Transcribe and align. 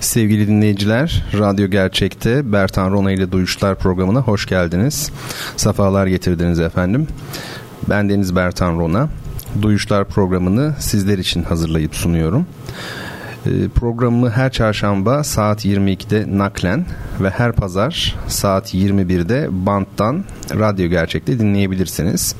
Sevgili 0.00 0.48
dinleyiciler, 0.48 1.24
Radyo 1.38 1.68
Gerçek'te 1.68 2.52
Bertan 2.52 2.90
Rona 2.90 3.12
ile 3.12 3.32
Duyuşlar 3.32 3.78
programına 3.78 4.20
hoş 4.20 4.46
geldiniz. 4.46 5.10
Safalar 5.56 6.06
getirdiniz 6.06 6.60
efendim. 6.60 7.06
Ben 7.88 8.08
Deniz 8.08 8.36
Bertan 8.36 8.78
Rona. 8.78 9.08
Duyuşlar 9.62 10.04
programını 10.04 10.74
sizler 10.78 11.18
için 11.18 11.42
hazırlayıp 11.42 11.94
sunuyorum. 11.94 12.46
Ee, 13.46 13.68
programı 13.74 14.30
her 14.30 14.52
çarşamba 14.52 15.24
saat 15.24 15.64
22'de 15.64 16.38
naklen 16.38 16.86
ve 17.20 17.30
her 17.30 17.52
pazar 17.52 18.16
saat 18.28 18.74
21'de 18.74 19.48
banttan 19.50 20.24
Radyo 20.50 20.88
Gerçek'te 20.88 21.38
dinleyebilirsiniz. 21.38 22.34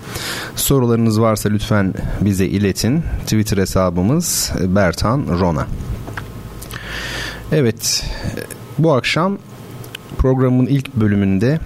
Sorularınız 0.57 1.21
varsa 1.21 1.49
lütfen 1.49 1.95
bize 2.21 2.47
iletin. 2.47 3.03
Twitter 3.25 3.57
hesabımız 3.59 4.53
Bertan 4.61 5.27
Rona. 5.41 5.67
Evet, 7.53 8.05
bu 8.79 8.93
akşam 8.93 9.39
programın 10.19 10.67
ilk 10.67 10.95
bölümünde 10.95 11.59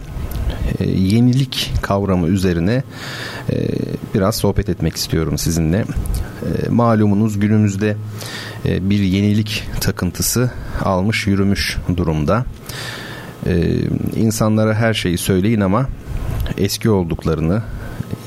e, 0.78 0.90
yenilik 0.90 1.72
kavramı 1.82 2.28
üzerine 2.28 2.82
e, 3.52 3.68
biraz 4.14 4.36
sohbet 4.36 4.68
etmek 4.68 4.96
istiyorum 4.96 5.38
sizinle. 5.38 5.78
E, 5.78 6.68
malumunuz 6.68 7.40
günümüzde 7.40 7.96
bir 8.64 8.98
yenilik 8.98 9.68
takıntısı 9.80 10.50
almış 10.84 11.26
yürümüş 11.26 11.76
durumda. 11.96 12.44
E, 13.46 13.80
insanlara 14.16 14.74
her 14.74 14.94
şeyi 14.94 15.18
söyleyin 15.18 15.60
ama 15.60 15.86
eski 16.58 16.90
olduklarını, 16.90 17.62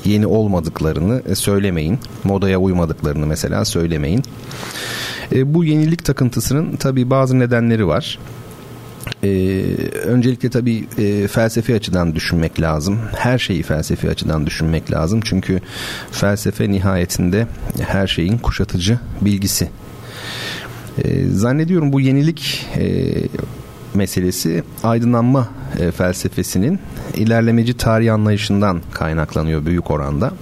yeni 0.04 0.26
olmadıklarını 0.26 1.36
söylemeyin. 1.36 1.98
Modaya 2.24 2.58
uymadıklarını 2.58 3.26
mesela 3.26 3.64
söylemeyin. 3.64 4.22
E, 5.32 5.54
bu 5.54 5.64
yenilik 5.64 6.04
takıntısının 6.04 6.76
tabi 6.76 7.10
bazı 7.10 7.38
nedenleri 7.38 7.86
var. 7.86 8.18
Ee, 9.24 9.28
öncelikle 10.04 10.50
tabii 10.50 10.84
e, 10.98 11.28
felsefi 11.28 11.74
açıdan 11.74 12.14
düşünmek 12.14 12.60
lazım. 12.60 12.98
Her 13.16 13.38
şeyi 13.38 13.62
felsefi 13.62 14.10
açıdan 14.10 14.46
düşünmek 14.46 14.92
lazım. 14.92 15.20
Çünkü 15.24 15.60
felsefe 16.10 16.70
nihayetinde 16.70 17.46
her 17.80 18.06
şeyin 18.06 18.38
kuşatıcı 18.38 18.98
bilgisi. 19.20 19.68
Ee, 21.04 21.24
zannediyorum 21.24 21.92
bu 21.92 22.00
yenilik 22.00 22.66
e, 22.76 23.14
meselesi 23.94 24.64
aydınlanma 24.82 25.48
e, 25.80 25.90
felsefesinin 25.90 26.78
ilerlemeci 27.14 27.76
tarih 27.76 28.14
anlayışından 28.14 28.82
kaynaklanıyor 28.92 29.66
büyük 29.66 29.90
oranda 29.90 30.32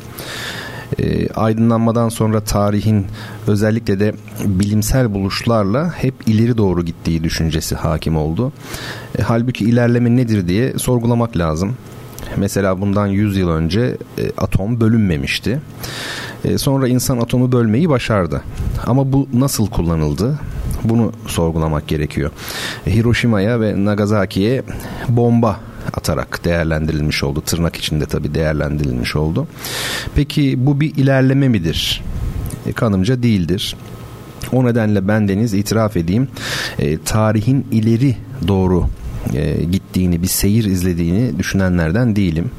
e, 0.99 1.29
aydınlanmadan 1.29 2.09
sonra 2.09 2.41
tarihin 2.41 3.07
özellikle 3.47 4.01
de 4.01 4.15
bilimsel 4.45 5.15
buluşlarla 5.15 5.93
hep 5.97 6.15
ileri 6.27 6.57
doğru 6.57 6.85
gittiği 6.85 7.25
düşüncesi 7.25 7.75
hakim 7.75 8.17
oldu. 8.17 8.53
E, 9.19 9.23
halbuki 9.23 9.65
ilerleme 9.65 10.17
nedir 10.17 10.49
diye 10.49 10.79
sorgulamak 10.79 11.37
lazım. 11.37 11.77
Mesela 12.37 12.81
bundan 12.81 13.07
100 13.07 13.37
yıl 13.37 13.49
önce 13.49 13.97
e, 14.19 14.31
atom 14.39 14.81
bölünmemişti. 14.81 15.61
E, 16.45 16.59
sonra 16.59 16.89
insan 16.89 17.19
atomu 17.19 17.53
bölmeyi 17.53 17.89
başardı. 17.89 18.43
Ama 18.87 19.13
bu 19.13 19.29
nasıl 19.35 19.67
kullanıldı? 19.67 20.39
Bunu 20.85 21.13
sorgulamak 21.27 21.89
gerekiyor. 21.89 22.31
E, 22.87 22.95
Hiroşima'ya 22.95 23.61
ve 23.61 23.85
Nagasaki'ye 23.85 24.63
bomba 25.09 25.61
atarak 25.95 26.45
değerlendirilmiş 26.45 27.25
oldu. 27.25 27.41
Tırnak 27.47 27.77
içinde 27.77 28.07
tabii 28.07 28.35
değerlendirilmiş 28.35 29.17
oldu. 29.17 29.47
Peki 30.15 30.67
bu 30.67 30.81
bir 30.81 30.95
ilerleme 30.95 31.49
midir? 31.49 32.03
E, 32.67 32.73
kanımca 32.73 33.23
değildir. 33.23 33.77
O 34.53 34.65
nedenle 34.65 35.09
ben 35.09 35.29
Deniz 35.29 35.55
itiraf 35.55 35.97
edeyim 35.97 36.29
e, 36.79 36.99
tarihin 36.99 37.67
ileri 37.73 38.17
doğru 38.49 38.87
e, 39.35 39.65
gittiğini 39.65 40.23
bir 40.23 40.27
seyir 40.27 40.65
izlediğini 40.65 41.39
düşünenlerden 41.39 42.17
değilim. 42.17 42.51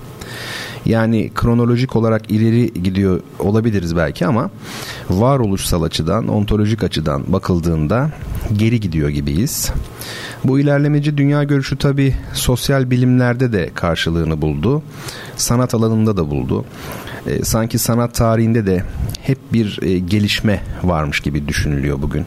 Yani 0.85 1.31
kronolojik 1.35 1.95
olarak 1.95 2.31
ileri 2.31 2.73
gidiyor 2.83 3.21
olabiliriz 3.39 3.95
belki 3.95 4.25
ama 4.25 4.49
varoluşsal 5.09 5.83
açıdan, 5.83 6.27
ontolojik 6.27 6.83
açıdan 6.83 7.23
bakıldığında 7.27 8.11
geri 8.53 8.79
gidiyor 8.79 9.09
gibiyiz. 9.09 9.71
Bu 10.43 10.59
ilerlemeci 10.59 11.17
dünya 11.17 11.43
görüşü 11.43 11.77
tabi 11.77 12.15
sosyal 12.33 12.91
bilimlerde 12.91 13.53
de 13.53 13.69
karşılığını 13.73 14.41
buldu. 14.41 14.83
Sanat 15.35 15.73
alanında 15.73 16.17
da 16.17 16.29
buldu. 16.29 16.65
E, 17.27 17.43
sanki 17.43 17.77
sanat 17.77 18.13
tarihinde 18.13 18.65
de 18.65 18.83
hep 19.21 19.37
bir 19.53 19.79
e, 19.81 19.99
gelişme 19.99 20.61
varmış 20.83 21.19
gibi 21.19 21.47
düşünülüyor 21.47 22.01
bugün. 22.01 22.25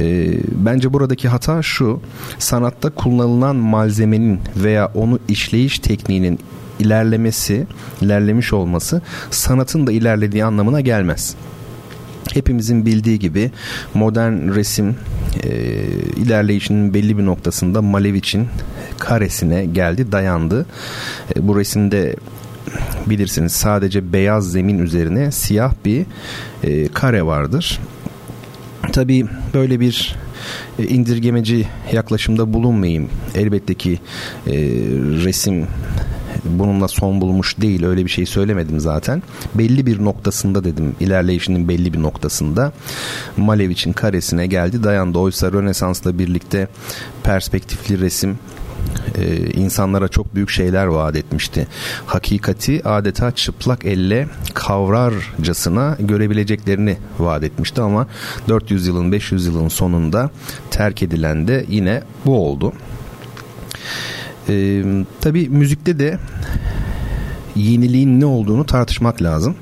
E, 0.00 0.34
bence 0.52 0.92
buradaki 0.92 1.28
hata 1.28 1.62
şu 1.62 2.00
sanatta 2.38 2.90
kullanılan 2.90 3.56
malzemenin 3.56 4.40
veya 4.56 4.90
onu 4.94 5.18
işleyiş 5.28 5.78
tekniğinin 5.78 6.38
ilerlemesi, 6.78 7.66
ilerlemiş 8.00 8.52
olması 8.52 9.02
sanatın 9.30 9.86
da 9.86 9.92
ilerlediği 9.92 10.44
anlamına 10.44 10.80
gelmez. 10.80 11.36
Hepimizin 12.34 12.86
bildiği 12.86 13.18
gibi 13.18 13.50
modern 13.94 14.54
resim 14.54 14.96
e, 15.42 15.48
ilerleyişinin 16.16 16.94
belli 16.94 17.18
bir 17.18 17.26
noktasında 17.26 17.82
Malevich'in 17.82 18.48
karesine 18.98 19.64
geldi, 19.64 20.12
dayandı. 20.12 20.66
E, 21.36 21.48
bu 21.48 21.58
resimde 21.58 22.16
bilirsiniz 23.06 23.52
sadece 23.52 24.12
beyaz 24.12 24.52
zemin 24.52 24.78
üzerine 24.78 25.32
siyah 25.32 25.72
bir 25.84 26.06
e, 26.62 26.88
kare 26.88 27.26
vardır. 27.26 27.80
Tabii 28.92 29.26
böyle 29.54 29.80
bir 29.80 30.16
e, 30.78 30.84
indirgemeci 30.86 31.66
yaklaşımda 31.92 32.52
bulunmayayım. 32.52 33.08
Elbette 33.34 33.74
ki 33.74 33.98
e, 34.46 34.52
resim 35.24 35.66
bununla 36.44 36.88
son 36.88 37.20
bulmuş 37.20 37.60
değil 37.60 37.84
öyle 37.84 38.04
bir 38.04 38.10
şey 38.10 38.26
söylemedim 38.26 38.80
zaten. 38.80 39.22
Belli 39.54 39.86
bir 39.86 40.04
noktasında 40.04 40.64
dedim 40.64 40.96
ilerleyişinin 41.00 41.68
belli 41.68 41.92
bir 41.92 42.02
noktasında 42.02 42.72
Malevic'in 43.36 43.92
karesine 43.92 44.46
geldi 44.46 44.84
dayandı. 44.84 45.18
Oysa 45.18 45.52
Rönesans'la 45.52 46.18
birlikte 46.18 46.68
perspektifli 47.22 48.00
resim 48.00 48.38
e, 49.18 49.36
insanlara 49.50 50.08
çok 50.08 50.34
büyük 50.34 50.50
şeyler 50.50 50.86
vaat 50.86 51.16
etmişti. 51.16 51.66
Hakikati 52.06 52.88
adeta 52.88 53.30
çıplak 53.30 53.84
elle 53.84 54.28
kavrarcasına 54.54 55.96
görebileceklerini 56.00 56.96
vaat 57.18 57.42
etmişti 57.42 57.80
ama 57.80 58.06
400 58.48 58.86
yılın 58.86 59.12
500 59.12 59.46
yılın 59.46 59.68
sonunda 59.68 60.30
terk 60.70 61.02
edilen 61.02 61.48
de 61.48 61.66
yine 61.68 62.02
bu 62.26 62.48
oldu. 62.48 62.72
E, 64.48 64.82
tabii 65.20 65.48
müzikte 65.48 65.98
de 65.98 66.18
yeniliğin 67.56 68.20
ne 68.20 68.26
olduğunu 68.26 68.66
tartışmak 68.66 69.22
lazım. 69.22 69.56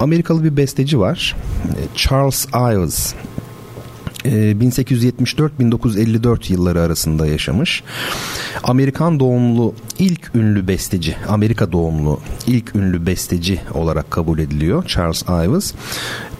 Amerikalı 0.00 0.44
bir 0.44 0.56
besteci 0.56 0.98
var. 0.98 1.36
Charles 1.94 2.46
Ives. 2.54 3.14
1874-1954 4.28 6.52
yılları 6.52 6.80
arasında 6.80 7.26
yaşamış. 7.26 7.82
Amerikan 8.64 9.20
doğumlu 9.20 9.74
ilk 9.98 10.34
ünlü 10.34 10.68
besteci, 10.68 11.16
Amerika 11.28 11.72
doğumlu 11.72 12.20
ilk 12.46 12.76
ünlü 12.76 13.06
besteci 13.06 13.60
olarak 13.74 14.10
kabul 14.10 14.38
ediliyor 14.38 14.86
Charles 14.86 15.22
Ives. 15.22 15.74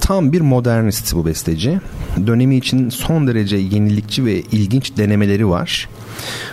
Tam 0.01 0.33
bir 0.33 0.41
modernist 0.41 1.15
bu 1.15 1.27
besteci. 1.27 1.81
Dönemi 2.27 2.57
için 2.57 2.91
son 2.91 3.27
derece 3.27 3.57
yenilikçi 3.57 4.25
ve 4.25 4.41
ilginç 4.41 4.97
denemeleri 4.97 5.49
var. 5.49 5.89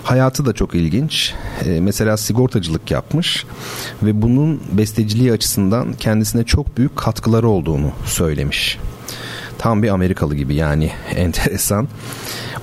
Hayatı 0.04 0.46
da 0.46 0.54
çok 0.54 0.76
ilginç. 0.76 1.34
E, 1.66 1.80
mesela 1.80 2.18
sigortacılık 2.18 2.92
yapmış 2.92 3.46
ve 4.04 4.22
bunun 4.22 4.62
besteciliği 4.72 5.31
açısından 5.31 5.94
kendisine 5.94 6.44
çok 6.44 6.78
büyük 6.78 6.96
katkıları 6.96 7.48
olduğunu 7.48 7.92
söylemiş. 8.06 8.80
Tam 9.66 9.84
bir 9.84 9.90
Amerikalı 9.90 10.36
gibi 10.36 10.56
yani 10.56 10.92
enteresan. 11.16 11.88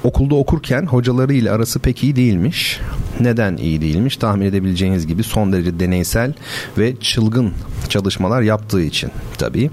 Okulda 0.05 0.35
okurken 0.35 0.87
hocalarıyla 0.87 1.55
arası 1.55 1.79
pek 1.79 2.03
iyi 2.03 2.17
değilmiş. 2.17 2.81
Neden 3.21 3.57
iyi 3.57 3.81
değilmiş? 3.81 4.17
Tahmin 4.17 4.47
edebileceğiniz 4.47 5.07
gibi 5.07 5.23
son 5.23 5.53
derece 5.53 5.81
deneysel 5.81 6.33
ve 6.79 6.97
çılgın 6.97 7.53
çalışmalar 7.89 8.43
yaptığı 8.43 8.83
için 8.83 9.11
tabii. 9.39 9.71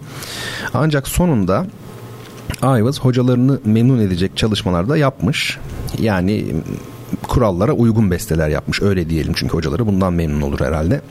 Ancak 0.73 1.07
sonunda 1.07 1.65
Ives 2.63 2.99
hocalarını 2.99 3.59
memnun 3.65 3.99
edecek 3.99 4.37
çalışmalar 4.37 4.89
da 4.89 4.97
yapmış. 4.97 5.57
Yani 5.99 6.45
kurallara 7.27 7.71
uygun 7.71 8.11
besteler 8.11 8.49
yapmış 8.49 8.81
öyle 8.81 9.09
diyelim 9.09 9.33
çünkü 9.35 9.53
hocaları 9.53 9.87
bundan 9.87 10.13
memnun 10.13 10.41
olur 10.41 10.59
herhalde. 10.59 11.01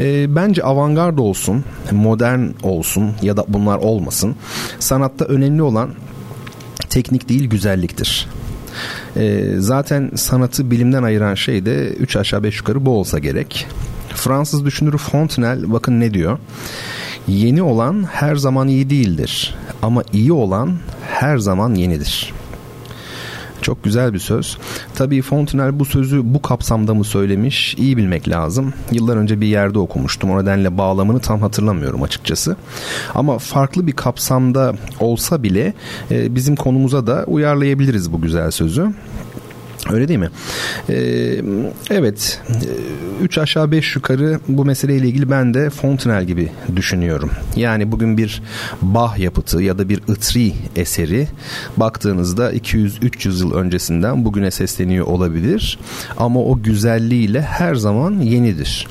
E, 0.00 0.34
bence 0.36 0.62
avantgard 0.62 1.18
olsun, 1.18 1.64
modern 1.92 2.40
olsun 2.62 3.12
ya 3.22 3.36
da 3.36 3.44
bunlar 3.48 3.78
olmasın. 3.78 4.36
Sanatta 4.78 5.24
önemli 5.24 5.62
olan 5.62 5.90
teknik 6.90 7.28
değil 7.28 7.50
güzelliktir. 7.50 8.28
E, 9.16 9.54
zaten 9.58 10.10
sanatı 10.14 10.70
bilimden 10.70 11.02
ayıran 11.02 11.34
şey 11.34 11.66
de 11.66 11.88
3 11.88 12.16
aşağı 12.16 12.42
5 12.42 12.56
yukarı 12.56 12.86
bu 12.86 12.90
olsa 12.90 13.18
gerek. 13.18 13.66
Fransız 14.14 14.64
düşünürü 14.64 14.98
Fontenelle 14.98 15.72
bakın 15.72 16.00
ne 16.00 16.14
diyor. 16.14 16.38
Yeni 17.28 17.62
olan 17.62 18.04
her 18.12 18.36
zaman 18.36 18.68
iyi 18.68 18.90
değildir 18.90 19.54
ama 19.82 20.02
iyi 20.12 20.32
olan 20.32 20.76
her 21.10 21.38
zaman 21.38 21.74
yenidir. 21.74 22.32
Çok 23.62 23.84
güzel 23.84 24.14
bir 24.14 24.18
söz. 24.18 24.58
Tabii 24.94 25.22
Fontenelle 25.22 25.78
bu 25.78 25.84
sözü 25.84 26.34
bu 26.34 26.42
kapsamda 26.42 26.94
mı 26.94 27.04
söylemiş 27.04 27.74
iyi 27.74 27.96
bilmek 27.96 28.28
lazım. 28.28 28.74
Yıllar 28.92 29.16
önce 29.16 29.40
bir 29.40 29.46
yerde 29.46 29.78
okumuştum. 29.78 30.30
O 30.30 30.42
nedenle 30.42 30.78
bağlamını 30.78 31.20
tam 31.20 31.40
hatırlamıyorum 31.40 32.02
açıkçası. 32.02 32.56
Ama 33.14 33.38
farklı 33.38 33.86
bir 33.86 33.92
kapsamda 33.92 34.74
olsa 35.00 35.42
bile 35.42 35.74
e, 36.10 36.34
bizim 36.34 36.56
konumuza 36.56 37.06
da 37.06 37.24
uyarlayabiliriz 37.26 38.12
bu 38.12 38.20
güzel 38.20 38.50
sözü. 38.50 38.92
Öyle 39.92 40.08
değil 40.08 40.18
mi? 40.18 40.30
Ee, 40.88 40.94
evet. 41.90 42.40
Ee, 42.48 42.54
üç 43.22 43.38
aşağı 43.38 43.70
beş 43.70 43.96
yukarı 43.96 44.40
bu 44.48 44.64
meseleyle 44.64 45.08
ilgili 45.08 45.30
ben 45.30 45.54
de 45.54 45.70
Fontenelle 45.70 46.24
gibi 46.24 46.48
düşünüyorum. 46.76 47.30
Yani 47.56 47.92
bugün 47.92 48.18
bir 48.18 48.42
Bach 48.82 49.18
yapıtı 49.18 49.62
ya 49.62 49.78
da 49.78 49.88
bir 49.88 49.98
Itri 50.08 50.52
eseri 50.76 51.28
baktığınızda 51.76 52.52
200-300 52.52 53.38
yıl 53.38 53.54
öncesinden 53.54 54.24
bugüne 54.24 54.50
sesleniyor 54.50 55.06
olabilir. 55.06 55.78
Ama 56.16 56.40
o 56.40 56.62
güzelliğiyle 56.62 57.42
her 57.42 57.74
zaman 57.74 58.12
yenidir. 58.20 58.86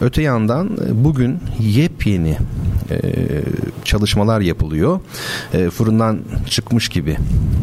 Öte 0.00 0.22
yandan 0.22 0.66
e, 0.66 1.04
bugün 1.04 1.38
yepyeni 1.60 2.36
e, 2.90 2.98
çalışmalar 3.84 4.40
yapılıyor. 4.40 5.00
E, 5.54 5.70
fırından 5.70 6.18
çıkmış 6.46 6.88
gibi 6.88 7.16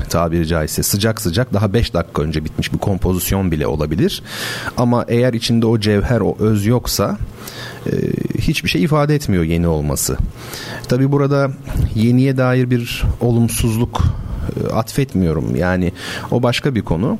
tabiri 0.09 0.47
caizse 0.47 0.83
sıcak 0.83 1.21
sıcak 1.21 1.53
daha 1.53 1.73
5 1.73 1.93
dakika 1.93 2.21
önce 2.21 2.45
bitmiş 2.45 2.73
bir 2.73 2.77
kompozisyon 2.77 3.51
bile 3.51 3.67
olabilir. 3.67 4.23
Ama 4.77 5.05
eğer 5.07 5.33
içinde 5.33 5.65
o 5.65 5.79
cevher 5.79 6.19
o 6.19 6.37
öz 6.39 6.65
yoksa 6.65 7.17
hiçbir 8.39 8.69
şey 8.69 8.83
ifade 8.83 9.15
etmiyor 9.15 9.43
yeni 9.43 9.67
olması. 9.67 10.17
Tabi 10.87 11.11
burada 11.11 11.51
yeniye 11.95 12.37
dair 12.37 12.69
bir 12.69 13.03
olumsuzluk 13.21 14.03
atfetmiyorum. 14.73 15.55
Yani 15.55 15.91
o 16.31 16.43
başka 16.43 16.75
bir 16.75 16.81
konu. 16.81 17.17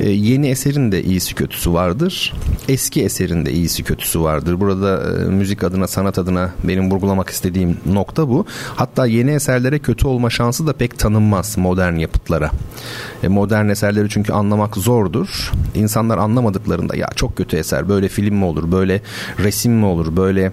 E, 0.00 0.10
yeni 0.10 0.48
eserin 0.48 0.92
de 0.92 1.02
iyisi 1.02 1.34
kötüsü 1.34 1.72
vardır. 1.72 2.34
Eski 2.68 3.04
eserin 3.04 3.46
de 3.46 3.52
iyisi 3.52 3.82
kötüsü 3.82 4.20
vardır. 4.20 4.60
Burada 4.60 5.18
e, 5.20 5.24
müzik 5.24 5.64
adına, 5.64 5.88
sanat 5.88 6.18
adına 6.18 6.50
benim 6.64 6.90
vurgulamak 6.90 7.30
istediğim 7.30 7.76
nokta 7.86 8.28
bu. 8.28 8.46
Hatta 8.76 9.06
yeni 9.06 9.30
eserlere 9.30 9.78
kötü 9.78 10.06
olma 10.06 10.30
şansı 10.30 10.66
da 10.66 10.72
pek 10.72 10.98
tanınmaz 10.98 11.58
modern 11.58 11.94
yapıtlara. 11.94 12.50
E, 13.22 13.28
modern 13.28 13.68
eserleri 13.68 14.08
çünkü 14.08 14.32
anlamak 14.32 14.76
zordur. 14.76 15.52
İnsanlar 15.74 16.18
anlamadıklarında 16.18 16.96
ya 16.96 17.08
çok 17.16 17.36
kötü 17.36 17.56
eser, 17.56 17.88
böyle 17.88 18.08
film 18.08 18.34
mi 18.34 18.44
olur, 18.44 18.72
böyle 18.72 19.00
resim 19.38 19.72
mi 19.72 19.84
olur, 19.84 20.16
böyle 20.16 20.52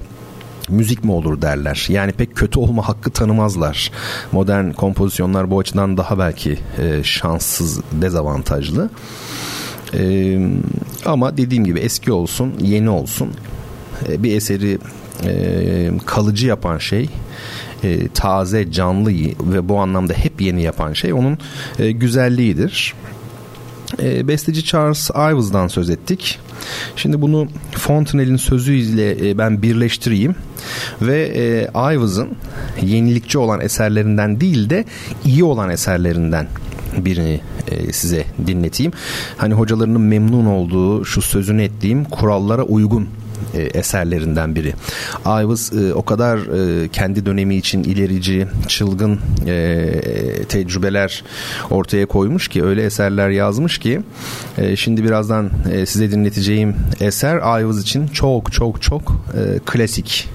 müzik 0.69 1.03
mi 1.03 1.11
olur 1.11 1.41
derler. 1.41 1.85
Yani 1.89 2.11
pek 2.11 2.35
kötü 2.35 2.59
olma 2.59 2.87
hakkı 2.87 3.11
tanımazlar. 3.11 3.91
Modern 4.31 4.71
kompozisyonlar 4.71 5.51
bu 5.51 5.59
açıdan 5.59 5.97
daha 5.97 6.19
belki 6.19 6.59
e, 6.77 7.03
şanssız, 7.03 7.81
dezavantajlı. 7.91 8.89
E, 9.93 10.39
ama 11.05 11.37
dediğim 11.37 11.65
gibi 11.65 11.79
eski 11.79 12.11
olsun, 12.11 12.53
yeni 12.61 12.89
olsun 12.89 13.29
e, 14.09 14.23
bir 14.23 14.35
eseri 14.35 14.77
e, 15.25 15.91
kalıcı 16.05 16.47
yapan 16.47 16.77
şey 16.77 17.09
e, 17.83 18.07
taze, 18.07 18.71
canlı 18.71 19.11
ve 19.39 19.69
bu 19.69 19.77
anlamda 19.77 20.13
hep 20.13 20.41
yeni 20.41 20.63
yapan 20.63 20.93
şey 20.93 21.13
onun 21.13 21.37
e, 21.79 21.91
güzelliğidir. 21.91 22.93
E, 23.99 24.27
besteci 24.27 24.63
Charles 24.63 25.09
Ives'dan 25.09 25.67
söz 25.67 25.89
ettik. 25.89 26.39
Şimdi 26.95 27.21
bunu 27.21 27.47
Fontenelle'in 27.71 28.37
sözüyle 28.37 29.29
e, 29.29 29.37
ben 29.37 29.61
birleştireyim 29.61 30.35
ve 31.01 31.21
e, 31.35 31.69
Ives'ın 31.95 32.29
yenilikçi 32.81 33.37
olan 33.37 33.61
eserlerinden 33.61 34.41
değil 34.41 34.69
de 34.69 34.85
iyi 35.25 35.43
olan 35.43 35.69
eserlerinden 35.69 36.47
birini 36.97 37.41
e, 37.71 37.93
size 37.93 38.23
dinleteyim. 38.47 38.91
Hani 39.37 39.53
hocalarının 39.53 40.01
memnun 40.01 40.45
olduğu 40.45 41.05
şu 41.05 41.21
sözünü 41.21 41.63
ettiğim 41.63 42.03
kurallara 42.03 42.63
uygun 42.63 43.07
e, 43.53 43.61
eserlerinden 43.61 44.55
biri. 44.55 44.73
Ives 45.25 45.73
e, 45.73 45.93
o 45.93 46.05
kadar 46.05 46.37
e, 46.37 46.87
kendi 46.87 47.25
dönemi 47.25 47.55
için 47.55 47.83
ilerici, 47.83 48.47
çılgın 48.67 49.19
e, 49.47 50.01
tecrübeler 50.49 51.23
ortaya 51.69 52.05
koymuş 52.05 52.47
ki 52.47 52.63
öyle 52.63 52.83
eserler 52.83 53.29
yazmış 53.29 53.77
ki 53.77 54.01
e, 54.57 54.75
şimdi 54.75 55.03
birazdan 55.03 55.49
e, 55.71 55.85
size 55.85 56.11
dinleteceğim 56.11 56.75
eser 56.99 57.61
Ives 57.61 57.81
için 57.81 58.07
çok 58.07 58.51
çok 58.51 58.81
çok 58.81 59.11
e, 59.11 59.59
klasik. 59.65 60.29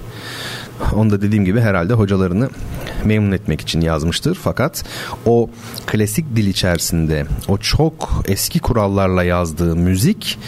Onu 0.95 1.09
da 1.09 1.21
dediğim 1.21 1.45
gibi 1.45 1.61
herhalde 1.61 1.93
hocalarını 1.93 2.49
memnun 3.05 3.31
etmek 3.31 3.61
için 3.61 3.81
yazmıştır. 3.81 4.37
Fakat 4.41 4.83
o 5.25 5.49
klasik 5.85 6.35
dil 6.35 6.47
içerisinde 6.47 7.25
o 7.47 7.57
çok 7.57 8.23
eski 8.27 8.59
kurallarla 8.59 9.23
yazdığı 9.23 9.75
müzik 9.75 10.39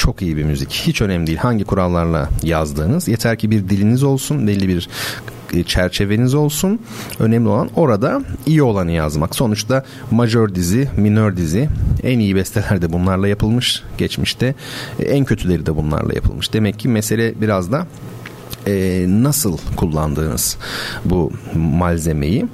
çok 0.00 0.22
iyi 0.22 0.36
bir 0.36 0.44
müzik. 0.44 0.70
Hiç 0.72 1.02
önemli 1.02 1.26
değil 1.26 1.38
hangi 1.38 1.64
kurallarla 1.64 2.28
yazdığınız. 2.42 3.08
Yeter 3.08 3.38
ki 3.38 3.50
bir 3.50 3.68
diliniz 3.68 4.02
olsun, 4.02 4.46
belli 4.46 4.68
bir 4.68 4.88
e, 5.54 5.64
çerçeveniz 5.64 6.34
olsun. 6.34 6.80
Önemli 7.18 7.48
olan 7.48 7.70
orada 7.76 8.22
iyi 8.46 8.62
olanı 8.62 8.90
yazmak. 8.90 9.34
Sonuçta 9.34 9.84
majör 10.10 10.54
dizi, 10.54 10.88
minör 10.96 11.36
dizi 11.36 11.68
en 12.02 12.18
iyi 12.18 12.36
besteler 12.36 12.82
de 12.82 12.92
bunlarla 12.92 13.28
yapılmış 13.28 13.82
geçmişte. 13.98 14.54
E, 14.98 15.04
en 15.04 15.24
kötüleri 15.24 15.66
de 15.66 15.76
bunlarla 15.76 16.14
yapılmış. 16.14 16.52
Demek 16.52 16.78
ki 16.78 16.88
mesele 16.88 17.40
biraz 17.40 17.72
da 17.72 17.86
e, 18.66 19.06
nasıl 19.08 19.58
kullandığınız 19.76 20.56
bu 21.04 21.32
malzemeyi. 21.54 22.46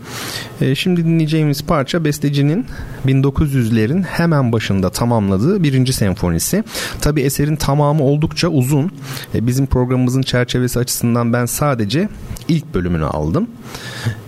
E, 0.61 0.75
şimdi 0.75 1.05
dinleyeceğimiz 1.05 1.63
parça 1.63 2.05
bestecinin 2.05 2.67
1900'lerin 3.07 4.03
hemen 4.03 4.53
başında 4.53 4.91
tamamladığı 4.91 5.63
birinci 5.63 5.93
senfonisi. 5.93 6.65
Tabi 7.01 7.21
eserin 7.21 7.57
tamamı 7.57 8.03
oldukça 8.03 8.49
uzun. 8.49 8.91
E, 9.35 9.47
bizim 9.47 9.67
programımızın 9.67 10.23
çerçevesi 10.23 10.79
açısından 10.79 11.33
ben 11.33 11.47
sadece 11.47 12.09
ilk 12.49 12.75
bölümünü 12.75 13.05
aldım. 13.05 13.49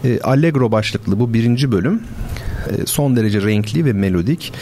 E, 0.04 0.20
Allegro 0.20 0.72
başlıklı 0.72 1.20
bu 1.20 1.34
birinci 1.34 1.72
bölüm 1.72 2.02
e, 2.68 2.86
son 2.86 3.16
derece 3.16 3.42
renkli 3.42 3.84
ve 3.84 3.92
melodik. 3.92 4.52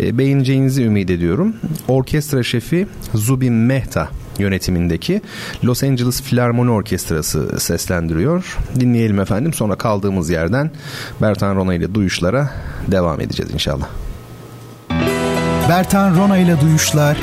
E, 0.00 0.18
beğeneceğinizi 0.18 0.82
ümit 0.82 1.10
ediyorum. 1.10 1.56
Orkestra 1.88 2.42
şefi 2.42 2.86
Zubin 3.14 3.52
Mehta 3.52 4.08
yönetimindeki 4.40 5.22
Los 5.64 5.82
Angeles 5.82 6.22
Filarmoni 6.22 6.70
Orkestrası 6.70 7.60
seslendiriyor. 7.60 8.56
Dinleyelim 8.80 9.20
efendim 9.20 9.52
sonra 9.52 9.76
kaldığımız 9.76 10.30
yerden 10.30 10.70
Bertan 11.22 11.56
Rona 11.56 11.74
ile 11.74 11.94
duyuşlara 11.94 12.50
devam 12.86 13.20
edeceğiz 13.20 13.54
inşallah. 13.54 13.88
Bertan 15.68 16.16
Rona 16.16 16.36
ile 16.38 16.60
duyuşlar 16.60 17.16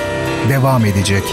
devam 0.49 0.85
edecek. 0.85 1.23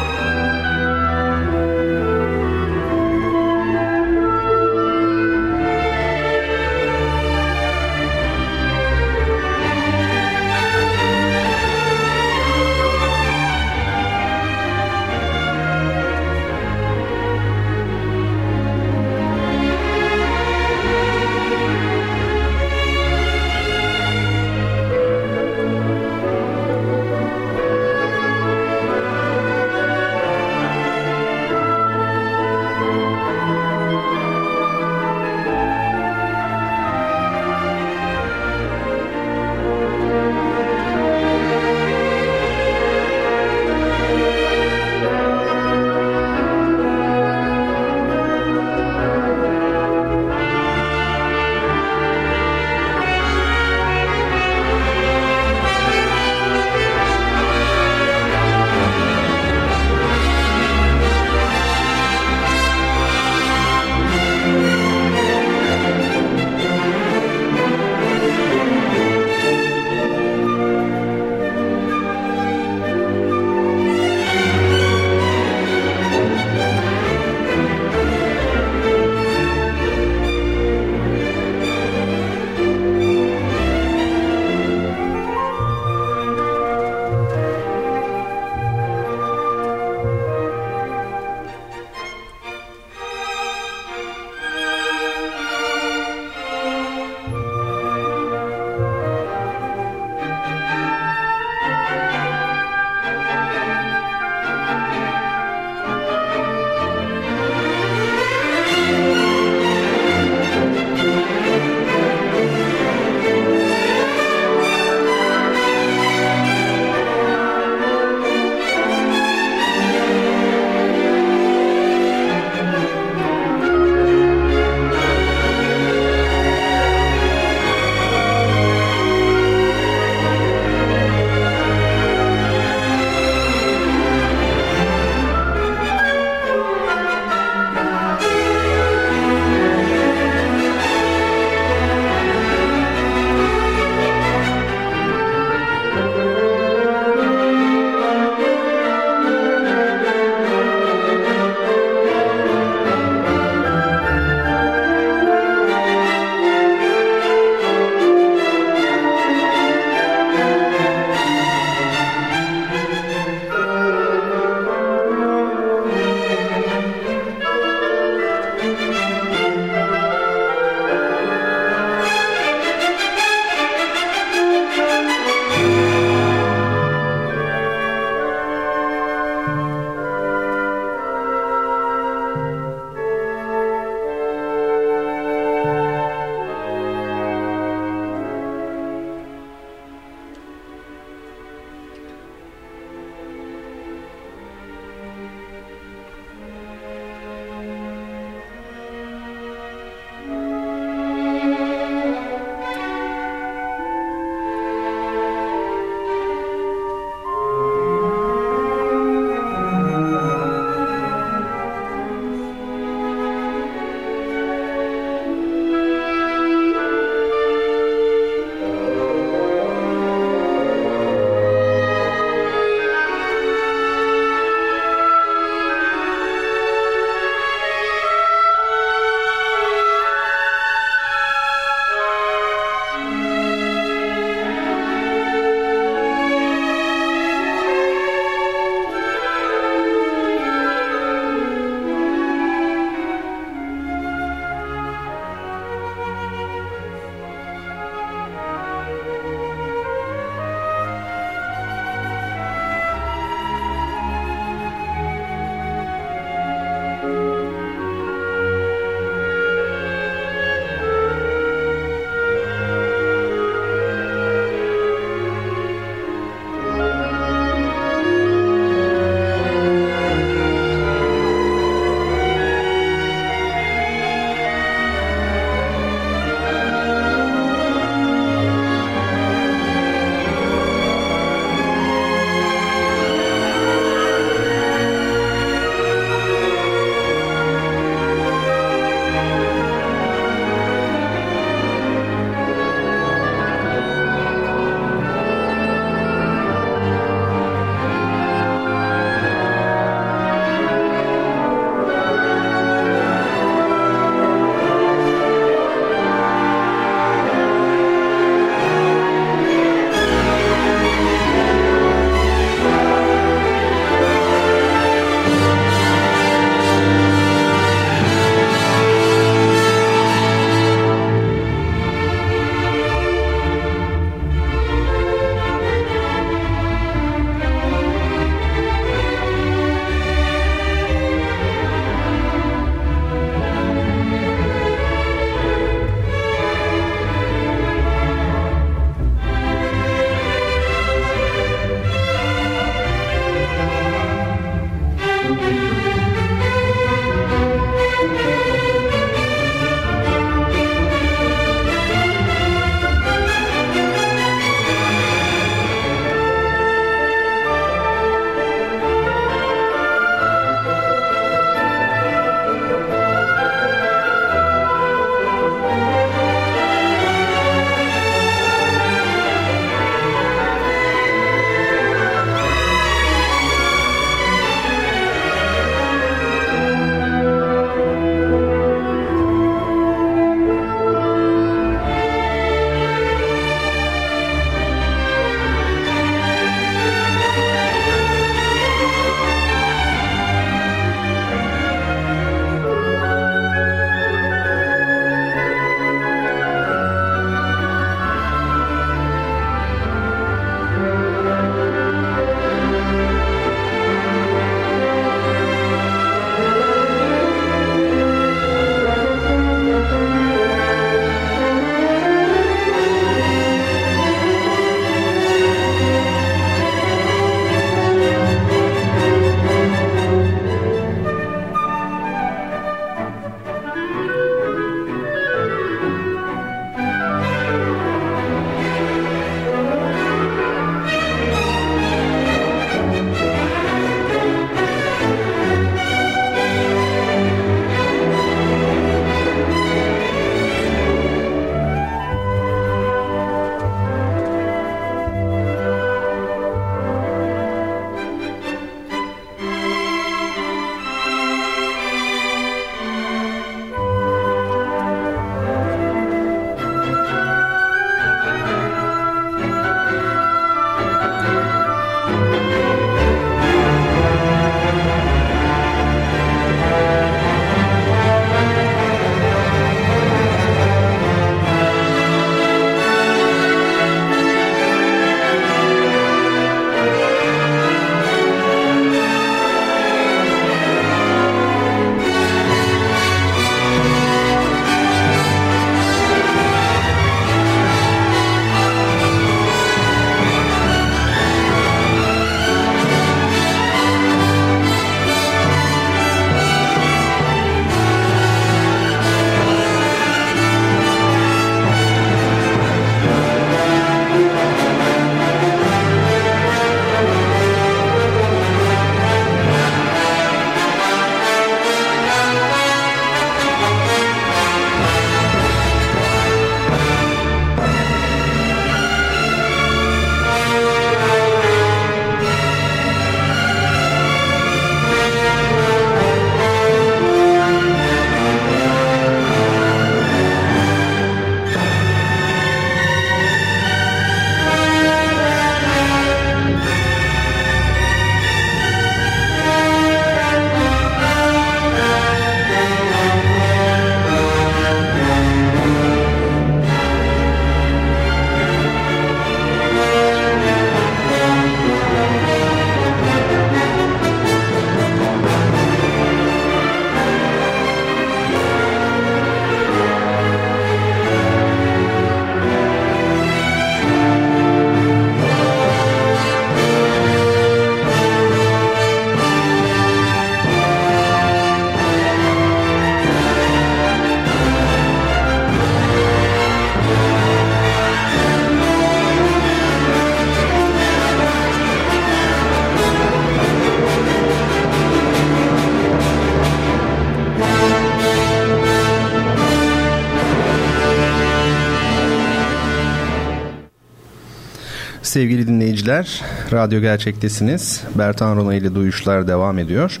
Sevgili 595.12 595.46
dinleyiciler, 595.46 596.22
radyo 596.52 596.80
gerçektesiniz. 596.80 597.82
Bertan 597.94 598.36
Rona 598.36 598.54
ile 598.54 598.74
duyuşlar 598.74 599.28
devam 599.28 599.58
ediyor. 599.58 600.00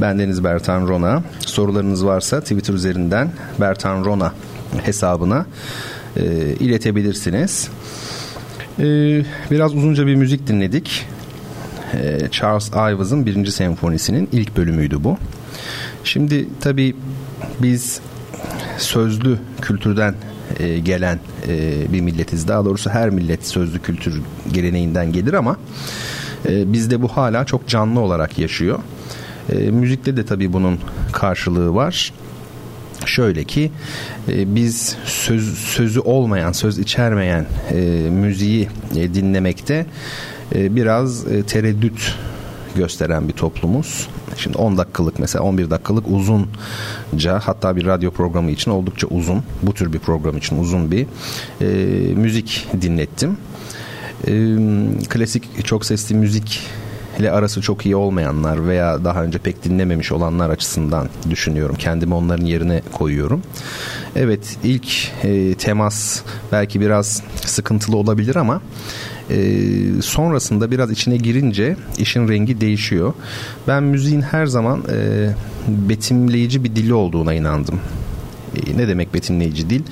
Bendeniz 0.00 0.44
Bertan 0.44 0.88
Rona. 0.88 1.22
Sorularınız 1.46 2.06
varsa 2.06 2.40
Twitter 2.40 2.74
üzerinden 2.74 3.30
Bertan 3.60 4.04
Rona 4.04 4.32
hesabına 4.82 5.46
e, 6.16 6.24
iletebilirsiniz. 6.60 7.68
E, 8.78 8.84
biraz 9.50 9.74
uzunca 9.74 10.06
bir 10.06 10.14
müzik 10.14 10.46
dinledik. 10.46 11.06
E, 11.94 12.28
Charles 12.30 12.68
Ives'ın 12.68 13.26
birinci 13.26 13.52
senfonisinin 13.52 14.28
ilk 14.32 14.56
bölümüydü 14.56 15.04
bu. 15.04 15.18
Şimdi 16.04 16.48
tabii 16.60 16.96
biz 17.62 18.00
sözlü 18.78 19.38
kültürden 19.60 20.14
e, 20.60 20.78
gelen 20.78 21.18
e, 21.48 21.92
bir 21.92 22.00
milletiz. 22.00 22.48
Daha 22.48 22.64
doğrusu 22.64 22.90
her 22.90 23.10
millet 23.10 23.46
sözlü 23.46 23.78
kültür 23.78 24.22
geleneğinden 24.52 25.12
gelir 25.12 25.32
ama 25.32 25.56
e, 26.48 26.72
bizde 26.72 27.02
bu 27.02 27.08
hala 27.08 27.44
çok 27.44 27.68
canlı 27.68 28.00
olarak 28.00 28.38
yaşıyor. 28.38 28.78
E, 29.52 29.54
müzikte 29.54 30.16
de 30.16 30.24
tabii 30.24 30.52
bunun 30.52 30.78
karşılığı 31.12 31.74
var. 31.74 32.12
Şöyle 33.06 33.44
ki 33.44 33.70
e, 34.28 34.54
biz 34.54 34.96
söz, 35.04 35.58
sözü 35.58 36.00
olmayan, 36.00 36.52
söz 36.52 36.78
içermeyen 36.78 37.46
e, 37.70 37.80
müziği 38.10 38.68
e, 38.96 39.14
dinlemekte 39.14 39.86
e, 40.54 40.76
biraz 40.76 41.26
e, 41.26 41.42
tereddüt 41.42 42.14
gösteren 42.74 43.28
bir 43.28 43.32
toplumuz. 43.32 44.08
Şimdi 44.36 44.58
10 44.58 44.78
dakikalık 44.78 45.18
mesela 45.18 45.44
11 45.44 45.70
dakikalık 45.70 46.04
uzunca 46.08 47.38
hatta 47.38 47.76
bir 47.76 47.86
radyo 47.86 48.10
programı 48.10 48.50
için 48.50 48.70
oldukça 48.70 49.06
uzun 49.06 49.42
bu 49.62 49.74
tür 49.74 49.92
bir 49.92 49.98
program 49.98 50.36
için 50.36 50.60
uzun 50.60 50.90
bir 50.90 51.06
e, 51.60 51.66
müzik 52.14 52.68
dinlettim. 52.82 53.36
E, 54.26 54.32
klasik 55.08 55.66
çok 55.66 55.86
sesli 55.86 56.14
müzik 56.14 56.60
ile 57.18 57.30
arası 57.30 57.60
çok 57.60 57.86
iyi 57.86 57.96
olmayanlar 57.96 58.68
veya 58.68 59.04
daha 59.04 59.22
önce 59.22 59.38
pek 59.38 59.64
dinlememiş 59.64 60.12
olanlar 60.12 60.50
açısından 60.50 61.08
düşünüyorum. 61.30 61.76
Kendimi 61.78 62.14
onların 62.14 62.44
yerine 62.44 62.82
koyuyorum. 62.92 63.42
Evet 64.16 64.56
ilk 64.64 65.12
e, 65.24 65.54
temas 65.54 66.22
belki 66.52 66.80
biraz 66.80 67.22
sıkıntılı 67.34 67.96
olabilir 67.96 68.36
ama 68.36 68.60
e, 69.30 69.56
sonrasında 70.02 70.70
biraz 70.70 70.90
içine 70.90 71.16
girince 71.16 71.76
işin 71.98 72.28
rengi 72.28 72.60
değişiyor. 72.60 73.14
Ben 73.68 73.82
müziğin 73.82 74.22
her 74.22 74.46
zaman 74.46 74.82
e, 74.92 75.28
betimleyici 75.68 76.64
bir 76.64 76.76
dili 76.76 76.94
olduğuna 76.94 77.34
inandım 77.34 77.80
e, 78.56 78.78
ne 78.78 78.88
demek 78.88 79.14
betimleyici 79.14 79.70
dil? 79.70 79.82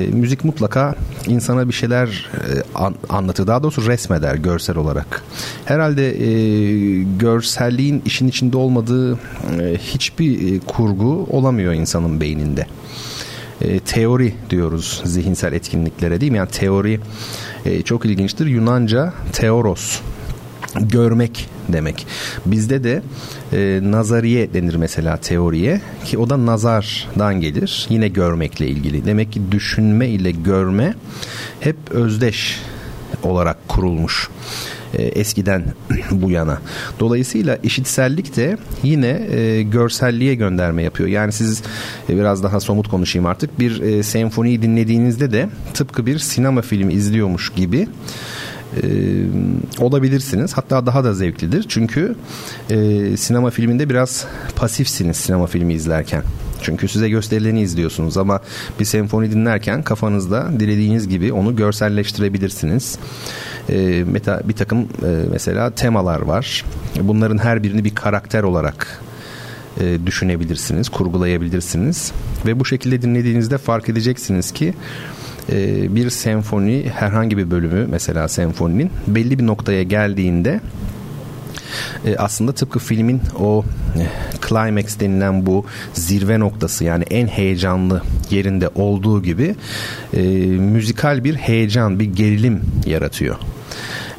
E, 0.00 0.06
müzik 0.06 0.44
mutlaka 0.44 0.94
insana 1.26 1.68
bir 1.68 1.72
şeyler 1.72 2.30
e, 2.34 2.62
an, 2.74 2.94
anlatır. 3.08 3.46
Daha 3.46 3.62
doğrusu 3.62 3.86
resmeder 3.86 4.34
görsel 4.34 4.76
olarak. 4.76 5.22
Herhalde 5.64 6.24
e, 6.24 7.02
görselliğin 7.02 8.02
işin 8.04 8.28
içinde 8.28 8.56
olmadığı 8.56 9.12
e, 9.14 9.18
hiçbir 9.78 10.54
e, 10.54 10.58
kurgu 10.58 11.26
olamıyor 11.30 11.72
insanın 11.72 12.20
beyninde. 12.20 12.66
E, 13.60 13.80
teori 13.80 14.34
diyoruz 14.50 15.02
zihinsel 15.04 15.52
etkinliklere 15.52 16.20
değil 16.20 16.32
mi? 16.32 16.38
Yani 16.38 16.50
teori 16.50 17.00
e, 17.64 17.82
çok 17.82 18.04
ilginçtir. 18.04 18.46
Yunanca 18.46 19.12
teoros 19.32 20.00
görmek 20.80 21.48
demek. 21.68 22.06
Bizde 22.46 22.84
de 22.84 23.02
e, 23.52 23.80
nazariye 23.82 24.54
denir 24.54 24.74
mesela 24.74 25.16
teoriye 25.16 25.80
ki 26.04 26.18
o 26.18 26.30
da 26.30 26.46
nazardan 26.46 27.40
gelir. 27.40 27.86
Yine 27.88 28.08
görmekle 28.08 28.68
ilgili. 28.68 29.04
Demek 29.04 29.32
ki 29.32 29.40
düşünme 29.52 30.08
ile 30.08 30.30
görme 30.30 30.94
hep 31.60 31.76
özdeş 31.90 32.60
olarak 33.22 33.68
kurulmuş 33.68 34.28
e, 34.94 35.02
eskiden 35.02 35.64
bu 36.10 36.30
yana. 36.30 36.58
Dolayısıyla 37.00 37.56
işitsellik 37.62 38.36
de 38.36 38.58
yine 38.82 39.26
e, 39.30 39.62
görselliğe 39.62 40.34
gönderme 40.34 40.82
yapıyor. 40.82 41.08
Yani 41.08 41.32
siz 41.32 41.62
e, 42.10 42.16
biraz 42.16 42.42
daha 42.42 42.60
somut 42.60 42.88
konuşayım 42.88 43.26
artık. 43.26 43.58
Bir 43.58 43.80
e, 43.80 44.02
senfoniyi 44.02 44.62
dinlediğinizde 44.62 45.32
de 45.32 45.48
tıpkı 45.74 46.06
bir 46.06 46.18
sinema 46.18 46.62
filmi 46.62 46.92
izliyormuş 46.92 47.52
gibi 47.56 47.88
olabilirsiniz. 49.78 50.52
Hatta 50.52 50.86
daha 50.86 51.04
da 51.04 51.14
zevklidir. 51.14 51.64
Çünkü 51.68 52.16
sinema 53.16 53.50
filminde 53.50 53.90
biraz 53.90 54.26
pasifsiniz 54.56 55.16
sinema 55.16 55.46
filmi 55.46 55.74
izlerken. 55.74 56.22
Çünkü 56.62 56.88
size 56.88 57.08
gösterileni 57.08 57.60
izliyorsunuz 57.60 58.16
ama 58.16 58.40
bir 58.80 58.84
senfoni 58.84 59.30
dinlerken 59.30 59.82
kafanızda 59.82 60.48
dilediğiniz 60.60 61.08
gibi 61.08 61.32
onu 61.32 61.56
görselleştirebilirsiniz. 61.56 62.98
E, 63.68 64.04
meta, 64.06 64.40
bir 64.44 64.54
takım 64.54 64.78
e, 64.80 64.86
mesela 65.30 65.70
temalar 65.70 66.20
var. 66.20 66.64
Bunların 67.00 67.38
her 67.38 67.62
birini 67.62 67.84
bir 67.84 67.94
karakter 67.94 68.42
olarak 68.42 69.00
e, 69.80 70.06
düşünebilirsiniz, 70.06 70.88
kurgulayabilirsiniz 70.88 72.12
ve 72.46 72.60
bu 72.60 72.64
şekilde 72.64 73.02
dinlediğinizde 73.02 73.58
fark 73.58 73.88
edeceksiniz 73.88 74.52
ki 74.52 74.74
e, 75.52 75.94
bir 75.94 76.10
senfoni 76.10 76.90
herhangi 76.94 77.38
bir 77.38 77.50
bölümü 77.50 77.86
mesela 77.90 78.28
senfoninin 78.28 78.90
belli 79.06 79.38
bir 79.38 79.46
noktaya 79.46 79.82
geldiğinde 79.82 80.60
e, 82.04 82.16
aslında 82.16 82.52
tıpkı 82.52 82.78
filmin 82.78 83.20
o 83.40 83.64
e, 83.96 84.06
climax 84.48 85.00
denilen 85.00 85.46
bu 85.46 85.64
zirve 85.94 86.40
noktası 86.40 86.84
yani 86.84 87.04
en 87.10 87.26
heyecanlı 87.26 88.02
yerinde 88.30 88.68
olduğu 88.74 89.22
gibi 89.22 89.54
e, 90.14 90.22
müzikal 90.46 91.24
bir 91.24 91.34
heyecan, 91.34 92.00
bir 92.00 92.04
gerilim 92.04 92.60
yaratıyor. 92.86 93.36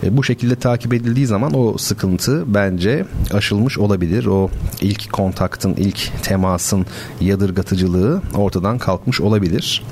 E, 0.04 0.18
bu 0.18 0.24
şekilde 0.24 0.56
takip 0.56 0.94
edildiği 0.94 1.26
zaman 1.28 1.54
o 1.56 1.78
sıkıntı 1.78 2.44
bence 2.54 3.06
aşılmış 3.34 3.78
olabilir. 3.78 4.26
O 4.26 4.50
ilk 4.82 5.12
kontaktın, 5.12 5.74
ilk 5.78 6.24
temasın 6.24 6.86
yadırgatıcılığı 7.22 8.22
ortadan 8.36 8.78
kalkmış 8.78 9.22
olabilir. 9.22 9.84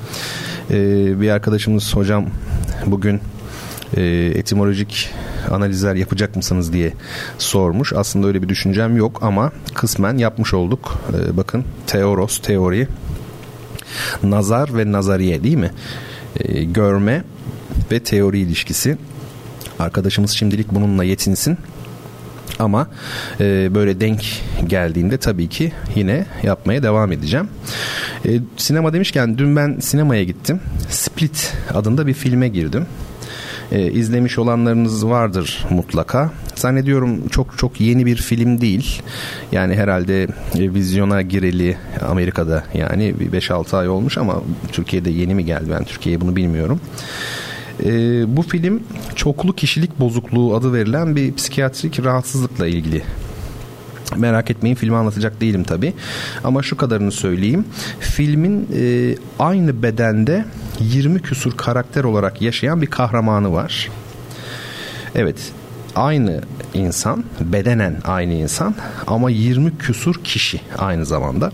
E, 0.70 0.76
bir 1.20 1.30
arkadaşımız 1.30 1.96
hocam 1.96 2.26
bugün 2.86 3.20
e, 3.96 4.02
etimolojik 4.34 5.10
analizler 5.50 5.94
yapacak 5.94 6.36
mısınız 6.36 6.72
diye 6.72 6.92
sormuş. 7.38 7.92
Aslında 7.92 8.26
öyle 8.26 8.42
bir 8.42 8.48
düşüncem 8.48 8.96
yok 8.96 9.18
ama 9.22 9.52
kısmen 9.74 10.18
yapmış 10.18 10.54
olduk. 10.54 10.98
E, 11.12 11.36
bakın 11.36 11.64
teoros, 11.86 12.38
teori, 12.38 12.88
nazar 14.22 14.76
ve 14.76 14.92
nazariye 14.92 15.44
değil 15.44 15.56
mi? 15.56 15.70
E, 16.40 16.64
görme 16.64 17.24
ve 17.92 18.00
teori 18.00 18.38
ilişkisi. 18.38 18.98
Arkadaşımız 19.78 20.30
şimdilik 20.30 20.72
bununla 20.72 21.04
yetinsin. 21.04 21.58
Ama 22.58 22.88
e, 23.40 23.74
böyle 23.74 24.00
denk 24.00 24.42
geldiğinde 24.66 25.18
tabii 25.18 25.48
ki 25.48 25.72
yine 25.94 26.26
yapmaya 26.42 26.82
devam 26.82 27.12
edeceğim. 27.12 27.48
E, 28.26 28.40
sinema 28.56 28.92
demişken 28.92 29.38
dün 29.38 29.56
ben 29.56 29.78
sinemaya 29.80 30.24
gittim. 30.24 30.60
Split 30.88 31.54
adında 31.74 32.06
bir 32.06 32.14
filme 32.14 32.48
girdim. 32.48 32.86
E, 33.72 33.92
izlemiş 33.92 34.38
olanlarınız 34.38 35.06
vardır 35.06 35.66
mutlaka. 35.70 36.30
Zannediyorum 36.54 37.28
çok 37.28 37.58
çok 37.58 37.80
yeni 37.80 38.06
bir 38.06 38.16
film 38.16 38.60
değil. 38.60 39.02
Yani 39.52 39.74
herhalde 39.74 40.22
e, 40.24 40.28
vizyona 40.74 41.22
gireli 41.22 41.76
Amerika'da 42.08 42.64
yani 42.74 43.14
5-6 43.32 43.76
ay 43.76 43.88
olmuş 43.88 44.18
ama 44.18 44.42
Türkiye'de 44.72 45.10
yeni 45.10 45.34
mi 45.34 45.44
geldi 45.44 45.70
ben 45.70 45.84
Türkiye'ye 45.84 46.20
bunu 46.20 46.36
bilmiyorum. 46.36 46.80
E, 47.84 47.90
bu 48.36 48.42
film 48.42 48.82
çoklu 49.14 49.52
kişilik 49.52 50.00
bozukluğu 50.00 50.54
adı 50.56 50.72
verilen 50.72 51.16
bir 51.16 51.34
psikiyatrik 51.34 52.04
rahatsızlıkla 52.04 52.66
ilgili 52.66 53.02
Merak 54.16 54.50
etmeyin 54.50 54.76
filmi 54.76 54.96
anlatacak 54.96 55.40
değilim 55.40 55.64
tabi 55.64 55.94
ama 56.44 56.62
şu 56.62 56.76
kadarını 56.76 57.12
söyleyeyim. 57.12 57.64
Filmin 58.00 58.68
e, 58.76 59.14
aynı 59.38 59.82
bedende 59.82 60.44
20 60.80 61.22
küsur 61.22 61.56
karakter 61.56 62.04
olarak 62.04 62.42
yaşayan 62.42 62.82
bir 62.82 62.86
kahramanı 62.86 63.52
var. 63.52 63.88
Evet 65.14 65.52
aynı 65.96 66.40
insan 66.74 67.24
bedenen 67.40 67.96
aynı 68.04 68.32
insan 68.32 68.74
ama 69.06 69.30
20 69.30 69.78
küsur 69.78 70.14
kişi 70.24 70.60
aynı 70.78 71.06
zamanda. 71.06 71.52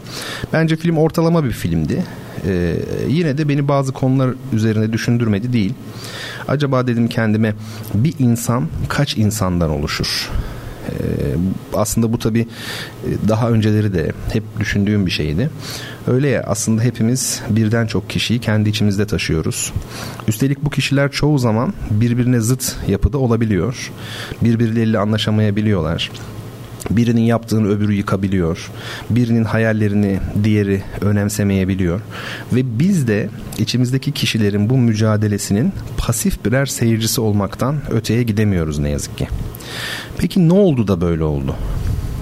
Bence 0.52 0.76
film 0.76 0.96
ortalama 0.96 1.44
bir 1.44 1.50
filmdi. 1.50 2.04
Ee, 2.46 2.76
yine 3.08 3.38
de 3.38 3.48
beni 3.48 3.68
bazı 3.68 3.92
konular 3.92 4.30
üzerine 4.52 4.92
düşündürmedi 4.92 5.52
değil. 5.52 5.74
Acaba 6.48 6.86
dedim 6.86 7.08
kendime 7.08 7.54
bir 7.94 8.14
insan 8.18 8.68
kaç 8.88 9.16
insandan 9.16 9.70
oluşur 9.70 10.30
aslında 11.74 12.12
bu 12.12 12.18
tabi 12.18 12.40
e, 12.40 13.28
daha 13.28 13.50
önceleri 13.50 13.94
de 13.94 14.12
hep 14.32 14.42
düşündüğüm 14.60 15.06
bir 15.06 15.10
şeydi. 15.10 15.50
Öyle 16.06 16.28
ya 16.28 16.42
aslında 16.46 16.82
hepimiz 16.82 17.42
birden 17.50 17.86
çok 17.86 18.10
kişiyi 18.10 18.38
kendi 18.38 18.68
içimizde 18.68 19.06
taşıyoruz. 19.06 19.72
Üstelik 20.28 20.64
bu 20.64 20.70
kişiler 20.70 21.10
çoğu 21.10 21.38
zaman 21.38 21.72
birbirine 21.90 22.40
zıt 22.40 22.76
yapıda 22.88 23.18
olabiliyor. 23.18 23.92
Birbirleriyle 24.42 24.98
anlaşamayabiliyorlar 24.98 26.10
Birinin 26.90 27.22
yaptığını 27.22 27.68
öbürü 27.68 27.92
yıkabiliyor. 27.92 28.70
Birinin 29.10 29.44
hayallerini 29.44 30.20
diğeri 30.44 30.82
önemsemeyebiliyor. 31.00 32.00
Ve 32.52 32.78
biz 32.78 33.08
de 33.08 33.28
içimizdeki 33.58 34.12
kişilerin 34.12 34.70
bu 34.70 34.78
mücadelesinin 34.78 35.72
pasif 35.96 36.44
birer 36.44 36.66
seyircisi 36.66 37.20
olmaktan 37.20 37.76
öteye 37.90 38.22
gidemiyoruz 38.22 38.78
ne 38.78 38.90
yazık 38.90 39.18
ki. 39.18 39.28
Peki 40.18 40.48
ne 40.48 40.52
oldu 40.52 40.88
da 40.88 41.00
böyle 41.00 41.24
oldu? 41.24 41.56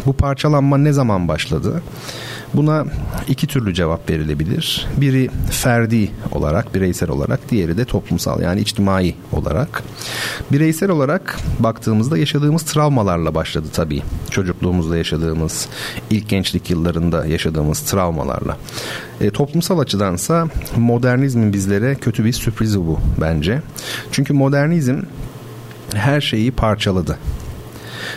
Bu 0.07 0.13
parçalanma 0.13 0.79
ne 0.79 0.93
zaman 0.93 1.29
başladı? 1.29 1.83
Buna 2.55 2.85
iki 3.29 3.47
türlü 3.47 3.75
cevap 3.75 4.11
verilebilir. 4.11 4.87
Biri 4.97 5.31
ferdi 5.51 6.11
olarak, 6.33 6.75
bireysel 6.75 7.11
olarak, 7.11 7.51
diğeri 7.51 7.77
de 7.79 7.85
toplumsal 7.85 8.43
yani 8.43 8.61
içtimai 8.61 9.15
olarak. 9.33 9.83
Bireysel 10.53 10.91
olarak 10.91 11.39
baktığımızda 11.59 12.19
yaşadığımız 12.19 12.63
travmalarla 12.63 13.35
başladı 13.35 13.67
tabii. 13.73 14.03
Çocukluğumuzda 14.31 14.97
yaşadığımız, 14.97 15.69
ilk 16.11 16.29
gençlik 16.29 16.71
yıllarında 16.71 17.27
yaşadığımız 17.27 17.81
travmalarla. 17.81 18.57
E, 19.21 19.31
toplumsal 19.31 19.79
açıdansa 19.79 20.47
modernizmin 20.77 21.53
bizlere 21.53 21.95
kötü 21.95 22.25
bir 22.25 22.33
sürprizi 22.33 22.79
bu 22.79 23.01
bence. 23.21 23.63
Çünkü 24.13 24.33
modernizm 24.33 25.01
her 25.95 26.21
şeyi 26.21 26.51
parçaladı 26.51 27.19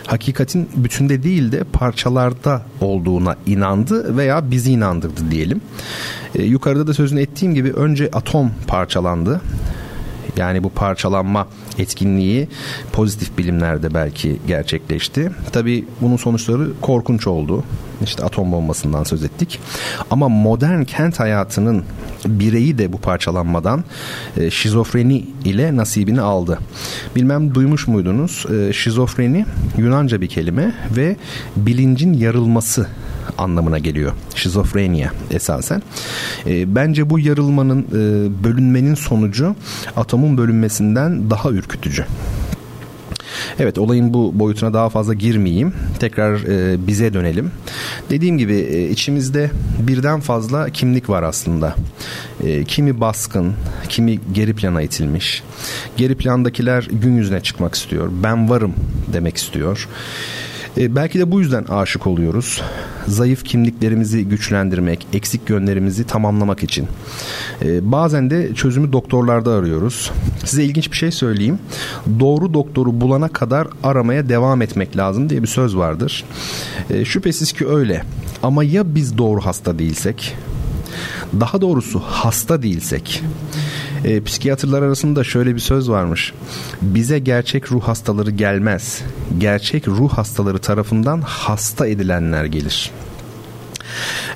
hakikatin 0.08 0.70
bütünde 0.76 1.24
değil 1.24 1.52
de 1.52 1.64
parçalarda 1.64 2.62
olduğuna 2.82 3.36
inandı 3.46 4.18
veya 4.18 4.52
bizi 4.52 4.72
inandırdı 4.72 5.32
diyelim. 5.32 5.62
E, 6.36 6.44
yukarıda 6.44 6.88
da 6.88 6.94
sözünü 6.94 7.22
ettiğim 7.22 7.54
gibi 7.54 7.72
önce 7.72 8.10
atom 8.14 8.52
parçalandı. 8.68 9.42
Yani 10.38 10.64
bu 10.64 10.70
parçalanma 10.70 11.48
etkinliği 11.80 12.48
pozitif 12.92 13.38
bilimlerde 13.38 13.94
belki 13.94 14.38
gerçekleşti. 14.48 15.32
Tabi 15.52 15.86
bunun 16.02 16.18
sonuçları 16.18 16.68
korkunç 16.82 17.28
oldu. 17.28 17.64
İşte 18.04 18.24
atom 18.24 18.52
bombasından 18.52 19.04
söz 19.04 19.24
ettik. 19.24 19.60
Ama 20.12 20.30
modern 20.30 20.84
kent 20.84 21.20
hayatının 21.20 21.84
bireyi 22.26 22.78
de 22.78 22.94
bu 22.94 22.98
parçalanmadan 22.98 23.84
e, 24.38 24.52
şizofreni 24.52 25.26
ile 25.46 25.76
nasibini 25.76 26.22
aldı. 26.22 26.60
Bilmem 27.16 27.56
duymuş 27.56 27.88
muydunuz? 27.88 28.46
E, 28.52 28.74
şizofreni 28.74 29.46
Yunanca 29.78 30.22
bir 30.22 30.28
kelime 30.28 30.74
ve 30.96 31.16
bilincin 31.56 32.14
yarılması 32.14 32.88
anlamına 33.38 33.80
geliyor. 33.80 34.14
Şizofrenia 34.36 35.10
esasen. 35.32 35.82
E, 36.48 36.76
bence 36.76 37.10
bu 37.10 37.20
yarılmanın, 37.20 37.82
e, 37.82 38.44
bölünmenin 38.44 38.96
sonucu 38.96 39.56
atomun 39.96 40.38
bölünmesinden 40.38 41.30
daha 41.30 41.50
ürkütücü. 41.50 42.06
Evet 43.60 43.78
olayın 43.78 44.14
bu 44.14 44.40
boyutuna 44.40 44.74
daha 44.74 44.90
fazla 44.90 45.14
girmeyeyim. 45.14 45.74
Tekrar 46.00 46.34
e, 46.40 46.88
bize 46.88 47.14
dönelim. 47.14 47.52
Dediğim 48.10 48.38
gibi 48.38 48.56
e, 48.56 48.90
içimizde 48.90 49.52
birden 49.80 50.20
fazla 50.20 50.70
kimlik 50.70 51.10
var 51.10 51.24
aslında. 51.24 51.76
E, 52.44 52.64
kimi 52.64 53.00
baskın, 53.02 53.54
kimi 53.90 54.20
geri 54.34 54.54
plana 54.54 54.82
itilmiş. 54.82 55.44
Geri 55.98 56.16
plandakiler 56.16 56.88
gün 56.92 57.16
yüzüne 57.16 57.42
çıkmak 57.42 57.76
istiyor. 57.76 58.10
Ben 58.24 58.50
varım 58.50 58.74
demek 59.14 59.38
istiyor. 59.38 59.88
E, 60.78 60.96
belki 60.96 61.20
de 61.20 61.32
bu 61.32 61.40
yüzden 61.40 61.64
aşık 61.64 62.08
oluyoruz. 62.08 62.62
Zayıf 63.08 63.46
kimliklerimizi 63.46 64.26
güçlendirmek, 64.26 65.08
eksik 65.14 65.50
yönlerimizi 65.50 66.04
tamamlamak 66.04 66.64
için. 66.64 66.88
E, 67.62 67.92
bazen 67.92 68.30
de 68.30 68.54
çözümü 68.56 68.94
doktorlarda 68.94 69.52
arıyoruz. 69.52 70.12
Size 70.46 70.64
ilginç 70.64 70.92
bir 70.92 70.98
şey 70.98 71.12
söyleyeyim. 71.12 71.60
Doğru 72.20 72.54
doktoru 72.54 73.02
bulana 73.02 73.28
kadar 73.28 73.68
aramaya 73.84 74.30
devam 74.30 74.62
etmek 74.62 74.98
lazım 74.98 75.30
diye 75.30 75.42
bir 75.42 75.48
söz 75.48 75.78
vardır. 75.78 76.24
E, 76.90 77.06
şüphesiz 77.06 77.52
ki 77.52 77.68
öyle. 77.68 78.04
Ama 78.44 78.64
ya 78.64 78.96
biz 78.96 79.18
doğru 79.18 79.42
hasta 79.42 79.80
değilsek? 79.80 80.36
Daha 81.40 81.62
doğrusu 81.62 82.00
hasta 82.00 82.62
değilsek 82.62 83.24
e, 84.06 84.22
psikiyatrlar 84.22 84.82
arasında 84.82 85.24
şöyle 85.24 85.56
bir 85.56 85.60
söz 85.60 85.90
varmış. 85.90 86.34
Bize 86.82 87.20
gerçek 87.20 87.72
ruh 87.72 87.84
hastaları 87.84 88.32
gelmez. 88.32 89.02
Gerçek 89.38 89.88
ruh 89.88 90.10
hastaları 90.10 90.60
tarafından 90.60 91.22
hasta 91.22 91.88
edilenler 91.88 92.46
gelir. 92.46 92.92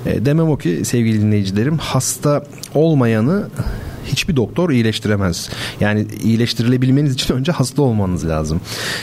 E, 0.06 0.24
demem 0.24 0.48
o 0.48 0.56
ki 0.56 0.84
sevgili 0.84 1.20
dinleyicilerim 1.20 1.78
hasta 1.78 2.44
olmayanı 2.74 3.48
hiçbir 4.06 4.36
doktor 4.36 4.70
iyileştiremez. 4.70 5.50
Yani 5.80 6.06
iyileştirilebilmeniz 6.22 7.14
için 7.14 7.34
önce 7.34 7.52
hasta 7.52 7.82
olmanız 7.82 8.28
lazım. 8.28 8.60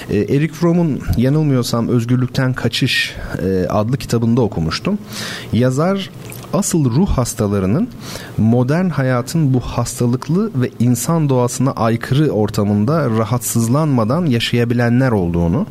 E, 0.09 0.17
Eric 0.17 0.53
Fromm'un 0.53 1.01
yanılmıyorsam 1.17 1.87
Özgürlükten 1.87 2.53
Kaçış 2.53 3.15
e, 3.43 3.67
adlı 3.69 3.97
kitabında 3.97 4.41
okumuştum. 4.41 4.97
Yazar 5.53 6.09
asıl 6.53 6.85
ruh 6.85 7.09
hastalarının 7.09 7.89
modern 8.37 8.89
hayatın 8.89 9.53
bu 9.53 9.59
hastalıklı 9.59 10.51
ve 10.55 10.69
insan 10.79 11.29
doğasına 11.29 11.71
aykırı 11.71 12.29
ortamında 12.29 13.09
rahatsızlanmadan 13.09 14.25
yaşayabilenler 14.25 15.11
olduğunu, 15.11 15.65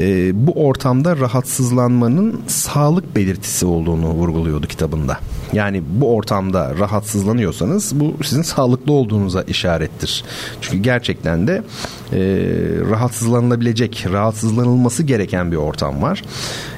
e, 0.00 0.30
bu 0.46 0.66
ortamda 0.66 1.16
rahatsızlanmanın 1.16 2.40
sağlık 2.46 3.16
belirtisi 3.16 3.66
olduğunu 3.66 4.06
vurguluyordu 4.08 4.66
kitabında. 4.66 5.18
Yani 5.52 5.82
bu 5.88 6.14
ortamda 6.16 6.74
rahatsızlanıyorsanız 6.78 8.00
bu 8.00 8.14
sizin 8.24 8.42
sağlıklı 8.42 8.92
olduğunuza 8.92 9.42
işarettir. 9.42 10.24
Çünkü 10.60 10.78
gerçekten 10.78 11.46
de 11.46 11.62
e, 12.12 12.18
rahatsızlanılabilecek, 12.90 14.06
rahatsızlanılması 14.12 15.02
gereken 15.02 15.52
bir 15.52 15.56
ortam 15.56 16.02
var. 16.02 16.22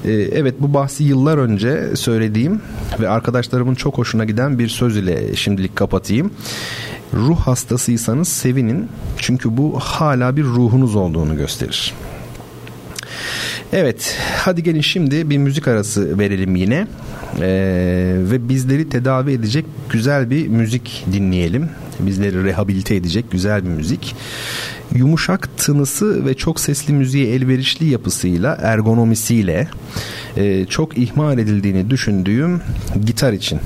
E, 0.04 0.12
evet 0.12 0.54
bu 0.60 0.74
bahsi 0.74 1.04
yıllar 1.04 1.38
önce 1.38 1.96
söylediğim 1.96 2.62
ve 3.00 3.08
arkadaşlarımın 3.08 3.74
çok 3.74 3.98
hoşuna 3.98 4.24
giden 4.24 4.58
bir 4.58 4.68
söz 4.68 4.96
ile 4.96 5.36
şimdilik 5.36 5.76
kapatayım. 5.76 6.30
Ruh 7.14 7.38
hastasıysanız 7.38 8.28
sevinin 8.28 8.88
çünkü 9.18 9.56
bu 9.56 9.80
hala 9.80 10.36
bir 10.36 10.44
ruhunuz 10.44 10.96
olduğunu 10.96 11.36
gösterir. 11.36 11.94
Evet 13.76 14.18
hadi 14.36 14.62
gelin 14.62 14.80
şimdi 14.80 15.30
bir 15.30 15.38
müzik 15.38 15.68
arası 15.68 16.18
verelim 16.18 16.56
yine 16.56 16.86
ee, 17.40 18.16
ve 18.18 18.48
bizleri 18.48 18.88
tedavi 18.88 19.32
edecek 19.32 19.64
güzel 19.90 20.30
bir 20.30 20.48
müzik 20.48 21.04
dinleyelim. 21.12 21.68
Bizleri 22.00 22.44
rehabilite 22.44 22.94
edecek 22.94 23.30
güzel 23.30 23.64
bir 23.64 23.68
müzik. 23.68 24.16
Yumuşak 24.94 25.56
tınısı 25.56 26.26
ve 26.26 26.34
çok 26.34 26.60
sesli 26.60 26.92
müziğe 26.92 27.34
elverişli 27.34 27.86
yapısıyla, 27.86 28.58
ergonomisiyle 28.62 29.68
e, 30.36 30.64
çok 30.64 30.98
ihmal 30.98 31.38
edildiğini 31.38 31.90
düşündüğüm 31.90 32.62
gitar 33.06 33.32
için 33.32 33.60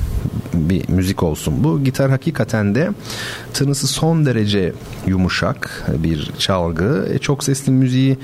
bir 0.54 0.88
müzik 0.88 1.22
olsun 1.22 1.64
bu. 1.64 1.84
Gitar 1.84 2.10
hakikaten 2.10 2.74
de 2.74 2.90
tınısı 3.54 3.86
son 3.86 4.26
derece 4.26 4.72
yumuşak 5.06 5.86
bir 5.98 6.30
çalgı. 6.38 7.08
E, 7.14 7.18
çok 7.18 7.44
sesli 7.44 7.72
müziği 7.72 8.18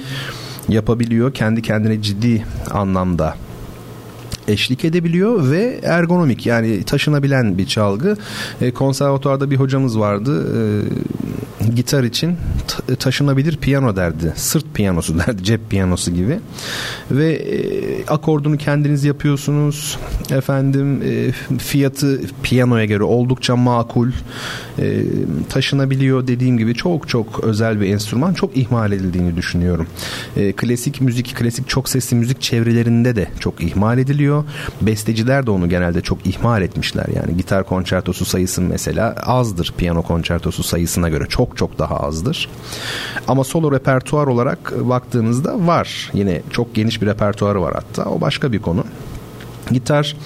yapabiliyor. 0.69 1.35
Kendi 1.35 1.63
kendine 1.63 2.03
ciddi 2.03 2.47
anlamda 2.71 3.37
eşlik 4.49 4.85
edebiliyor 4.85 5.51
ve 5.51 5.81
ergonomik 5.83 6.47
yani 6.47 6.83
taşınabilen 6.83 7.59
bir 7.59 7.67
çalgı. 7.67 8.17
E, 8.61 8.71
konservatuarda 8.71 9.51
bir 9.51 9.57
hocamız 9.57 9.99
vardı. 9.99 10.47
E, 10.57 11.75
gitar 11.75 12.05
için 12.05 12.37
taşınabilir 12.99 13.57
piyano 13.57 13.97
derdi. 13.97 14.33
Sırt 14.37 14.65
piyanosu 14.75 15.19
derdi. 15.27 15.45
Cep 15.45 15.71
piyanosu 15.71 16.11
gibi. 16.11 16.41
Ve 17.11 17.33
e, 17.33 18.07
akordunu 18.07 18.57
kendiniz 18.57 19.05
yapıyorsunuz. 19.05 19.99
Efendim 20.31 21.03
e, 21.03 21.33
fiyatı 21.59 22.21
piyanoya 22.43 22.85
göre 22.85 23.03
oldukça 23.03 23.57
makul. 23.57 24.11
E, 24.79 25.03
taşınabiliyor 25.49 26.27
dediğim 26.27 26.59
gibi 26.59 26.75
çok 26.75 27.09
çok 27.09 27.45
özel 27.45 27.81
bir 27.81 27.87
enstrüman. 27.87 28.35
Çok 28.35 28.57
ihmal 28.57 28.93
edildiğini 28.93 29.37
düşünüyorum. 29.37 29.87
E, 30.37 30.53
klasik 30.53 31.01
müzik, 31.01 31.37
klasik 31.37 31.69
çok 31.69 31.89
sesli 31.89 32.17
müzik 32.17 32.41
çevrelerinde 32.41 33.17
de 33.17 33.29
çok 33.41 33.63
ihmal 33.63 33.99
ediliyor 33.99 34.34
oluyor. 34.35 34.55
Besteciler 34.81 35.47
de 35.47 35.51
onu 35.51 35.69
genelde 35.69 36.01
çok 36.01 36.27
ihmal 36.27 36.63
etmişler. 36.63 37.07
Yani 37.17 37.37
gitar 37.37 37.65
konçertosu 37.65 38.25
sayısı 38.25 38.63
mesela 38.63 39.15
azdır 39.23 39.75
piyano 39.79 40.03
konçertosu 40.03 40.63
sayısına 40.63 41.09
göre. 41.09 41.27
Çok 41.29 41.57
çok 41.57 41.79
daha 41.79 41.97
azdır. 41.97 42.49
Ama 43.29 43.45
solo 43.45 43.73
repertuar 43.73 44.27
olarak 44.27 44.89
baktığınızda 44.89 45.67
var. 45.67 46.11
Yine 46.15 46.43
çok 46.51 46.75
geniş 46.75 47.03
bir 47.03 47.07
repertuarı 47.07 47.63
var 47.63 47.75
hatta. 47.75 48.11
O 48.11 48.21
başka 48.21 48.53
bir 48.53 48.59
konu. 48.59 48.85
Gitar 49.71 50.17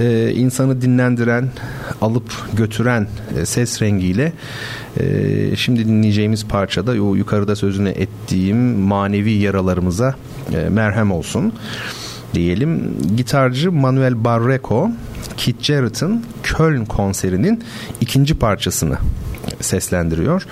e, 0.00 0.32
insanı 0.34 0.82
dinlendiren, 0.82 1.48
alıp 2.00 2.32
götüren 2.56 3.08
e, 3.38 3.46
ses 3.46 3.82
rengiyle 3.82 4.32
e, 5.00 5.56
şimdi 5.56 5.86
dinleyeceğimiz 5.88 6.46
parçada 6.46 6.90
o 6.90 7.14
yukarıda 7.14 7.56
sözünü 7.56 7.88
ettiğim 7.88 8.78
manevi 8.78 9.32
yaralarımıza 9.32 10.14
e, 10.52 10.68
merhem 10.68 11.12
olsun 11.12 11.52
diyelim. 12.36 12.96
Gitarcı 13.16 13.72
Manuel 13.72 14.24
Barreco 14.24 14.90
Keith 15.36 15.62
Jarrett'ın 15.62 16.24
Köln 16.42 16.84
konserinin 16.84 17.64
ikinci 18.00 18.34
parçasını 18.34 18.98
seslendiriyor. 19.60 20.46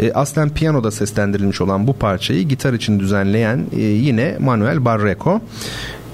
E, 0.00 0.12
aslen 0.12 0.50
piyanoda 0.50 0.90
seslendirilmiş 0.90 1.60
olan 1.60 1.86
bu 1.86 1.92
parçayı 1.92 2.48
gitar 2.48 2.72
için 2.72 3.00
düzenleyen 3.00 3.66
e, 3.76 3.80
yine 3.80 4.36
Manuel 4.40 4.84
Barreco. 4.84 5.40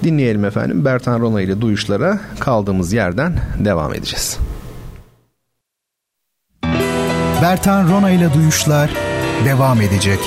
Dinleyelim 0.03 0.45
efendim 0.45 0.85
Bertan 0.85 1.19
Rona 1.19 1.41
ile 1.41 1.61
duyuşlara 1.61 2.19
kaldığımız 2.39 2.93
yerden 2.93 3.39
devam 3.65 3.93
edeceğiz. 3.93 4.37
Bertan 7.41 7.89
Rona 7.89 8.11
ile 8.11 8.33
duyuşlar 8.33 8.89
devam 9.45 9.81
edecek. 9.81 10.19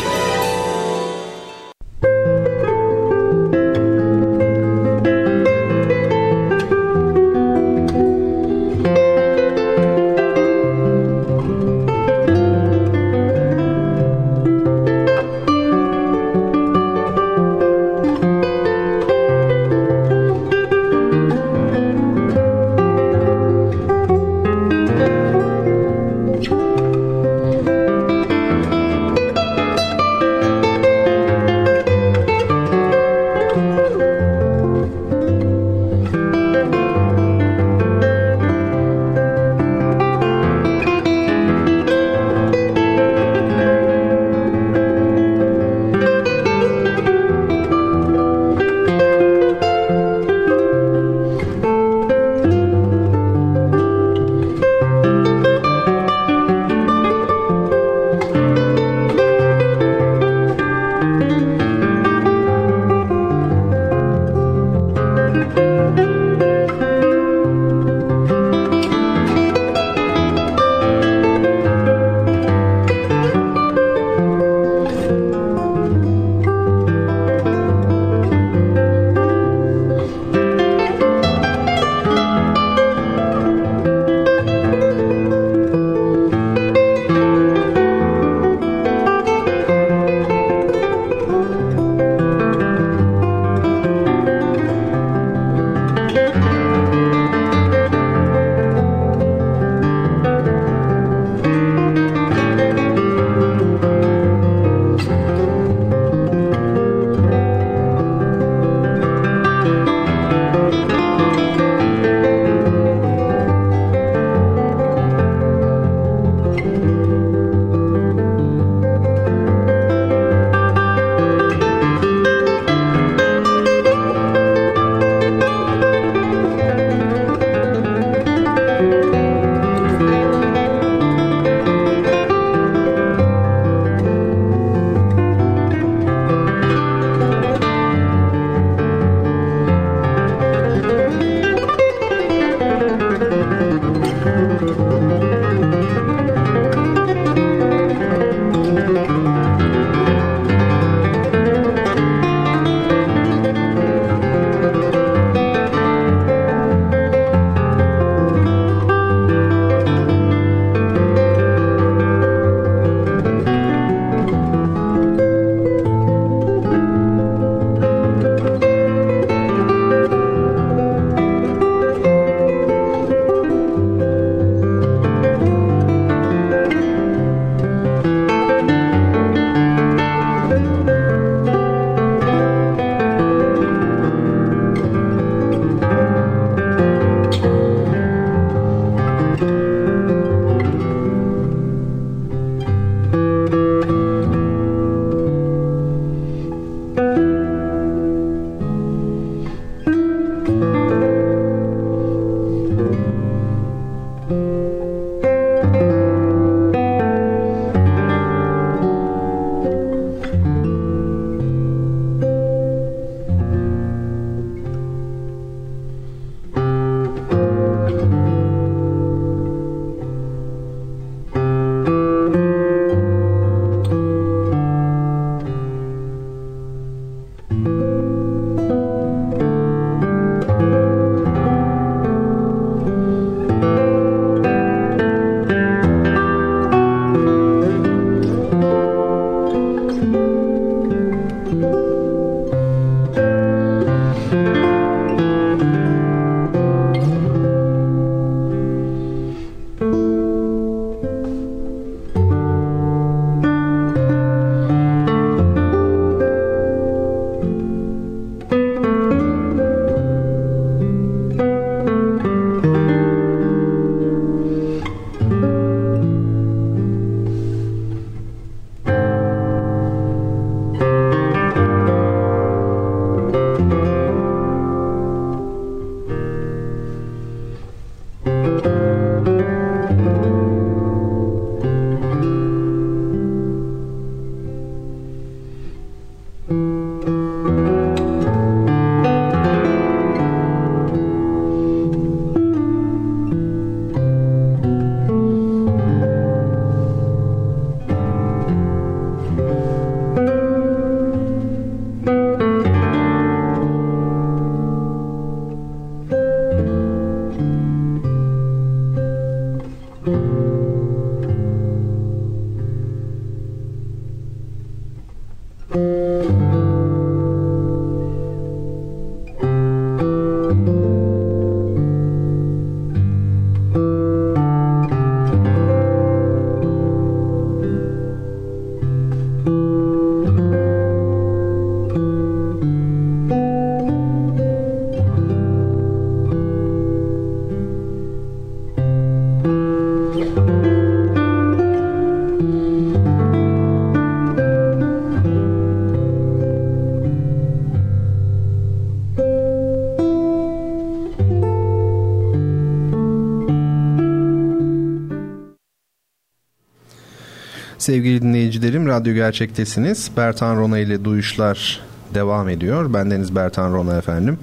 Sevgili 357.88 358.22
dinleyicilerim, 358.22 358.86
Radyo 358.86 359.14
Gerçek'tesiniz. 359.14 360.10
Bertan 360.16 360.56
Rona 360.56 360.78
ile 360.78 361.04
Duyuşlar 361.04 361.80
devam 362.14 362.48
ediyor. 362.48 362.94
Bendeniz 362.94 363.34
Bertan 363.34 363.72
Rona 363.72 363.96
efendim. 363.96 364.38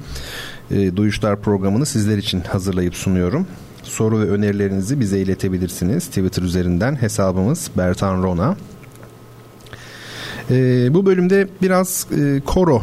E, 0.71 0.97
Duyuşlar 0.97 1.41
programını 1.41 1.85
sizler 1.85 2.17
için 2.17 2.41
hazırlayıp 2.41 2.95
sunuyorum. 2.95 3.47
Soru 3.83 4.19
ve 4.19 4.29
önerilerinizi 4.29 4.99
bize 4.99 5.19
iletebilirsiniz. 5.19 6.07
Twitter 6.07 6.43
üzerinden 6.43 7.01
hesabımız 7.01 7.71
Bertan 7.77 8.23
Rona. 8.23 8.55
E, 10.51 10.93
bu 10.93 11.05
bölümde 11.05 11.47
biraz 11.61 12.07
e, 12.17 12.41
koro 12.45 12.81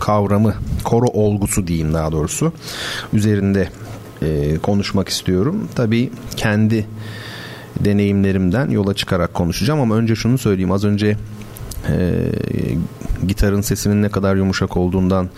kavramı, 0.00 0.54
koro 0.84 1.06
olgusu 1.06 1.66
diyeyim 1.66 1.94
daha 1.94 2.12
doğrusu 2.12 2.52
üzerinde 3.12 3.68
e, 4.22 4.58
konuşmak 4.58 5.08
istiyorum. 5.08 5.68
Tabii 5.74 6.10
kendi 6.36 6.86
deneyimlerimden 7.84 8.70
yola 8.70 8.94
çıkarak 8.94 9.34
konuşacağım 9.34 9.80
ama 9.80 9.96
önce 9.96 10.14
şunu 10.16 10.38
söyleyeyim. 10.38 10.72
Az 10.72 10.84
önce 10.84 11.16
e, 11.88 12.22
gitarın 13.28 13.60
sesinin 13.60 14.02
ne 14.02 14.08
kadar 14.08 14.36
yumuşak 14.36 14.76
olduğundan 14.76 15.30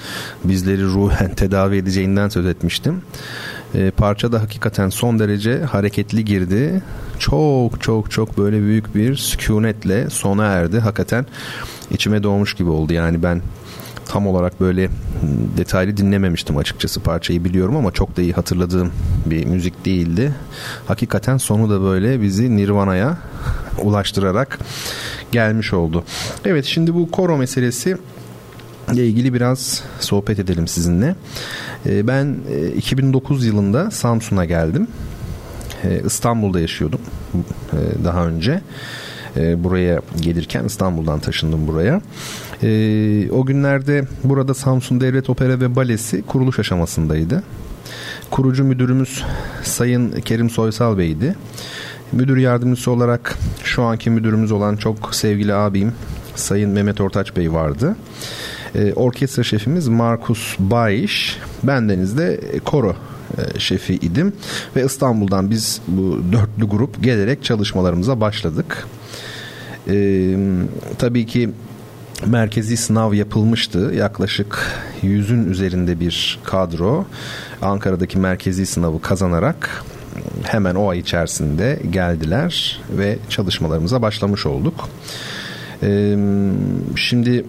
bizleri 0.45 0.85
ruhen 0.85 1.35
tedavi 1.37 1.77
edeceğinden 1.77 2.29
söz 2.29 2.47
etmiştim. 2.47 3.03
E, 3.75 3.91
parça 3.91 4.33
da 4.33 4.43
hakikaten 4.43 4.89
son 4.89 5.19
derece 5.19 5.63
hareketli 5.63 6.25
girdi. 6.25 6.83
Çok 7.19 7.83
çok 7.83 8.11
çok 8.11 8.39
böyle 8.39 8.61
büyük 8.61 8.95
bir 8.95 9.17
sükunetle 9.17 10.11
sona 10.11 10.45
erdi. 10.45 10.79
Hakikaten 10.79 11.27
içime 11.91 12.23
doğmuş 12.23 12.55
gibi 12.55 12.71
oldu. 12.71 12.93
Yani 12.93 13.23
ben 13.23 13.43
tam 14.07 14.27
olarak 14.27 14.61
böyle 14.61 14.89
detaylı 15.57 15.97
dinlememiştim 15.97 16.57
açıkçası 16.57 17.01
parçayı 17.01 17.45
biliyorum 17.45 17.77
ama 17.77 17.93
çok 17.93 18.17
da 18.17 18.23
iyi 18.23 18.33
hatırladığım 18.33 18.93
bir 19.27 19.47
müzik 19.47 19.85
değildi. 19.85 20.33
Hakikaten 20.87 21.37
sonu 21.37 21.71
da 21.71 21.83
böyle 21.83 22.23
bizi 22.23 22.57
Nirvana'ya 22.57 23.19
ulaştırarak 23.83 24.59
gelmiş 25.33 25.73
oldu. 25.73 26.05
Evet 26.45 26.65
şimdi 26.65 26.95
bu 26.95 27.11
koro 27.11 27.37
meselesi 27.39 27.97
ile 28.93 29.07
ilgili 29.07 29.35
biraz 29.35 29.83
sohbet 30.01 30.39
edelim 30.39 30.69
sizinle. 30.69 31.15
Ee, 31.87 32.07
ben 32.07 32.37
2009 32.77 33.45
e, 33.45 33.47
yılında 33.47 33.91
Samsun'a 33.91 34.45
geldim. 34.45 34.89
Ee, 35.85 36.03
İstanbul'da 36.07 36.61
yaşıyordum 36.61 37.01
e, 37.73 38.05
daha 38.05 38.27
önce. 38.27 38.61
Ee, 39.37 39.65
buraya 39.65 40.01
gelirken 40.21 40.65
İstanbul'dan 40.65 41.21
taşındım 41.21 41.67
buraya. 41.67 42.01
O 43.33 43.47
günlerde 43.47 44.05
burada 44.25 44.55
Samsun 44.55 45.01
Devlet 45.01 45.31
Opera 45.31 45.61
ve 45.61 45.77
Balesi 45.77 46.23
kuruluş 46.23 46.59
aşamasındaydı. 46.59 47.43
Kurucu 48.31 48.65
müdürümüz 48.65 49.25
Sayın 49.63 50.13
Kerim 50.21 50.51
Soysal 50.51 50.99
Bey'di. 50.99 51.37
Müdür 52.13 52.37
yardımcısı 52.37 52.91
olarak 52.91 53.39
şu 53.65 53.83
anki 53.83 54.11
müdürümüz 54.11 54.53
olan 54.53 54.77
çok 54.77 55.15
sevgili 55.15 55.55
abim 55.55 55.93
Sayın 56.35 56.71
Mehmet 56.71 57.01
Ortaç 57.01 57.37
Bey 57.37 57.53
vardı. 57.53 57.97
E, 58.75 58.93
orkestra 58.93 59.43
şefimiz 59.43 59.89
Markus 59.89 60.57
Bayiş. 60.59 61.39
Bendeniz 61.63 62.19
de 62.19 62.41
koro 62.65 62.97
e, 63.39 63.61
şefi 63.61 63.95
idim 63.95 64.33
ve 64.77 64.85
İstanbul'dan 64.85 65.51
biz 65.51 65.81
bu 65.89 66.21
dörtlü 66.33 66.69
grup 66.69 67.03
gelerek 67.03 67.45
çalışmalarımıza 67.45 68.21
başladık. 68.21 68.87
E, 69.89 70.37
tabii 70.99 71.27
ki 71.27 71.51
merkezi 72.27 72.77
sınav 72.77 73.15
yapılmıştı. 73.15 73.93
Yaklaşık 73.97 74.67
yüzün 75.03 75.51
üzerinde 75.51 76.01
bir 76.01 76.39
kadro 76.45 77.07
Ankara'daki 77.63 78.19
merkezi 78.19 78.67
sınavı 78.67 79.01
kazanarak 79.01 79.85
hemen 80.43 80.75
o 80.75 80.89
ay 80.89 80.99
içerisinde 80.99 81.81
geldiler 81.91 82.81
ve 82.91 83.19
çalışmalarımıza 83.29 84.03
başlamış 84.03 84.47
olduk. 84.47 84.89
Ee, 85.83 86.17
şimdi 86.97 87.45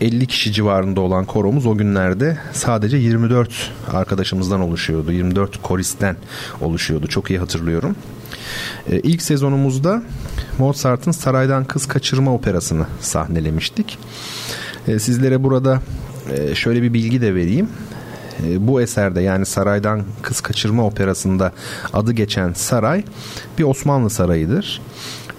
50 0.00 0.26
kişi 0.26 0.52
civarında 0.52 1.00
olan 1.00 1.24
koromuz 1.24 1.66
o 1.66 1.76
günlerde 1.76 2.38
sadece 2.52 2.96
24 2.96 3.72
arkadaşımızdan 3.92 4.60
oluşuyordu. 4.60 5.12
24 5.12 5.62
koristen 5.62 6.16
oluşuyordu. 6.60 7.06
Çok 7.06 7.30
iyi 7.30 7.38
hatırlıyorum. 7.38 7.96
Ee, 8.90 9.00
ilk 9.00 9.22
sezonumuzda 9.22 10.02
Mozart'ın 10.58 11.12
Saraydan 11.12 11.64
Kız 11.64 11.86
Kaçırma 11.86 12.34
operasını 12.34 12.86
sahnelemiştik. 13.00 13.98
Ee, 14.88 14.98
sizlere 14.98 15.42
burada 15.42 15.80
e, 16.32 16.54
şöyle 16.54 16.82
bir 16.82 16.92
bilgi 16.92 17.20
de 17.20 17.34
vereyim. 17.34 17.68
E, 18.46 18.66
bu 18.66 18.80
eserde 18.80 19.20
yani 19.20 19.46
Saraydan 19.46 20.02
Kız 20.22 20.40
Kaçırma 20.40 20.86
Operası'nda 20.86 21.52
adı 21.92 22.12
geçen 22.12 22.52
saray 22.52 23.04
bir 23.58 23.64
Osmanlı 23.64 24.10
sarayıdır. 24.10 24.80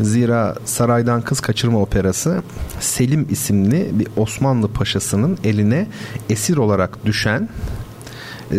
Zira 0.02 0.56
Saraydan 0.66 1.22
Kız 1.22 1.40
Kaçırma 1.40 1.82
Operası 1.82 2.44
Selim 2.80 3.28
isimli 3.30 3.90
bir 3.94 4.08
Osmanlı 4.18 4.68
paşasının 4.68 5.38
eline 5.44 5.88
esir 6.30 6.58
olarak 6.58 7.06
düşen 7.06 7.42
e, 7.42 7.81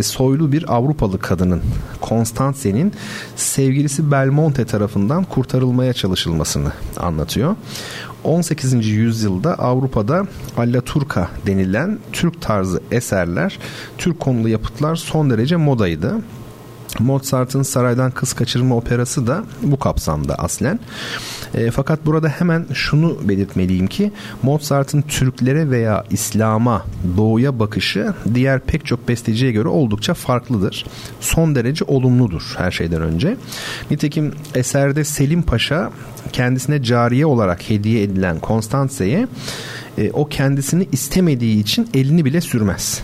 soylu 0.02 0.52
bir 0.52 0.74
Avrupalı 0.74 1.18
kadının 1.18 1.62
Konstanse'nin 2.00 2.92
sevgilisi 3.36 4.10
Belmonte 4.10 4.64
tarafından 4.64 5.24
kurtarılmaya 5.24 5.92
çalışılmasını 5.92 6.72
anlatıyor. 6.96 7.56
18. 8.24 8.86
yüzyılda 8.86 9.58
Avrupa'da 9.58 10.26
Allaturka 10.56 11.28
denilen 11.46 11.98
Türk 12.12 12.42
tarzı 12.42 12.82
eserler, 12.90 13.58
Türk 13.98 14.20
konulu 14.20 14.48
yapıtlar 14.48 14.96
son 14.96 15.30
derece 15.30 15.56
modaydı. 15.56 16.14
Mozart'ın 16.98 17.62
Saraydan 17.62 18.10
Kız 18.10 18.32
Kaçırma 18.32 18.76
Operası 18.76 19.26
da 19.26 19.44
bu 19.62 19.78
kapsamda 19.78 20.34
aslen. 20.34 20.80
E, 21.54 21.70
fakat 21.70 22.06
burada 22.06 22.28
hemen 22.28 22.66
şunu 22.72 23.18
belirtmeliyim 23.28 23.86
ki 23.86 24.12
Mozart'ın 24.42 25.02
Türklere 25.02 25.70
veya 25.70 26.04
İslam'a, 26.10 26.84
doğuya 27.16 27.58
bakışı 27.58 28.14
diğer 28.34 28.60
pek 28.60 28.86
çok 28.86 29.08
besteciye 29.08 29.52
göre 29.52 29.68
oldukça 29.68 30.14
farklıdır. 30.14 30.86
Son 31.20 31.54
derece 31.54 31.84
olumludur 31.84 32.54
her 32.58 32.70
şeyden 32.70 33.02
önce. 33.02 33.36
Nitekim 33.90 34.32
eserde 34.54 35.04
Selim 35.04 35.42
Paşa 35.42 35.90
kendisine 36.32 36.82
cariye 36.82 37.26
olarak 37.26 37.70
hediye 37.70 38.02
edilen 38.02 38.40
Konstanse'ye 38.40 39.26
e, 39.98 40.10
o 40.10 40.28
kendisini 40.28 40.88
istemediği 40.92 41.60
için 41.60 41.88
elini 41.94 42.24
bile 42.24 42.40
sürmez. 42.40 43.02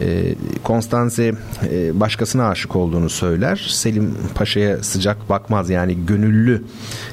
E, 0.00 0.34
Konstanze 0.64 1.32
e, 1.70 2.00
başkasına 2.00 2.48
aşık 2.48 2.76
olduğunu 2.76 3.10
söyler. 3.10 3.66
Selim 3.68 4.14
Paşa'ya 4.34 4.82
sıcak 4.82 5.30
bakmaz 5.30 5.70
yani 5.70 6.06
gönüllü 6.06 6.64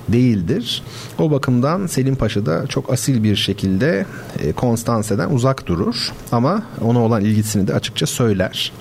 değildir. 0.10 0.84
O 1.20 1.32
bakımdan 1.32 1.88
Selim 1.88 2.16
Paşa 2.16 2.46
da 2.46 2.68
çok 2.68 2.94
asil 2.94 3.24
bir 3.24 3.36
şekilde 3.36 4.06
e, 4.40 4.52
Konstanse'den 4.52 5.30
uzak 5.30 5.68
durur 5.68 6.14
ama 6.32 6.64
ona 6.82 7.00
olan 7.00 7.22
ilgisini 7.24 7.68
de 7.68 7.74
açıkça 7.74 8.06
söyler. 8.06 8.72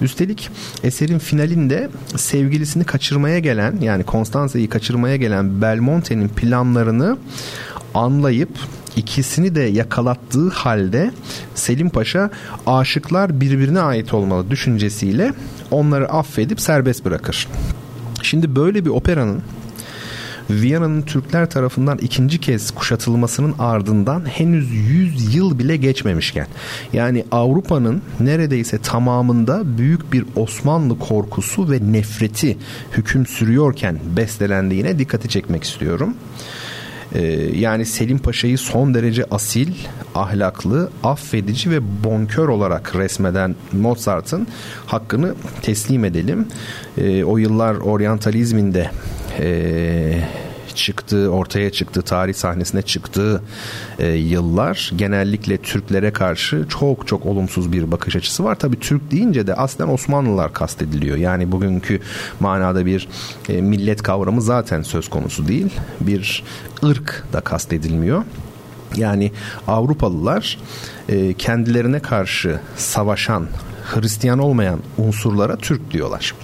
Üstelik 0.00 0.50
eserin 0.82 1.18
finalinde 1.18 1.90
sevgilisini 2.16 2.84
kaçırmaya 2.84 3.38
gelen 3.38 3.76
yani 3.80 4.04
Konstanze'yi 4.04 4.68
kaçırmaya 4.68 5.16
gelen 5.16 5.62
Belmonte'nin 5.62 6.28
planlarını 6.28 7.16
anlayıp 7.94 8.50
ikisini 8.96 9.54
de 9.54 9.60
yakalattığı 9.60 10.48
halde 10.48 11.10
Selim 11.54 11.90
Paşa 11.90 12.30
aşıklar 12.66 13.40
birbirine 13.40 13.80
ait 13.80 14.14
olmalı 14.14 14.50
düşüncesiyle 14.50 15.32
onları 15.70 16.08
affedip 16.08 16.60
serbest 16.60 17.04
bırakır. 17.04 17.48
Şimdi 18.22 18.56
böyle 18.56 18.84
bir 18.84 18.90
operanın 18.90 19.42
Viyana'nın 20.50 21.02
Türkler 21.02 21.50
tarafından 21.50 21.98
ikinci 21.98 22.40
kez 22.40 22.70
kuşatılmasının 22.70 23.54
ardından 23.58 24.28
henüz 24.28 24.70
100 24.70 25.34
yıl 25.34 25.58
bile 25.58 25.76
geçmemişken 25.76 26.46
yani 26.92 27.24
Avrupa'nın 27.32 28.02
neredeyse 28.20 28.78
tamamında 28.78 29.78
büyük 29.78 30.12
bir 30.12 30.24
Osmanlı 30.36 30.98
korkusu 30.98 31.70
ve 31.70 31.78
nefreti 31.92 32.58
hüküm 32.92 33.26
sürüyorken 33.26 33.98
bestelendiğine 34.16 34.98
dikkati 34.98 35.28
çekmek 35.28 35.64
istiyorum. 35.64 36.14
Ee, 37.14 37.22
yani 37.58 37.86
Selim 37.86 38.18
Paşa'yı 38.18 38.58
son 38.58 38.94
derece 38.94 39.24
asil, 39.30 39.72
ahlaklı, 40.14 40.90
affedici 41.04 41.70
ve 41.70 42.04
bonkör 42.04 42.48
olarak 42.48 42.96
resmeden 42.96 43.56
Mozart'ın 43.72 44.46
hakkını 44.86 45.34
teslim 45.62 46.04
edelim. 46.04 46.48
Ee, 46.98 47.24
o 47.24 47.38
yıllar 47.38 47.74
oryantalizminde 47.74 48.90
e, 49.38 50.20
çıktığı, 50.74 51.28
ortaya 51.28 51.70
çıktı, 51.70 52.02
tarih 52.02 52.34
sahnesine 52.34 52.82
çıktığı 52.82 53.42
e, 53.98 54.08
yıllar 54.08 54.92
genellikle 54.96 55.56
Türklere 55.56 56.12
karşı 56.12 56.66
çok 56.68 57.06
çok 57.06 57.26
olumsuz 57.26 57.72
bir 57.72 57.92
bakış 57.92 58.16
açısı 58.16 58.44
var. 58.44 58.54
Tabii 58.54 58.80
Türk 58.80 59.10
deyince 59.10 59.46
de 59.46 59.54
aslen 59.54 59.88
Osmanlılar 59.88 60.52
kastediliyor. 60.52 61.16
Yani 61.16 61.52
bugünkü 61.52 62.00
manada 62.40 62.86
bir 62.86 63.08
e, 63.48 63.60
millet 63.60 64.02
kavramı 64.02 64.42
zaten 64.42 64.82
söz 64.82 65.08
konusu 65.10 65.48
değil. 65.48 65.70
Bir 66.00 66.44
ırk 66.84 67.24
da 67.32 67.40
kastedilmiyor. 67.40 68.24
Yani 68.96 69.32
Avrupalılar 69.66 70.58
e, 71.08 71.32
kendilerine 71.32 72.00
karşı 72.00 72.60
savaşan 72.76 73.46
Hristiyan 73.84 74.38
olmayan 74.38 74.80
unsurlara 74.98 75.56
Türk 75.56 75.90
diyorlar. 75.90 76.34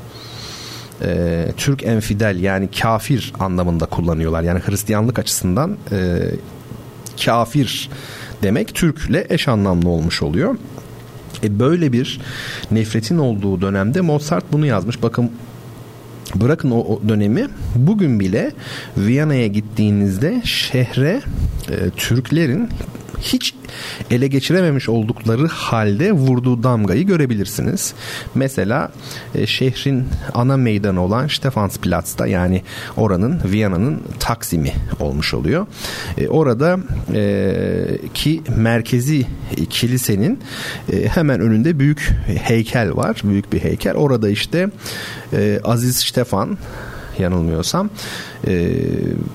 E, 1.02 1.46
Türk 1.56 1.84
enfidel 1.84 2.40
yani 2.40 2.68
kafir 2.70 3.32
anlamında 3.38 3.86
kullanıyorlar. 3.86 4.42
Yani 4.42 4.60
Hristiyanlık 4.60 5.18
açısından 5.18 5.76
e, 5.92 6.20
kafir 7.24 7.90
demek 8.42 8.74
Türk'le 8.74 9.30
eş 9.30 9.48
anlamlı 9.48 9.88
olmuş 9.88 10.22
oluyor. 10.22 10.56
E 11.42 11.58
böyle 11.58 11.92
bir 11.92 12.20
nefretin 12.70 13.18
olduğu 13.18 13.60
dönemde 13.60 14.00
Mozart 14.00 14.44
bunu 14.52 14.66
yazmış. 14.66 15.02
Bakın 15.02 15.30
Bırakın 16.34 16.70
o, 16.70 17.00
dönemi 17.08 17.48
bugün 17.74 18.20
bile 18.20 18.52
Viyana'ya 18.96 19.46
gittiğinizde 19.46 20.42
şehre 20.44 21.22
e, 21.70 21.90
Türklerin 21.96 22.68
hiç 23.20 23.54
ele 24.10 24.26
geçirememiş 24.26 24.88
oldukları 24.88 25.46
halde 25.46 26.12
vurduğu 26.12 26.62
damgayı 26.62 27.06
görebilirsiniz. 27.06 27.94
Mesela 28.34 28.92
e, 29.34 29.46
şehrin 29.46 30.08
ana 30.34 30.56
meydanı 30.56 31.00
olan 31.00 31.26
Stephansplatz'ta 31.26 32.26
yani 32.26 32.62
oranın 32.96 33.40
Viyana'nın 33.44 34.02
Taksim'i 34.20 34.72
olmuş 35.00 35.34
oluyor. 35.34 35.66
E, 36.18 36.28
orada 36.28 36.78
e, 37.14 37.98
ki 38.14 38.42
merkezi 38.56 39.26
kilisenin 39.70 40.40
e, 40.92 41.08
hemen 41.08 41.40
önünde 41.40 41.78
büyük 41.78 42.10
heykel 42.42 42.96
var. 42.96 43.20
Büyük 43.24 43.52
bir 43.52 43.60
heykel. 43.60 43.94
Orada 43.94 44.28
işte 44.28 44.68
e, 45.32 45.60
Aziz 45.64 45.96
Stefan 45.96 46.58
yanılmıyorsam 47.20 47.90
e, 48.46 48.76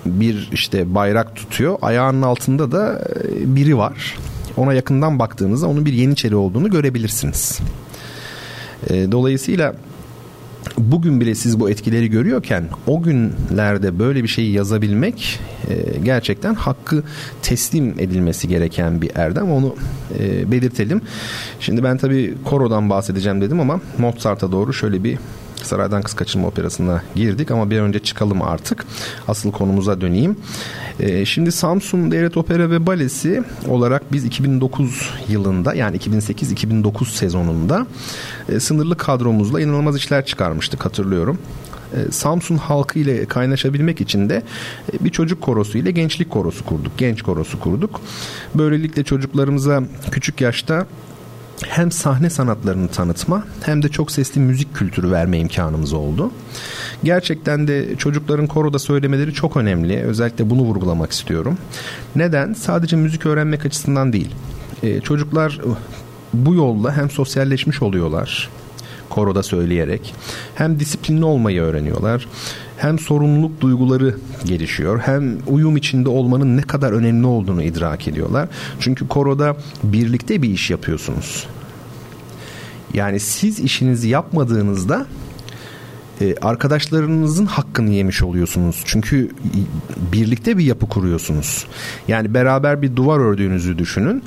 bir 0.06 0.50
işte 0.52 0.96
bayrak 0.96 1.36
tutuyor. 1.36 1.78
Ayağının 1.82 2.22
altında 2.22 2.72
da 2.72 3.02
e, 3.26 3.56
biri 3.56 3.78
var. 3.78 4.18
Ona 4.58 4.74
yakından 4.74 5.20
baktığınızda 5.20 5.68
onun 5.68 5.86
bir 5.86 5.94
Yeniçeri 5.94 6.36
olduğunu 6.36 6.70
görebilirsiniz. 6.70 7.60
E, 8.90 9.12
dolayısıyla 9.12 9.76
bugün 10.78 11.22
bile 11.22 11.36
siz 11.36 11.60
bu 11.60 11.70
etkileri 11.70 12.10
görüyorken 12.10 12.64
o 12.88 13.04
günlerde 13.04 14.00
böyle 14.00 14.24
bir 14.24 14.28
şeyi 14.28 14.52
yazabilmek 14.52 15.40
e, 15.70 16.00
gerçekten 16.04 16.54
hakkı 16.54 17.04
teslim 17.42 17.96
edilmesi 18.00 18.48
gereken 18.48 19.02
bir 19.02 19.12
erdem 19.16 19.52
onu 19.52 19.76
e, 20.20 20.52
belirtelim. 20.52 21.02
Şimdi 21.60 21.84
ben 21.84 21.98
tabii 21.98 22.34
korodan 22.46 22.90
bahsedeceğim 22.90 23.42
dedim 23.42 23.60
ama 23.60 23.82
Mozart'a 23.98 24.52
doğru 24.52 24.74
şöyle 24.74 25.04
bir 25.04 25.18
Saraydan 25.66 26.02
Kız 26.02 26.14
Kaçırma 26.14 26.48
Operası'na 26.48 27.04
girdik 27.16 27.52
ama 27.52 27.70
bir 27.70 27.80
önce 27.80 28.00
çıkalım 28.00 28.42
artık. 28.42 28.86
Asıl 29.28 29.52
konumuza 29.52 30.02
döneyim. 30.02 30.38
E, 31.00 31.26
şimdi 31.26 31.52
Samsun 31.52 32.12
Devlet 32.12 32.38
Opera 32.38 32.70
ve 32.70 32.88
Balesi 32.88 33.44
olarak 33.70 34.14
biz 34.14 34.26
2009 34.26 35.10
yılında 35.30 35.74
yani 35.74 35.98
2008-2009 35.98 37.06
sezonunda 37.06 37.88
e, 38.50 38.60
sınırlı 38.60 38.98
kadromuzla 38.98 39.62
inanılmaz 39.62 39.98
işler 39.98 40.26
çıkarmıştık 40.26 40.86
hatırlıyorum. 40.86 41.38
E, 41.94 42.12
Samsun 42.12 42.58
halkı 42.58 43.00
ile 43.00 43.26
kaynaşabilmek 43.26 44.02
için 44.02 44.30
de 44.30 44.44
e, 44.94 45.06
bir 45.06 45.10
çocuk 45.10 45.42
korosu 45.42 45.78
ile 45.78 45.92
gençlik 45.92 46.30
korosu 46.30 46.66
kurduk. 46.66 46.98
Genç 46.98 47.22
korosu 47.22 47.60
kurduk. 47.60 48.02
Böylelikle 48.56 49.04
çocuklarımıza 49.04 49.84
küçük 50.12 50.42
yaşta 50.42 50.88
hem 51.64 51.92
sahne 51.92 52.30
sanatlarını 52.30 52.88
tanıtma 52.88 53.44
hem 53.64 53.84
de 53.84 53.90
çok 53.90 54.12
sesli 54.12 54.42
müzik 54.42 54.76
kültürü 54.76 55.12
verme 55.12 55.40
imkanımız 55.40 55.94
oldu. 55.94 56.32
Gerçekten 57.04 57.68
de 57.68 57.96
çocukların 57.96 58.48
koroda 58.48 58.80
söylemeleri 58.80 59.34
çok 59.34 59.58
önemli. 59.58 60.04
Özellikle 60.04 60.50
bunu 60.50 60.62
vurgulamak 60.62 61.12
istiyorum. 61.12 61.58
Neden? 62.16 62.54
Sadece 62.54 62.96
müzik 62.96 63.26
öğrenmek 63.26 63.66
açısından 63.66 64.14
değil. 64.14 64.30
Ee, 64.84 65.02
çocuklar 65.02 65.62
bu 66.34 66.56
yolla 66.56 66.98
hem 66.98 67.10
sosyalleşmiş 67.10 67.82
oluyorlar 67.82 68.50
koroda 69.10 69.44
söyleyerek 69.44 70.14
hem 70.56 70.80
disiplinli 70.80 71.26
olmayı 71.26 71.62
öğreniyorlar 71.62 72.28
hem 72.78 73.00
sorumluluk 73.00 73.62
duyguları 73.62 74.16
gelişiyor 74.46 75.00
hem 75.00 75.38
uyum 75.48 75.78
içinde 75.78 76.10
olmanın 76.10 76.58
ne 76.58 76.62
kadar 76.62 76.92
önemli 76.92 77.28
olduğunu 77.28 77.64
idrak 77.64 78.08
ediyorlar. 78.08 78.50
Çünkü 78.80 79.08
koroda 79.08 79.58
birlikte 79.84 80.42
bir 80.42 80.50
iş 80.50 80.70
yapıyorsunuz. 80.70 81.48
Yani 82.94 83.20
siz 83.20 83.60
işinizi 83.60 84.10
yapmadığınızda 84.10 85.06
e, 86.22 86.36
arkadaşlarınızın 86.42 87.46
hakkını 87.46 87.92
yemiş 87.92 88.24
oluyorsunuz. 88.24 88.82
Çünkü 88.86 89.30
birlikte 90.14 90.58
bir 90.58 90.64
yapı 90.64 90.90
kuruyorsunuz. 90.90 91.66
Yani 92.08 92.34
beraber 92.34 92.82
bir 92.82 92.96
duvar 92.96 93.20
ördüğünüzü 93.20 93.78
düşünün. 93.78 94.24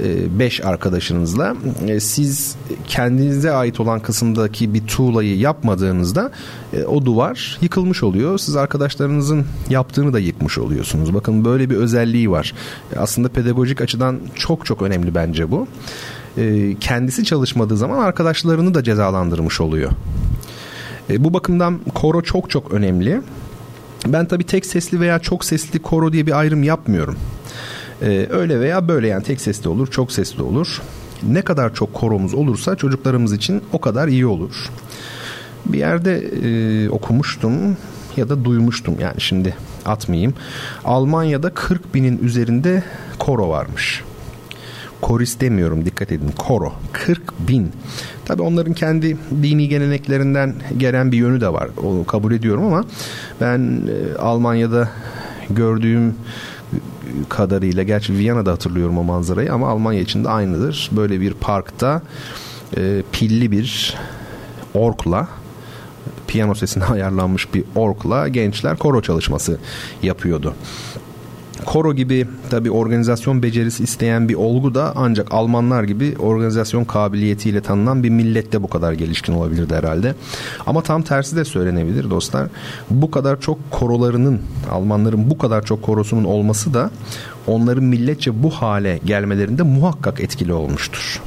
E, 0.00 0.38
beş 0.38 0.64
arkadaşınızla 0.64 1.56
e, 1.86 2.00
siz 2.00 2.56
kendinize 2.88 3.52
ait 3.52 3.80
olan 3.80 4.00
kısımdaki 4.00 4.74
bir 4.74 4.86
tuğlayı 4.86 5.38
yapmadığınızda 5.38 6.30
e, 6.72 6.84
o 6.84 7.04
duvar 7.04 7.58
yıkılmış 7.62 8.02
oluyor. 8.02 8.38
Siz 8.38 8.56
arkadaşlarınızın 8.56 9.46
yaptığını 9.70 10.12
da 10.12 10.18
yıkmış 10.18 10.58
oluyorsunuz. 10.58 11.14
Bakın 11.14 11.44
böyle 11.44 11.70
bir 11.70 11.76
özelliği 11.76 12.30
var. 12.30 12.54
Aslında 12.96 13.28
pedagojik 13.28 13.80
açıdan 13.80 14.20
çok 14.34 14.66
çok 14.66 14.82
önemli 14.82 15.14
bence 15.14 15.50
bu. 15.50 15.68
Kendisi 16.80 17.24
çalışmadığı 17.24 17.76
zaman 17.76 17.98
arkadaşlarını 17.98 18.74
da 18.74 18.82
cezalandırmış 18.82 19.60
oluyor. 19.60 19.90
Bu 21.08 21.34
bakımdan 21.34 21.80
koro 21.94 22.22
çok 22.22 22.50
çok 22.50 22.72
önemli. 22.72 23.20
Ben 24.06 24.26
tabii 24.26 24.44
tek 24.44 24.66
sesli 24.66 25.00
veya 25.00 25.18
çok 25.18 25.44
sesli 25.44 25.78
koro 25.78 26.12
diye 26.12 26.26
bir 26.26 26.38
ayrım 26.38 26.62
yapmıyorum. 26.62 27.16
Ee, 28.02 28.26
öyle 28.30 28.60
veya 28.60 28.88
böyle 28.88 29.08
yani 29.08 29.22
tek 29.22 29.40
sesli 29.40 29.68
olur, 29.68 29.90
çok 29.90 30.12
sesli 30.12 30.42
olur. 30.42 30.82
Ne 31.22 31.42
kadar 31.42 31.74
çok 31.74 31.94
koromuz 31.94 32.34
olursa 32.34 32.76
çocuklarımız 32.76 33.32
için 33.32 33.62
o 33.72 33.80
kadar 33.80 34.08
iyi 34.08 34.26
olur. 34.26 34.70
Bir 35.66 35.78
yerde 35.78 36.18
e, 36.18 36.88
okumuştum 36.88 37.76
ya 38.16 38.28
da 38.28 38.44
duymuştum 38.44 39.00
yani 39.00 39.20
şimdi 39.20 39.56
atmayayım. 39.86 40.34
Almanya'da 40.84 41.54
40 41.54 41.94
binin 41.94 42.18
üzerinde 42.18 42.82
koro 43.18 43.48
varmış. 43.48 44.02
Koris 45.02 45.40
demiyorum 45.40 45.84
dikkat 45.84 46.12
edin 46.12 46.30
koro 46.38 46.72
40 46.92 47.48
bin. 47.48 47.72
Tabi 48.24 48.42
onların 48.42 48.72
kendi 48.72 49.16
dini 49.42 49.68
geleneklerinden 49.68 50.54
gelen 50.76 51.12
bir 51.12 51.16
yönü 51.16 51.40
de 51.40 51.52
var. 51.52 51.68
Onu 51.82 52.06
kabul 52.06 52.32
ediyorum 52.32 52.64
ama 52.64 52.84
ben 53.40 53.58
e, 53.58 54.18
Almanya'da 54.18 54.88
gördüğüm 55.50 56.14
kadarıyla 57.28 57.82
gerçi 57.82 58.18
Viyana'da 58.18 58.52
hatırlıyorum 58.52 58.98
o 58.98 59.02
manzarayı 59.02 59.52
ama 59.52 59.68
Almanya 59.68 60.00
için 60.00 60.24
de 60.24 60.28
aynıdır. 60.28 60.90
Böyle 60.92 61.20
bir 61.20 61.34
parkta 61.34 62.02
e, 62.76 63.02
pilli 63.12 63.50
bir 63.50 63.96
orkla 64.74 65.28
piyano 66.28 66.54
sesine 66.54 66.84
ayarlanmış 66.90 67.54
bir 67.54 67.64
orkla 67.74 68.28
gençler 68.28 68.76
koro 68.76 69.02
çalışması 69.02 69.58
yapıyordu. 70.02 70.54
Koro 71.66 71.94
gibi 71.94 72.26
tabi 72.50 72.70
organizasyon 72.70 73.42
becerisi 73.42 73.84
isteyen 73.84 74.28
bir 74.28 74.34
olgu 74.34 74.74
da 74.74 74.92
ancak 74.96 75.34
Almanlar 75.34 75.84
gibi 75.84 76.14
organizasyon 76.18 76.84
kabiliyetiyle 76.84 77.60
tanınan 77.60 78.02
bir 78.02 78.10
millette 78.10 78.62
bu 78.62 78.68
kadar 78.68 78.92
gelişkin 78.92 79.32
olabilirdi 79.32 79.74
herhalde. 79.74 80.14
Ama 80.66 80.82
tam 80.82 81.02
tersi 81.02 81.36
de 81.36 81.44
söylenebilir 81.44 82.10
dostlar. 82.10 82.48
Bu 82.90 83.10
kadar 83.10 83.40
çok 83.40 83.70
korolarının 83.70 84.40
Almanların 84.70 85.30
bu 85.30 85.38
kadar 85.38 85.64
çok 85.64 85.82
korosunun 85.82 86.24
olması 86.24 86.74
da 86.74 86.90
onların 87.46 87.84
milletçe 87.84 88.42
bu 88.42 88.50
hale 88.50 89.00
gelmelerinde 89.04 89.62
muhakkak 89.62 90.20
etkili 90.20 90.52
olmuştur. 90.52 91.22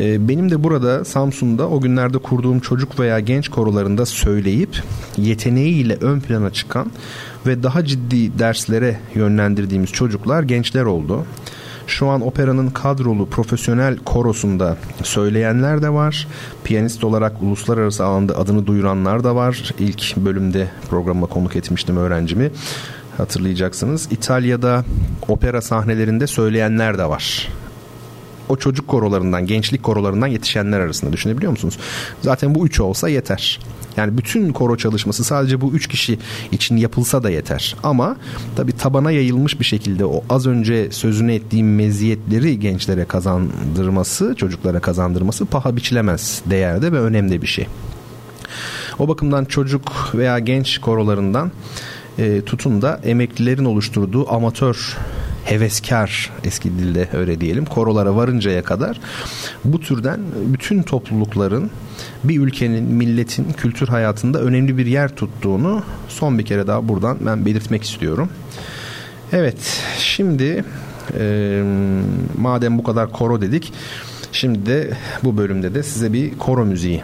Ee, 0.00 0.28
benim 0.28 0.50
de 0.50 0.62
burada 0.62 1.04
Samsun'da 1.04 1.68
o 1.68 1.80
günlerde 1.80 2.18
kurduğum 2.18 2.60
çocuk 2.60 3.00
veya 3.00 3.20
genç 3.20 3.48
korolarında 3.48 4.06
söyleyip 4.06 4.82
yeteneğiyle 5.16 5.96
ön 6.00 6.20
plana 6.20 6.50
çıkan 6.50 6.90
ve 7.46 7.62
daha 7.62 7.84
ciddi 7.84 8.38
derslere 8.38 9.00
yönlendirdiğimiz 9.14 9.92
çocuklar 9.92 10.42
gençler 10.42 10.82
oldu. 10.82 11.26
Şu 11.86 12.08
an 12.08 12.20
operanın 12.20 12.70
kadrolu 12.70 13.26
profesyonel 13.26 13.96
korosunda 13.98 14.76
söyleyenler 15.02 15.82
de 15.82 15.88
var. 15.88 16.28
Piyanist 16.64 17.04
olarak 17.04 17.42
uluslararası 17.42 18.04
alanda 18.04 18.38
adını 18.38 18.66
duyuranlar 18.66 19.24
da 19.24 19.36
var. 19.36 19.74
İlk 19.78 20.16
bölümde 20.16 20.68
programa 20.90 21.26
konuk 21.26 21.56
etmiştim 21.56 21.96
öğrencimi. 21.96 22.50
Hatırlayacaksınız. 23.16 24.08
İtalya'da 24.12 24.84
opera 25.28 25.60
sahnelerinde 25.60 26.26
söyleyenler 26.26 26.98
de 26.98 27.04
var 27.08 27.48
o 28.48 28.56
çocuk 28.56 28.88
korolarından, 28.88 29.46
gençlik 29.46 29.82
korolarından 29.82 30.26
yetişenler 30.26 30.80
arasında 30.80 31.12
düşünebiliyor 31.12 31.52
musunuz? 31.52 31.78
Zaten 32.22 32.54
bu 32.54 32.66
üç 32.66 32.80
olsa 32.80 33.08
yeter. 33.08 33.60
Yani 33.96 34.18
bütün 34.18 34.52
koro 34.52 34.76
çalışması 34.76 35.24
sadece 35.24 35.60
bu 35.60 35.72
üç 35.72 35.86
kişi 35.86 36.18
için 36.52 36.76
yapılsa 36.76 37.22
da 37.22 37.30
yeter. 37.30 37.76
Ama 37.82 38.16
tabi 38.56 38.72
tabana 38.72 39.10
yayılmış 39.10 39.60
bir 39.60 39.64
şekilde 39.64 40.04
o 40.04 40.24
az 40.30 40.46
önce 40.46 40.90
sözünü 40.90 41.32
ettiğim 41.32 41.74
meziyetleri 41.74 42.60
gençlere 42.60 43.04
kazandırması, 43.04 44.34
çocuklara 44.36 44.80
kazandırması 44.80 45.46
paha 45.46 45.76
biçilemez 45.76 46.42
değerde 46.50 46.92
ve 46.92 47.00
önemli 47.00 47.42
bir 47.42 47.46
şey. 47.46 47.66
O 48.98 49.08
bakımdan 49.08 49.44
çocuk 49.44 50.14
veya 50.14 50.38
genç 50.38 50.78
korolarından 50.78 51.52
e, 52.18 52.42
tutun 52.42 52.82
da 52.82 53.00
emeklilerin 53.04 53.64
oluşturduğu 53.64 54.32
amatör 54.32 54.96
heveskar 55.44 56.30
eski 56.44 56.70
dilde 56.70 57.08
öyle 57.12 57.40
diyelim 57.40 57.64
korolara 57.64 58.16
varıncaya 58.16 58.62
kadar 58.62 59.00
bu 59.64 59.80
türden 59.80 60.20
bütün 60.46 60.82
toplulukların 60.82 61.70
bir 62.24 62.40
ülkenin, 62.40 62.84
milletin 62.84 63.52
kültür 63.52 63.88
hayatında 63.88 64.40
önemli 64.40 64.78
bir 64.78 64.86
yer 64.86 65.16
tuttuğunu 65.16 65.82
son 66.08 66.38
bir 66.38 66.44
kere 66.44 66.66
daha 66.66 66.88
buradan 66.88 67.18
ben 67.20 67.46
belirtmek 67.46 67.84
istiyorum. 67.84 68.28
Evet, 69.32 69.82
şimdi 69.98 70.64
e, 71.18 71.62
madem 72.38 72.78
bu 72.78 72.82
kadar 72.82 73.12
koro 73.12 73.40
dedik, 73.40 73.72
şimdi 74.32 74.66
de 74.66 74.90
bu 75.24 75.36
bölümde 75.36 75.74
de 75.74 75.82
size 75.82 76.12
bir 76.12 76.38
koro 76.38 76.64
müziği 76.64 77.02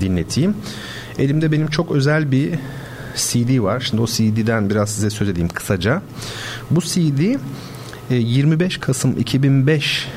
dinleteyim. 0.00 0.54
Elimde 1.18 1.52
benim 1.52 1.66
çok 1.66 1.92
özel 1.92 2.32
bir 2.32 2.50
CD 3.16 3.62
var. 3.62 3.80
Şimdi 3.80 4.02
o 4.02 4.06
CD'den 4.06 4.70
biraz 4.70 4.90
size 4.90 5.10
söz 5.10 5.28
edeyim 5.28 5.48
kısaca. 5.48 6.02
Bu 6.70 6.80
CD 6.80 7.36
25 8.10 8.76
e, 8.76 8.80
Kasım 8.80 9.18
2005 9.18 10.08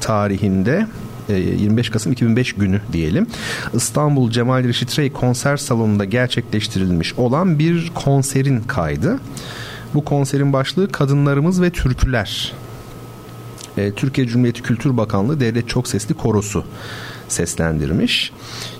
tarihinde 0.00 0.86
25 1.28 1.88
e, 1.88 1.92
Kasım 1.92 2.12
2005 2.12 2.52
günü 2.52 2.80
diyelim 2.92 3.26
İstanbul 3.74 4.30
Cemal 4.30 4.64
Reşit 4.64 4.98
Rey 4.98 5.12
konser 5.12 5.56
salonunda 5.56 6.04
gerçekleştirilmiş 6.04 7.14
olan 7.14 7.58
bir 7.58 7.90
konserin 7.94 8.60
kaydı. 8.60 9.20
Bu 9.94 10.04
konserin 10.04 10.52
başlığı 10.52 10.92
Kadınlarımız 10.92 11.62
ve 11.62 11.70
Türküler. 11.70 12.52
E, 13.76 13.92
Türkiye 13.92 14.26
Cumhuriyeti 14.26 14.62
Kültür 14.62 14.96
Bakanlığı 14.96 15.40
Devlet 15.40 15.68
Çok 15.68 15.88
Sesli 15.88 16.14
Korosu 16.14 16.64
seslendirmiş. 17.28 18.32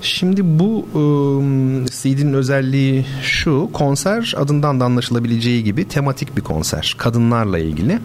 Şimdi 0.03 0.59
bu 0.59 0.87
ıı, 0.95 1.87
CD'nin 1.87 2.33
özelliği 2.33 3.07
şu 3.23 3.71
konser 3.73 4.35
adından 4.37 4.81
da 4.81 4.85
anlaşılabileceği 4.85 5.65
gibi 5.65 5.89
tematik 5.89 6.37
bir 6.37 6.43
konser 6.43 6.95
kadınlarla 6.99 7.59
ilgili. 7.59 7.99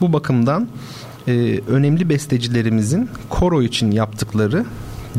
Bu 0.00 0.12
bakımdan 0.12 0.68
e, 1.28 1.60
önemli 1.68 2.08
bestecilerimizin 2.08 3.10
koro 3.28 3.62
için 3.62 3.90
yaptıkları 3.90 4.64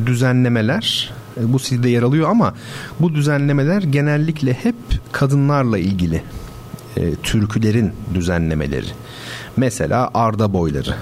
düzenlemeler 0.06 1.14
e, 1.38 1.54
bu 1.54 1.60
CD'de 1.60 1.90
yer 1.90 2.04
alıyor 2.04 2.30
ama 2.30 2.54
bu 3.00 3.16
düzenlemeler 3.16 3.82
genellikle 3.82 4.54
hep 4.54 4.76
kadınlarla 5.12 5.78
ilgili 5.78 6.24
e, 6.98 7.16
türkülerin 7.16 7.92
düzenlemeleri. 8.14 8.88
Mesela 9.58 10.10
Arda 10.14 10.54
boyları. 10.54 10.96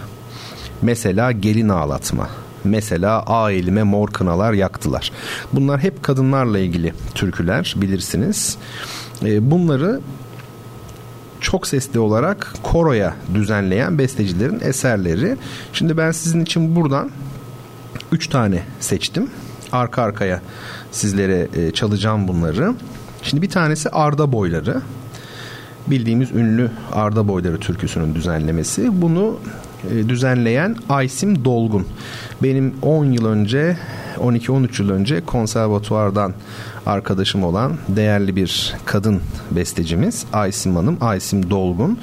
Mesela 0.81 1.31
gelin 1.31 1.69
ağlatma. 1.69 2.29
Mesela 2.63 3.23
A 3.27 3.51
elime 3.51 3.83
mor 3.83 4.09
kınalar 4.09 4.53
yaktılar. 4.53 5.11
Bunlar 5.53 5.79
hep 5.79 6.03
kadınlarla 6.03 6.59
ilgili 6.59 6.93
türküler 7.15 7.73
bilirsiniz. 7.77 8.57
E, 9.25 9.51
bunları 9.51 10.01
çok 11.41 11.67
sesli 11.67 11.99
olarak 11.99 12.53
koroya 12.63 13.15
düzenleyen 13.33 13.97
bestecilerin 13.97 14.59
eserleri. 14.59 15.37
Şimdi 15.73 15.97
ben 15.97 16.11
sizin 16.11 16.41
için 16.41 16.75
buradan 16.75 17.11
3 18.11 18.27
tane 18.27 18.63
seçtim. 18.79 19.29
Arka 19.71 20.01
arkaya 20.01 20.41
sizlere 20.91 21.47
e, 21.55 21.71
çalacağım 21.71 22.27
bunları. 22.27 22.73
Şimdi 23.23 23.41
bir 23.41 23.49
tanesi 23.49 23.89
Arda 23.89 24.31
Boyları. 24.31 24.81
Bildiğimiz 25.87 26.31
ünlü 26.31 26.71
Arda 26.93 27.27
Boyları 27.27 27.57
türküsünün 27.57 28.15
düzenlemesi. 28.15 29.01
Bunu 29.01 29.39
düzenleyen 30.09 30.75
Aysim 30.89 31.45
Dolgun. 31.45 31.87
Benim 32.43 32.73
10 32.81 33.05
yıl 33.05 33.25
önce 33.25 33.77
12-13 34.17 34.81
yıl 34.81 34.89
önce 34.89 35.25
konservatuvardan 35.25 36.33
arkadaşım 36.85 37.43
olan 37.43 37.73
değerli 37.87 38.35
bir 38.35 38.75
kadın 38.85 39.21
bestecimiz 39.51 40.25
Aysim 40.33 40.75
Hanım, 40.75 40.97
Aysim 41.01 41.49
Dolgun. 41.49 41.99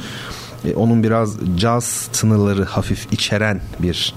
E, 0.64 0.74
onun 0.74 1.02
biraz 1.02 1.36
caz 1.56 2.08
tınıları 2.12 2.64
hafif 2.64 3.12
içeren 3.12 3.60
bir 3.78 4.14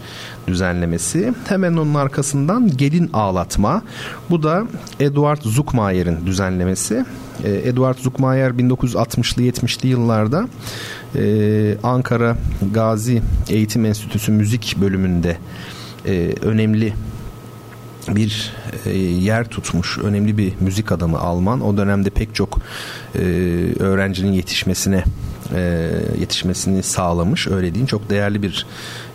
düzenlemesi. 0.47 1.33
Hemen 1.47 1.73
onun 1.73 1.93
arkasından 1.93 2.77
Gelin 2.77 3.09
Ağlatma. 3.13 3.81
Bu 4.29 4.43
da 4.43 4.63
Eduard 4.99 5.41
Zuckmayer'in 5.41 6.25
düzenlemesi. 6.25 7.05
E, 7.43 7.49
Eduard 7.51 7.97
Zuckmayer 7.97 8.51
1960'lı 8.51 9.43
70'li 9.43 9.87
yıllarda 9.87 10.47
e, 11.17 11.77
Ankara 11.83 12.37
Gazi 12.73 13.21
Eğitim 13.49 13.85
Enstitüsü 13.85 14.31
müzik 14.31 14.75
bölümünde 14.81 15.37
e, 16.05 16.33
önemli 16.41 16.93
bir 18.07 18.53
e, 18.85 18.97
yer 18.97 19.47
tutmuş 19.47 19.97
önemli 19.97 20.37
bir 20.37 20.53
müzik 20.59 20.91
adamı 20.91 21.19
Alman. 21.19 21.61
O 21.61 21.77
dönemde 21.77 22.09
pek 22.09 22.35
çok 22.35 22.59
e, 23.15 23.19
öğrencinin 23.79 24.31
yetişmesine 24.31 25.03
e, 25.55 25.91
yetişmesini 26.19 26.83
sağlamış. 26.83 27.47
Öyle 27.47 27.73
diyeyim 27.73 27.87
çok 27.87 28.09
değerli 28.09 28.41
bir 28.41 28.65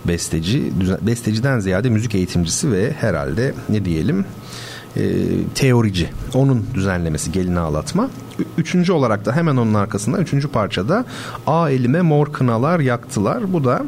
besteci. 0.05 0.72
Besteciden 1.03 1.61
ziyade 1.61 1.90
müzik 1.90 2.14
eğitimcisi 2.14 2.72
ve 2.72 2.92
herhalde 2.92 3.55
ne 3.68 3.84
diyelim 3.84 4.24
e, 4.97 5.03
teorici. 5.55 6.09
Onun 6.34 6.66
düzenlemesi 6.74 7.32
gelini 7.32 7.59
ağlatma. 7.59 8.11
Üçüncü 8.59 8.93
olarak 8.93 9.24
da 9.24 9.32
hemen 9.32 9.57
onun 9.57 9.74
arkasında 9.74 10.18
üçüncü 10.18 10.49
parçada 10.49 11.05
A 11.47 11.70
elime 11.70 12.03
mor 12.03 12.32
kınalar 12.32 12.80
yaktılar. 12.80 13.53
Bu 13.53 13.64
da 13.64 13.82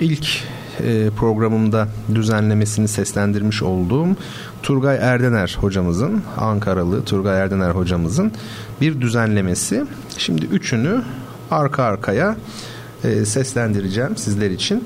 ilk 0.00 0.42
e, 0.80 1.10
programımda 1.16 1.88
düzenlemesini 2.14 2.88
seslendirmiş 2.88 3.62
olduğum 3.62 4.08
Turgay 4.62 4.96
Erdener 5.00 5.58
hocamızın 5.60 6.22
Ankaralı 6.36 7.04
Turgay 7.04 7.40
Erdener 7.40 7.70
hocamızın 7.70 8.32
bir 8.80 9.00
düzenlemesi. 9.00 9.84
Şimdi 10.18 10.44
üçünü 10.44 11.02
arka 11.50 11.82
arkaya 11.82 12.36
e, 13.04 13.24
seslendireceğim 13.24 14.16
sizler 14.16 14.50
için. 14.50 14.84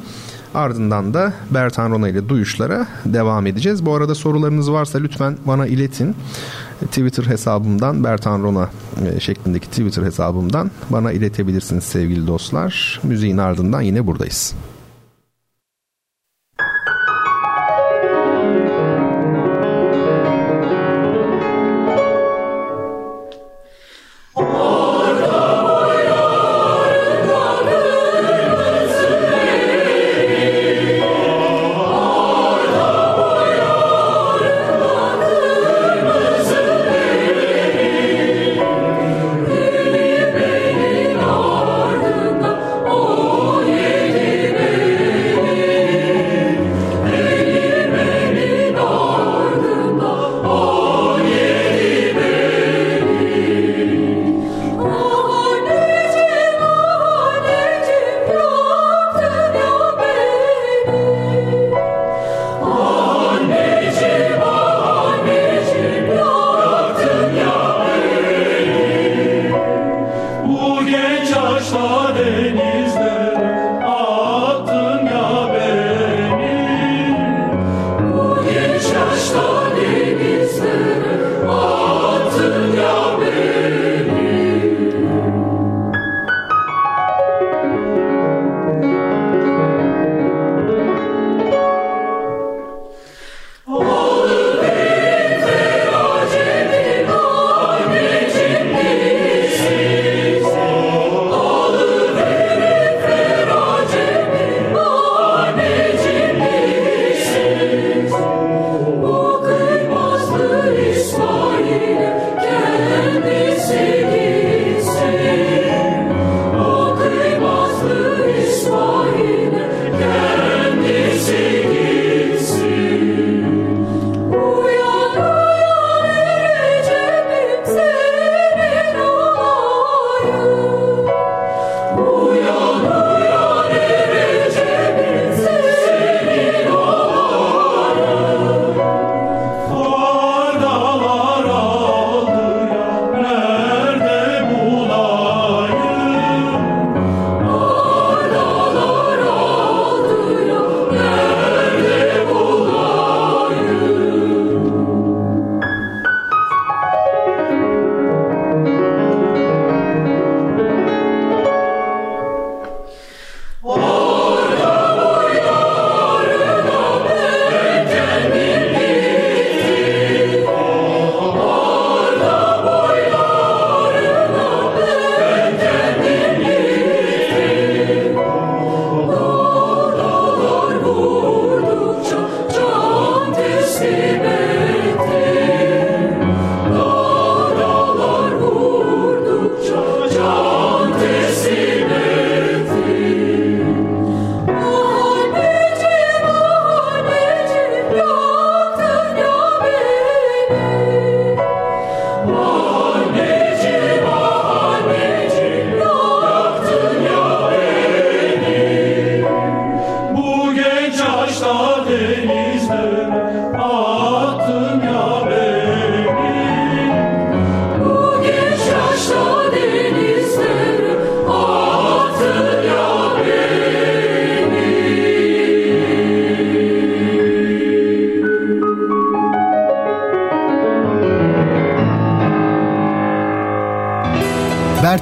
Ardından 0.54 1.14
da 1.14 1.32
Bertan 1.50 1.90
Rona 1.90 2.08
ile 2.08 2.28
duyuşlara 2.28 2.86
devam 3.04 3.46
edeceğiz. 3.46 3.86
Bu 3.86 3.94
arada 3.94 4.14
sorularınız 4.14 4.72
varsa 4.72 4.98
lütfen 4.98 5.36
bana 5.46 5.66
iletin. 5.66 6.16
Twitter 6.80 7.24
hesabımdan 7.24 8.04
Bertan 8.04 8.42
Rona 8.42 8.70
e, 9.06 9.20
şeklindeki 9.20 9.68
Twitter 9.68 10.02
hesabımdan 10.02 10.70
bana 10.90 11.12
iletebilirsiniz 11.12 11.84
sevgili 11.84 12.26
dostlar. 12.26 13.00
Müziğin 13.02 13.38
ardından 13.38 13.80
yine 13.80 14.06
buradayız. 14.06 14.54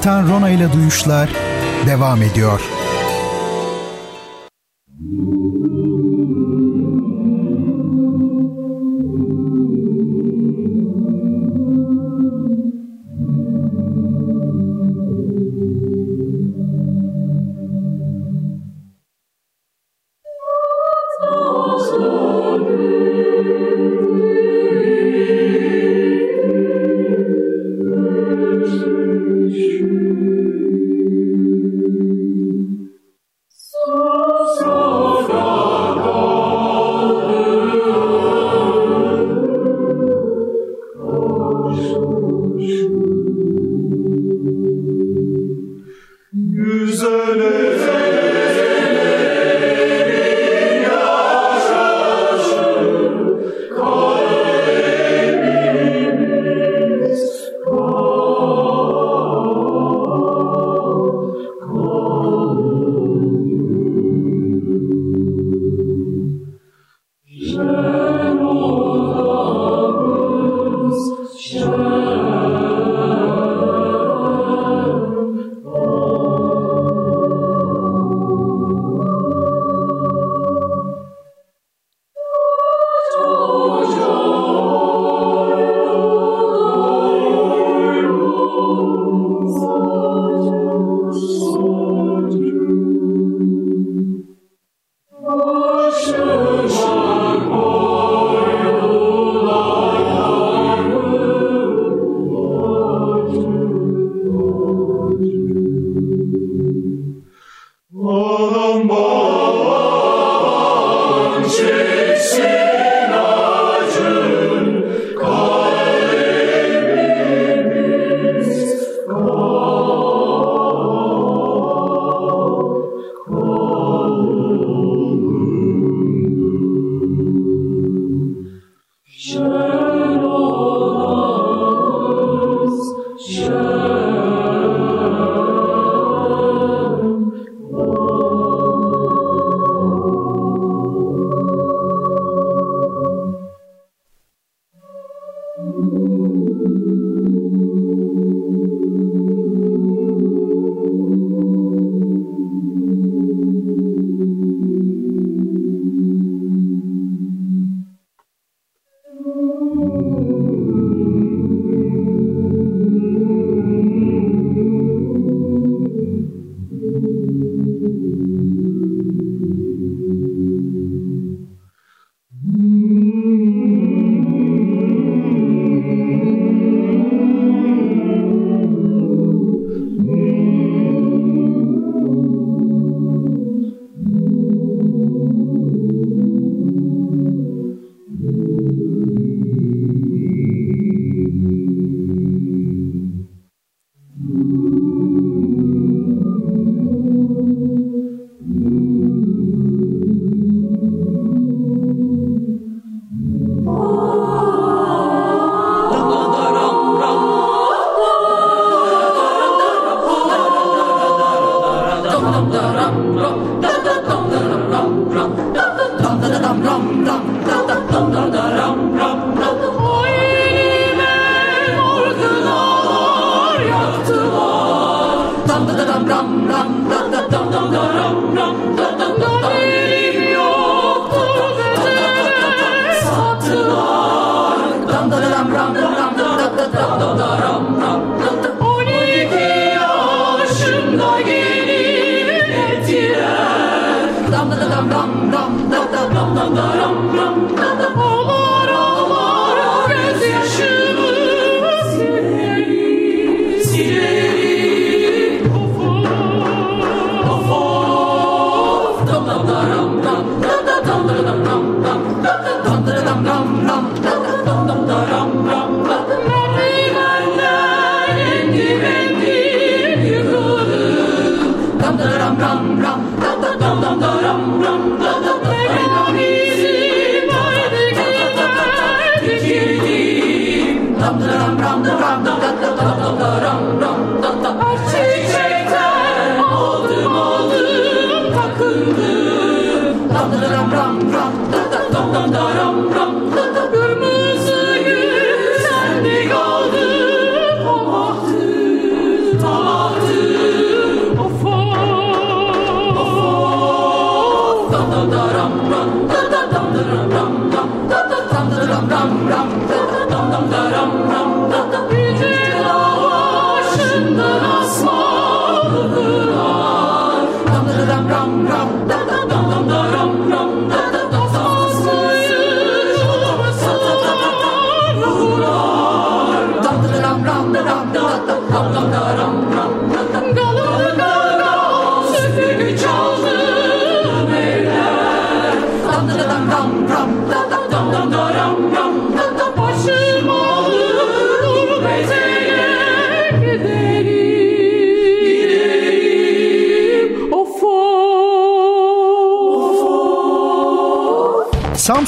Bertan 0.02 0.28
Rona 0.28 0.50
ile 0.50 0.72
Duyuşlar 0.72 1.30
devam 1.86 2.22
ediyor. 2.22 2.81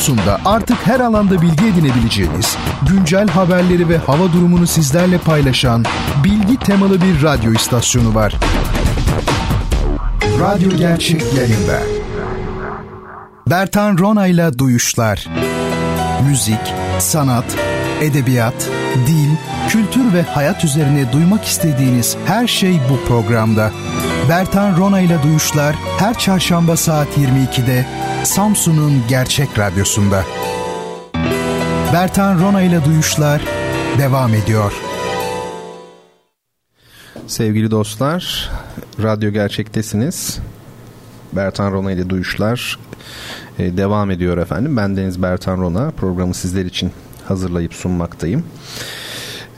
Samsun'da 0.05 0.41
artık 0.45 0.77
her 0.87 1.01
alanda 1.01 1.43
bilgi 1.43 1.67
edinebileceğiniz, 1.67 2.57
güncel 2.89 3.29
haberleri 3.29 3.89
ve 3.89 3.99
hava 3.99 4.33
durumunu 4.33 4.67
sizlerle 4.67 5.19
paylaşan 5.19 5.85
bilgi 6.25 6.57
temalı 6.57 7.03
bir 7.03 7.23
radyo 7.23 7.53
istasyonu 7.53 8.15
var. 8.15 8.35
Radyo 10.41 10.71
Gerçek 10.79 11.23
yayında. 11.35 11.81
Bertan 13.51 13.99
Ronayla 13.99 14.59
Duyuşlar. 14.59 15.29
Müzik, 16.29 16.75
sanat, 16.99 17.57
edebiyat, 18.01 18.71
dil, 19.07 19.31
kültür 19.69 20.13
ve 20.13 20.23
hayat 20.23 20.65
üzerine 20.65 21.13
duymak 21.13 21.45
istediğiniz 21.45 22.17
her 22.27 22.47
şey 22.47 22.81
bu 22.91 23.09
programda. 23.09 23.71
Bertan 24.29 24.77
Ronayla 24.77 25.23
Duyuşlar 25.23 25.77
her 25.99 26.19
çarşamba 26.19 26.77
saat 26.77 27.09
22'de 27.19 27.87
Samsun'un 28.25 29.03
Gerçek 29.09 29.59
Radyosu'nda. 29.59 30.25
Bertan 31.93 32.41
Rona 32.41 32.63
ile 32.63 32.85
Duyuşlar 32.85 33.43
devam 33.99 34.35
ediyor. 34.35 34.73
Sevgili 37.27 37.71
dostlar, 37.71 38.51
Radyo 39.03 39.31
Gerçek'tesiniz. 39.31 40.39
Bertan 41.33 41.73
Rona 41.73 41.93
ile 41.93 42.11
Duyuşlar 42.11 42.79
e, 43.59 43.77
devam 43.77 44.11
ediyor 44.11 44.39
efendim. 44.39 44.77
Ben 44.77 44.97
Deniz 44.97 45.23
Bertan 45.23 45.61
Rona. 45.61 45.91
Programı 45.91 46.35
sizler 46.35 46.65
için 46.65 46.93
hazırlayıp 47.29 47.75
sunmaktayım. 47.75 48.45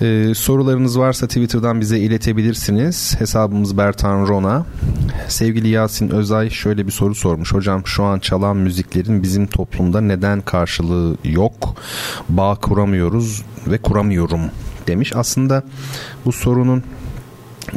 Ee, 0.02 0.32
sorularınız 0.34 0.98
varsa 0.98 1.26
Twitter'dan 1.26 1.80
bize 1.80 1.98
iletebilirsiniz. 1.98 3.14
Hesabımız 3.18 3.78
Bertan 3.78 4.26
Rona. 4.26 4.66
Sevgili 5.28 5.68
Yasin 5.68 6.10
Özay 6.10 6.50
şöyle 6.50 6.86
bir 6.86 6.92
soru 6.92 7.14
sormuş. 7.14 7.52
Hocam 7.54 7.86
şu 7.86 8.04
an 8.04 8.18
çalan 8.18 8.56
müziklerin 8.56 9.22
bizim 9.22 9.46
toplumda 9.46 10.00
neden 10.00 10.40
karşılığı 10.40 11.16
yok? 11.24 11.74
Bağ 12.28 12.54
kuramıyoruz 12.54 13.42
ve 13.66 13.78
kuramıyorum 13.78 14.40
demiş. 14.86 15.12
Aslında 15.16 15.62
bu 16.24 16.32
sorunun 16.32 16.82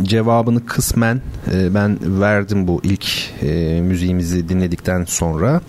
cevabını 0.04 0.66
kısmen 0.66 1.22
e, 1.54 1.74
ben 1.76 2.22
verdim 2.22 2.68
bu 2.68 2.82
ilk 2.84 3.06
e, 3.43 3.82
müziğimizi 3.82 4.50
dinledikten 4.50 5.06
sonra. 5.06 5.62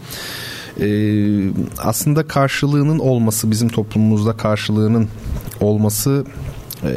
E, 0.81 0.89
aslında 1.79 2.29
karşılığının 2.29 2.99
olması 2.99 3.51
bizim 3.51 3.69
toplumumuzda 3.69 4.37
karşılığının 4.37 5.09
olması 5.61 6.25
e, 6.85 6.93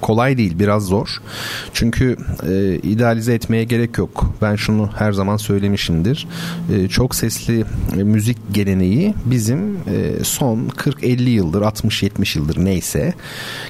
kolay 0.00 0.38
değil 0.38 0.58
biraz 0.58 0.86
zor. 0.86 1.08
Çünkü 1.72 2.16
e, 2.48 2.74
idealize 2.82 3.34
etmeye 3.34 3.64
gerek 3.64 3.98
yok. 3.98 4.34
Ben 4.42 4.56
şunu 4.56 4.90
her 4.98 5.12
zaman 5.12 5.36
söylemişimdir. 5.36 6.26
E, 6.72 6.88
çok 6.88 7.14
sesli 7.14 7.64
e, 7.98 8.02
müzik 8.02 8.38
geleneği 8.52 9.14
bizim 9.24 9.76
e, 9.76 10.24
son 10.24 10.68
40-50 10.68 11.22
yıldır 11.28 11.62
60-70 11.62 12.38
yıldır 12.38 12.64
neyse. 12.64 13.14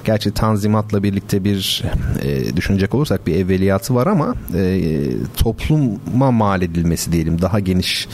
Gerçi 0.05 0.30
tanzimatla 0.30 1.02
birlikte 1.02 1.44
bir 1.44 1.82
e, 2.22 2.57
düşünecek 2.57 2.94
olursak 2.94 3.26
bir 3.26 3.34
evveliyatı 3.34 3.94
var 3.94 4.07
ama 4.07 4.34
e, 4.55 4.90
topluma 5.36 6.30
mal 6.30 6.62
edilmesi 6.62 7.12
diyelim 7.12 7.42
daha 7.42 7.61
geniş 7.61 8.09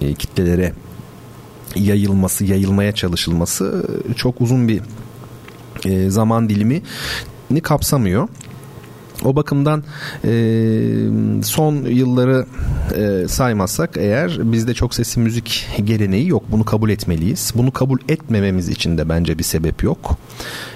e, 0.00 0.14
kitlelere 0.14 0.72
yayılması, 1.76 2.44
yayılmaya 2.44 2.92
çalışılması 2.92 3.86
çok 4.16 4.40
uzun 4.40 4.68
bir 4.68 4.82
e, 5.84 6.10
zaman 6.10 6.48
dilimi 6.48 6.82
ni 7.50 7.60
kapsamıyor. 7.60 8.28
O 9.24 9.36
bakımdan 9.36 9.84
e, 10.24 10.32
son 11.42 11.74
yılları 11.74 12.46
e, 12.96 13.28
saymazsak 13.28 13.96
eğer 13.96 14.52
bizde 14.52 14.74
çok 14.74 14.94
sesli 14.94 15.20
müzik 15.20 15.68
geleneği 15.84 16.28
yok. 16.28 16.42
Bunu 16.48 16.64
kabul 16.64 16.90
etmeliyiz. 16.90 17.52
Bunu 17.54 17.70
kabul 17.70 17.98
etmememiz 18.08 18.68
için 18.68 18.98
de 18.98 19.08
bence 19.08 19.38
bir 19.38 19.44
sebep 19.44 19.82
yok. 19.82 20.18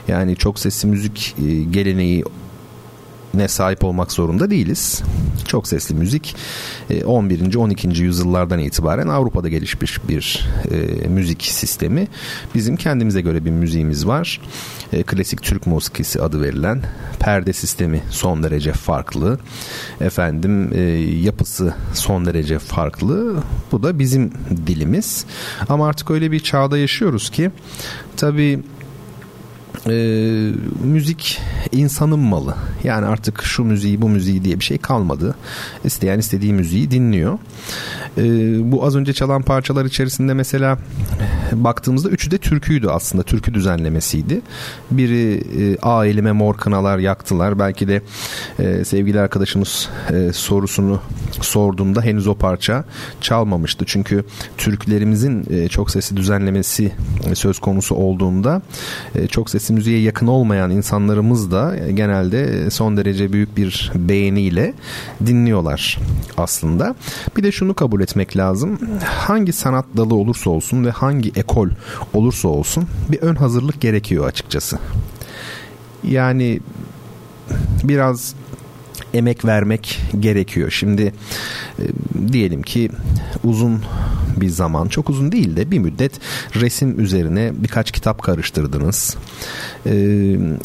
Yani 0.09 0.37
çok 0.37 0.59
sesli 0.59 0.89
müzik 0.89 1.37
e, 1.47 1.63
geleneği 1.63 2.25
ne 3.37 3.49
sahip 3.49 3.85
olmak 3.85 4.13
zorunda 4.13 4.51
değiliz. 4.51 5.03
Çok 5.47 5.69
sesli 5.69 5.95
müzik 5.95 6.37
11. 7.07 7.55
E, 7.55 7.59
12. 7.59 8.03
yüzyıllardan 8.03 8.59
itibaren 8.59 9.09
Avrupa'da 9.09 9.49
gelişmiş 9.49 10.09
bir 10.09 10.49
e, 10.71 11.09
müzik 11.09 11.43
sistemi. 11.43 12.09
Bizim 12.55 12.77
kendimize 12.77 13.21
göre 13.21 13.45
bir 13.45 13.51
müziğimiz 13.51 14.07
var. 14.07 14.41
E, 14.93 15.03
klasik 15.03 15.43
Türk 15.43 15.67
musikisi 15.67 16.23
adı 16.23 16.43
verilen 16.43 16.83
perde 17.21 17.53
sistemi 17.53 18.03
son 18.11 18.43
derece 18.43 18.73
farklı. 18.73 19.39
Efendim 20.01 20.71
e, 20.75 20.81
yapısı 21.25 21.75
son 21.95 22.27
derece 22.27 22.59
farklı. 22.59 23.37
Bu 23.73 23.83
da 23.83 23.99
bizim 23.99 24.33
dilimiz. 24.67 25.25
Ama 25.69 25.89
artık 25.89 26.11
öyle 26.11 26.33
bir 26.33 26.41
çağda 26.41 26.79
yaşıyoruz 26.79 27.31
ki 27.31 27.51
tabii 28.17 28.63
e, 29.89 29.95
müzik 30.85 31.41
insanın 31.73 32.19
malı. 32.19 32.55
Yani 32.85 33.07
artık 33.07 33.43
şu 33.43 33.65
müziği 33.65 34.03
bu 34.03 34.09
müziği 34.09 34.45
diye 34.45 34.59
bir 34.61 34.65
şey 34.65 34.79
kalmadı. 34.79 35.35
İsteyen 35.85 36.19
istediği 36.19 36.53
müziği 36.53 36.91
dinliyor. 36.91 37.39
E, 38.19 38.23
bu 38.73 38.87
az 38.87 38.97
önce 38.97 39.13
çalan 39.13 39.43
parçalar 39.43 39.85
içerisinde 39.85 40.35
mesela 40.35 40.79
baktığımızda 41.53 42.09
üçü 42.09 42.31
de 42.31 42.39
türküydü 42.39 42.89
aslında. 42.89 43.23
Türkü 43.23 43.55
düzenlemesiydi. 43.55 44.41
Biri 44.91 45.43
e, 45.61 45.79
A 45.83 46.07
elime 46.07 46.33
mor 46.33 46.57
kınalar 46.57 46.99
yaktılar. 46.99 47.59
Belki 47.59 47.89
de 47.89 48.03
e, 48.59 48.85
sevgili 48.85 49.21
arkadaşımız 49.21 49.89
e, 50.11 50.33
sorusunu 50.33 51.01
sorduğumda 51.41 52.03
henüz 52.03 52.27
o 52.27 52.35
parça 52.35 52.85
çalmamıştı. 53.21 53.85
Çünkü 53.89 54.25
türkülerimizin 54.59 55.47
e, 55.51 55.69
çok 55.69 55.91
sesli 55.91 56.17
düzenlemesi 56.17 56.93
e, 57.31 57.35
söz 57.35 57.59
konusu 57.59 57.95
olduğunda 57.95 58.63
e, 59.15 59.27
çok 59.27 59.51
sesli 59.51 59.74
müziğe 59.75 60.01
yakın 60.01 60.27
olmayan 60.27 60.71
insanlarımız 60.71 61.51
da 61.51 61.77
e, 61.77 61.93
genelde 61.93 62.71
son 62.71 62.97
derece 62.97 63.33
büyük 63.33 63.57
bir 63.57 63.93
beğeniyle 63.95 64.75
dinliyorlar 65.27 65.99
aslında. 66.37 66.95
Bir 67.37 67.43
de 67.43 67.53
şunu 67.53 67.75
kabul 67.75 68.01
etmek 68.01 68.37
lazım. 68.37 68.79
Hangi 69.05 69.53
sanat 69.53 69.87
dalı 69.97 70.15
olursa 70.15 70.51
olsun 70.51 70.85
ve 70.85 70.91
hangi 70.91 71.33
ekol 71.37 71.69
olursa 72.13 72.49
olsun 72.49 72.85
bir 73.09 73.23
ön 73.23 73.35
hazırlık 73.35 73.81
gerekiyor 73.81 74.27
açıkçası. 74.27 74.79
Yani 76.03 76.61
biraz 77.85 78.35
emek 79.15 79.45
vermek 79.45 80.01
gerekiyor. 80.21 80.71
Şimdi 80.71 81.13
e, 81.79 81.85
diyelim 82.33 82.63
ki 82.63 82.91
uzun 83.45 83.83
bir 84.41 84.49
zaman 84.49 84.89
çok 84.89 85.11
uzun 85.11 85.33
değil 85.33 85.57
de 85.57 85.71
bir 85.71 85.79
müddet 85.79 86.13
resim 86.55 87.01
üzerine 87.01 87.53
birkaç 87.57 87.91
kitap 87.91 88.23
karıştırdınız. 88.23 89.17
E, 89.87 89.93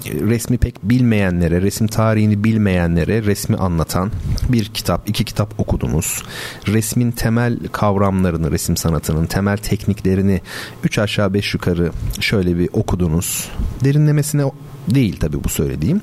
resmi 0.04 0.58
pek 0.58 0.84
bilmeyenlere, 0.84 1.62
resim 1.62 1.88
tarihini 1.88 2.44
bilmeyenlere 2.44 3.24
resmi 3.24 3.56
anlatan 3.56 4.12
bir 4.50 4.66
kitap, 4.66 5.10
iki 5.10 5.26
kitap 5.26 5.60
okudunuz. 5.60 6.24
Resmin 6.68 7.12
temel 7.12 7.60
kavramlarını, 7.72 8.52
resim 8.52 8.78
sanatının 8.78 9.26
temel 9.26 9.58
tekniklerini 9.58 10.42
üç 10.84 11.00
aşağı 11.00 11.34
beş 11.34 11.54
yukarı 11.54 11.92
şöyle 12.20 12.58
bir 12.58 12.70
okudunuz. 12.74 13.50
Derinlemesine 13.84 14.44
değil 14.88 15.18
tabii 15.20 15.44
bu 15.44 15.50
söylediğim. 15.50 16.02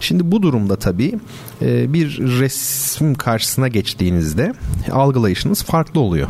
Şimdi 0.00 0.32
bu 0.32 0.42
durumda 0.42 0.76
tabii 0.76 1.14
e, 1.62 1.92
bir 1.92 2.18
resim 2.18 3.14
karşısına 3.14 3.68
geçtiğinizde 3.68 4.52
algılayışınız 4.92 5.62
farklı 5.62 6.00
oluyor 6.00 6.28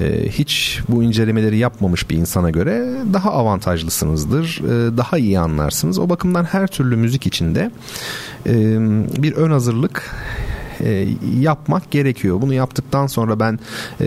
e, 0.00 0.28
hiç 0.28 0.80
bu 0.88 1.02
incelemeleri 1.02 1.58
yapmamış 1.58 2.10
bir 2.10 2.16
insana 2.16 2.50
göre 2.50 2.94
daha 3.12 3.32
avantajlısınızdır. 3.32 4.60
E, 4.64 4.96
daha 4.96 5.18
iyi 5.18 5.38
anlarsınız. 5.38 5.98
O 5.98 6.08
bakımdan 6.08 6.44
her 6.44 6.66
türlü 6.66 6.96
müzik 6.96 7.26
içinde 7.26 7.70
bir 9.22 9.32
ön 9.32 9.50
hazırlık 9.50 10.16
yapmak 11.40 11.90
gerekiyor. 11.90 12.42
Bunu 12.42 12.54
yaptıktan 12.54 13.06
sonra 13.06 13.40
ben 13.40 13.58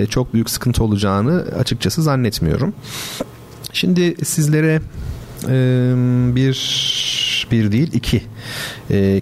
çok 0.09 0.33
büyük 0.33 0.49
sıkıntı 0.49 0.83
olacağını 0.83 1.45
açıkçası 1.59 2.03
zannetmiyorum. 2.03 2.73
Şimdi 3.73 4.25
sizlere 4.25 4.81
bir 6.35 6.55
bir 7.51 7.71
değil 7.71 7.93
iki 7.93 8.23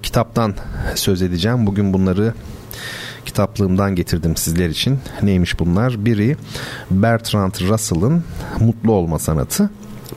kitaptan 0.04 0.56
söz 0.96 1.22
edeceğim. 1.22 1.68
Bugün 1.68 1.94
bunları 1.94 2.34
kitaplığımdan 3.26 3.96
getirdim 3.96 4.36
sizler 4.36 4.70
için. 4.70 5.00
Neymiş 5.22 5.60
bunlar? 5.60 6.06
Biri 6.06 6.38
Bertrand 6.92 7.54
Russell'ın 7.54 8.24
Mutlu 8.60 8.92
Olma 8.92 9.20
Sanatı. 9.20 9.70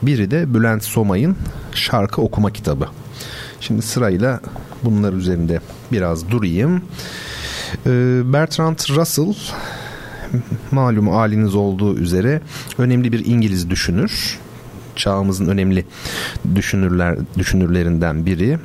Biri 0.03 0.31
de 0.31 0.55
Bülent 0.55 0.85
Somay'ın 0.85 1.37
Şarkı 1.75 2.23
Okuma 2.23 2.53
Kitabı. 2.53 2.89
Şimdi 3.61 3.83
sırayla 3.83 4.41
bunlar 4.85 5.13
üzerinde 5.13 5.61
biraz 5.93 6.31
durayım. 6.31 6.83
Bertrand 8.33 8.79
Russell 8.79 9.35
malum 10.71 11.09
haliniz 11.09 11.55
olduğu 11.55 11.99
üzere 11.99 12.41
önemli 12.79 13.13
bir 13.13 13.27
İngiliz 13.27 13.71
düşünür 13.71 14.39
çağımızın 15.01 15.49
önemli 15.49 15.85
düşünürler 16.55 17.17
düşünürlerinden 17.39 18.27
biri. 18.27 18.59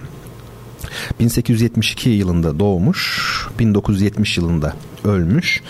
1872 1.20 2.10
yılında 2.10 2.60
doğmuş, 2.60 3.48
1970 3.60 4.38
yılında 4.38 4.74
ölmüş. 5.04 5.62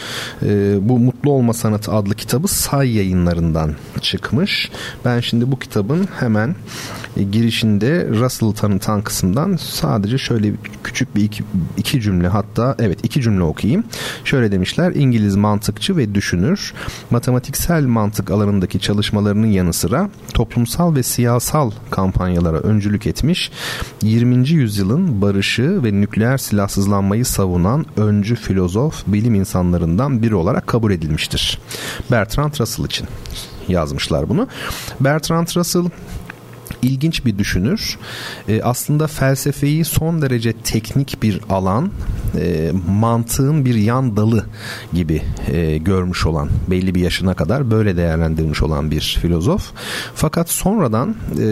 E, 0.44 0.78
bu 0.82 1.00
Mutlu 1.00 1.32
Olma 1.32 1.54
Sanatı 1.54 1.92
adlı 1.92 2.16
kitabı 2.16 2.48
Say 2.48 2.96
yayınlarından 2.96 3.76
çıkmış. 4.02 4.72
Ben 5.06 5.20
şimdi 5.20 5.52
bu 5.52 5.60
kitabın 5.60 6.08
hemen 6.20 6.56
girişinde 7.24 8.08
Russell'ı 8.10 8.54
tanıtan 8.54 9.02
kısımdan 9.02 9.56
sadece 9.56 10.18
şöyle 10.18 10.54
küçük 10.84 11.16
bir 11.16 11.24
iki, 11.24 11.44
iki 11.78 12.02
cümle 12.02 12.28
hatta 12.28 12.76
evet 12.80 13.00
iki 13.04 13.22
cümle 13.22 13.44
okuyayım. 13.44 13.84
Şöyle 14.24 14.52
demişler 14.52 14.92
İngiliz 14.96 15.36
mantıkçı 15.36 15.98
ve 15.98 16.16
düşünür 16.16 16.74
matematiksel 17.12 17.84
mantık 17.86 18.32
alanındaki 18.32 18.80
çalışmalarının 18.80 19.48
yanı 19.48 19.74
sıra 19.74 20.10
toplumsal 20.34 20.96
ve 20.96 21.04
siyasal 21.04 21.72
kampanyalara 21.92 22.58
öncülük 22.58 23.08
etmiş 23.08 23.52
20. 24.02 24.50
yüzyılın 24.50 25.22
barışı 25.22 25.84
ve 25.84 25.94
nükleer 25.94 26.38
silahsızlanmayı 26.38 27.26
savunan 27.26 27.86
öncü 27.98 28.36
filozof, 28.36 29.04
bilim 29.08 29.36
insanlarından 29.36 30.22
biri 30.22 30.36
olarak 30.36 30.68
kabul 30.68 30.92
edilmiştir. 30.92 31.60
Bertrand 32.12 32.54
Russell 32.60 32.86
için 32.86 33.08
yazmışlar 33.68 34.30
bunu. 34.30 34.48
Bertrand 35.00 35.48
Russell 35.56 35.86
ilginç 36.86 37.26
bir 37.26 37.38
düşünür. 37.38 37.98
E, 38.50 38.62
aslında 38.62 39.08
felsefeyi 39.08 39.86
son 39.86 40.22
derece 40.22 40.54
teknik 40.54 41.24
bir 41.24 41.42
alan, 41.50 41.92
e, 42.40 42.72
mantığın 42.90 43.66
bir 43.66 43.76
yan 43.76 44.18
dalı 44.18 44.46
gibi 44.94 45.22
e, 45.52 45.78
görmüş 45.78 46.26
olan, 46.26 46.50
belli 46.68 46.96
bir 46.96 47.02
yaşına 47.02 47.34
kadar 47.34 47.72
böyle 47.72 47.98
değerlendirmiş 47.98 48.62
olan 48.64 48.92
bir 48.92 49.18
filozof. 49.22 49.72
Fakat 50.16 50.50
sonradan 50.50 51.16
e, 51.40 51.46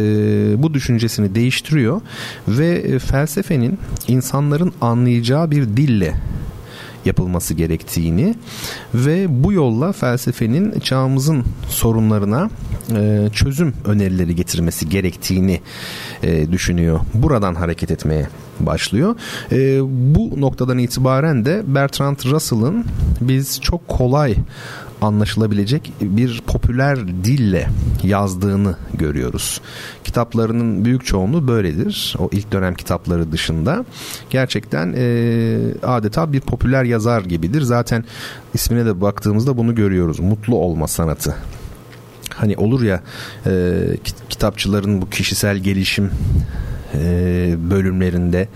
bu 0.63 0.73
düşüncesini 0.73 1.35
değiştiriyor 1.35 2.01
ve 2.47 2.67
e, 2.67 2.99
felsefenin 2.99 3.79
insanların 4.07 4.73
anlayacağı 4.81 5.51
bir 5.51 5.77
dille 5.77 6.13
yapılması 7.05 7.53
gerektiğini 7.53 8.35
ve 8.93 9.43
bu 9.43 9.53
yolla 9.53 9.91
felsefenin 9.91 10.79
çağımızın 10.79 11.43
sorunlarına 11.69 12.49
e, 12.95 13.29
çözüm 13.33 13.73
önerileri 13.85 14.35
getirmesi 14.35 14.89
gerektiğini 14.89 15.61
e, 16.23 16.51
düşünüyor. 16.51 16.99
Buradan 17.13 17.55
hareket 17.55 17.91
etmeye 17.91 18.27
başlıyor. 18.59 19.15
E, 19.51 19.79
bu 20.15 20.41
noktadan 20.41 20.77
itibaren 20.77 21.45
de 21.45 21.63
Bertrand 21.67 22.17
Russell'ın 22.25 22.85
biz 23.21 23.61
çok 23.61 23.87
kolay 23.87 24.35
anlaşılabilecek 25.03 25.93
bir 26.01 26.41
popüler 26.47 27.07
dille 27.07 27.69
yazdığını 28.03 28.75
görüyoruz. 28.93 29.61
Kitaplarının 30.03 30.85
büyük 30.85 31.05
çoğunluğu 31.05 31.47
böyledir. 31.47 32.15
O 32.19 32.29
ilk 32.31 32.51
dönem 32.51 32.75
kitapları 32.75 33.31
dışında. 33.31 33.85
Gerçekten 34.29 34.93
e, 34.97 35.57
adeta 35.83 36.33
bir 36.33 36.41
popüler 36.41 36.83
yazar 36.83 37.21
gibidir. 37.21 37.61
Zaten 37.61 38.05
ismine 38.53 38.85
de 38.85 39.01
baktığımızda 39.01 39.57
bunu 39.57 39.75
görüyoruz. 39.75 40.19
Mutlu 40.19 40.55
olma 40.55 40.87
sanatı 40.87 41.35
hani 42.35 42.57
olur 42.57 42.83
ya 42.83 43.01
e, 43.45 43.81
kitapçıların 44.29 45.01
bu 45.01 45.09
kişisel 45.09 45.57
gelişim 45.57 46.11
e, 46.93 47.55
bölümlerinde 47.69 48.47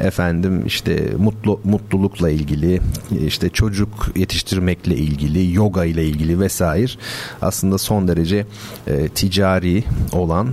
efendim 0.00 0.66
işte 0.66 1.12
mutlu 1.18 1.60
mutlulukla 1.64 2.30
ilgili 2.30 2.80
işte 3.26 3.48
çocuk 3.48 4.08
yetiştirmekle 4.16 4.96
ilgili 4.96 5.54
yoga 5.54 5.84
ile 5.84 6.04
ilgili 6.04 6.40
vesaire 6.40 6.92
aslında 7.42 7.78
son 7.78 8.08
derece 8.08 8.46
e, 8.86 9.08
ticari 9.08 9.84
olan 10.12 10.48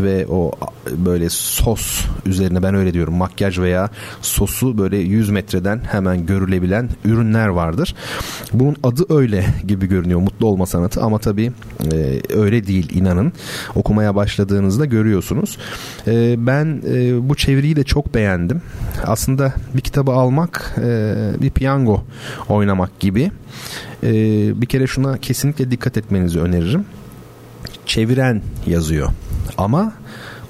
ve 0.00 0.26
o 0.26 0.52
böyle 0.92 1.30
sos 1.30 2.04
üzerine 2.26 2.62
ben 2.62 2.74
öyle 2.74 2.94
diyorum 2.94 3.14
makyaj 3.14 3.58
veya 3.58 3.90
sosu 4.22 4.78
böyle 4.78 4.96
100 4.96 5.30
metreden 5.30 5.80
hemen 5.90 6.26
görülebilen 6.26 6.88
ürünler 7.04 7.48
vardır. 7.48 7.94
Bunun 8.52 8.76
adı 8.82 9.14
öyle 9.14 9.46
gibi 9.66 9.86
görünüyor 9.86 10.20
mutlu 10.20 10.46
olma 10.46 10.66
sanatı 10.66 11.02
ama 11.02 11.18
tabii 11.18 11.52
e, 11.92 12.20
öyle 12.34 12.66
değil 12.66 12.90
inanın. 12.94 13.32
Okumaya 13.74 14.14
başladığınızda 14.14 14.84
görüyorsunuz. 14.84 15.58
E, 16.06 16.46
ben 16.46 16.82
e, 16.88 17.28
bu 17.28 17.34
çeviriyi 17.34 17.76
de 17.76 17.84
çok 17.84 18.14
beğendim. 18.14 18.62
Aslında 19.04 19.52
bir 19.74 19.80
kitabı 19.80 20.12
almak 20.12 20.74
e, 20.78 21.14
bir 21.40 21.50
piyango 21.50 22.04
oynamak 22.48 23.00
gibi. 23.00 23.30
E, 24.02 24.12
bir 24.60 24.66
kere 24.66 24.86
şuna 24.86 25.18
kesinlikle 25.18 25.70
dikkat 25.70 25.96
etmenizi 25.96 26.40
öneririm. 26.40 26.84
Çeviren 27.86 28.42
yazıyor 28.66 29.08
ama 29.58 29.92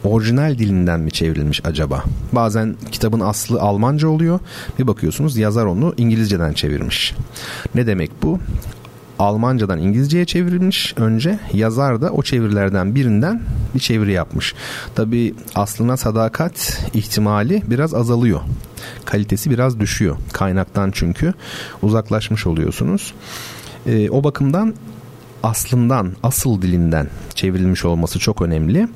orijinal 0.05 0.59
dilinden 0.59 1.01
mi 1.01 1.11
çevrilmiş 1.11 1.61
acaba? 1.65 2.05
Bazen 2.33 2.77
kitabın 2.93 3.21
aslı 3.21 3.61
Almanca 3.61 4.09
oluyor. 4.09 4.41
Bir 4.79 4.87
bakıyorsunuz 4.87 5.37
yazar 5.37 5.67
onu 5.67 5.95
İngilizceden 5.97 6.53
çevirmiş. 6.53 7.15
Ne 7.75 7.87
demek 7.87 8.11
bu? 8.23 8.39
Almancadan 9.19 9.79
İngilizceye 9.79 10.25
çevrilmiş 10.25 10.95
önce. 10.97 11.39
Yazar 11.53 12.01
da 12.01 12.11
o 12.11 12.23
çevirilerden 12.23 12.95
birinden 12.95 13.43
bir 13.75 13.81
çeviri 13.81 14.13
yapmış. 14.13 14.55
Tabi 14.95 15.35
aslına 15.55 15.97
sadakat 15.97 16.83
ihtimali 16.95 17.63
biraz 17.67 17.95
azalıyor. 17.95 18.41
Kalitesi 19.05 19.51
biraz 19.51 19.81
düşüyor. 19.81 20.17
Kaynaktan 20.33 20.91
çünkü 20.91 21.35
uzaklaşmış 21.83 22.47
oluyorsunuz. 22.47 23.15
E, 23.87 24.11
o 24.11 24.25
bakımdan 24.25 24.75
aslından, 25.43 26.13
asıl 26.23 26.63
dilinden 26.63 27.09
çevrilmiş 27.35 27.85
olması 27.85 28.19
çok 28.19 28.43
önemli. 28.43 28.89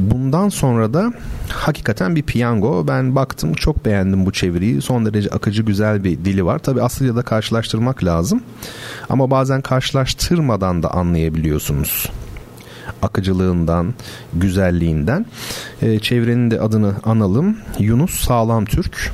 Bundan 0.00 0.48
sonra 0.48 0.94
da 0.94 1.12
hakikaten 1.48 2.16
bir 2.16 2.22
piyango. 2.22 2.88
Ben 2.88 3.16
baktım 3.16 3.52
çok 3.52 3.84
beğendim 3.84 4.26
bu 4.26 4.32
çeviriyi. 4.32 4.82
Son 4.82 5.06
derece 5.06 5.30
akıcı 5.30 5.62
güzel 5.62 6.04
bir 6.04 6.24
dili 6.24 6.44
var. 6.44 6.58
Tabi 6.58 6.82
Aslı'yla 6.82 7.16
da 7.16 7.22
karşılaştırmak 7.22 8.04
lazım. 8.04 8.42
Ama 9.08 9.30
bazen 9.30 9.60
karşılaştırmadan 9.60 10.82
da 10.82 10.90
anlayabiliyorsunuz 10.90 12.10
akıcılığından, 13.02 13.94
güzelliğinden. 14.34 15.26
E, 15.82 15.98
çevrenin 15.98 16.50
de 16.50 16.60
adını 16.60 16.94
analım. 17.04 17.56
Yunus 17.78 18.24
Sağlam 18.24 18.64
Türk 18.64 19.12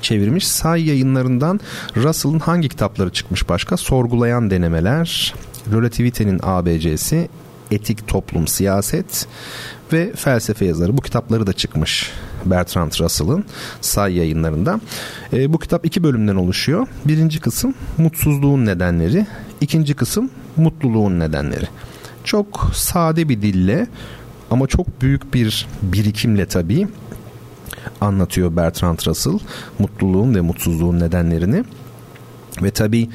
çevirmiş. 0.00 0.48
Say 0.48 0.84
yayınlarından 0.88 1.60
Russell'ın 1.96 2.38
hangi 2.38 2.68
kitapları 2.68 3.10
çıkmış 3.10 3.48
başka? 3.48 3.76
Sorgulayan 3.76 4.50
Denemeler, 4.50 5.34
Relativitenin 5.72 6.40
ABC'si, 6.42 7.28
Etik 7.70 8.08
Toplum 8.08 8.46
Siyaset 8.46 9.26
ve 9.92 10.12
Felsefe 10.16 10.64
yazarı. 10.64 10.96
Bu 10.96 11.00
kitapları 11.00 11.46
da 11.46 11.52
çıkmış 11.52 12.10
Bertrand 12.44 12.92
Russell'ın 13.00 13.44
Say 13.80 14.16
yayınlarında. 14.16 14.80
E, 15.32 15.52
bu 15.52 15.58
kitap 15.58 15.86
iki 15.86 16.02
bölümden 16.02 16.36
oluşuyor. 16.36 16.86
Birinci 17.04 17.40
kısım 17.40 17.74
mutsuzluğun 17.98 18.66
nedenleri, 18.66 19.26
ikinci 19.60 19.94
kısım 19.94 20.30
mutluluğun 20.56 21.20
nedenleri. 21.20 21.64
Çok 22.24 22.70
sade 22.74 23.28
bir 23.28 23.42
dille 23.42 23.86
ama 24.50 24.66
çok 24.66 25.02
büyük 25.02 25.34
bir 25.34 25.66
birikimle 25.82 26.46
tabii 26.46 26.88
anlatıyor 28.00 28.56
Bertrand 28.56 28.98
Russell 29.06 29.38
mutluluğun 29.78 30.34
ve 30.34 30.40
mutsuzluğun 30.40 31.00
nedenlerini. 31.00 31.64
Ve 32.62 32.70
tabii 32.70 33.08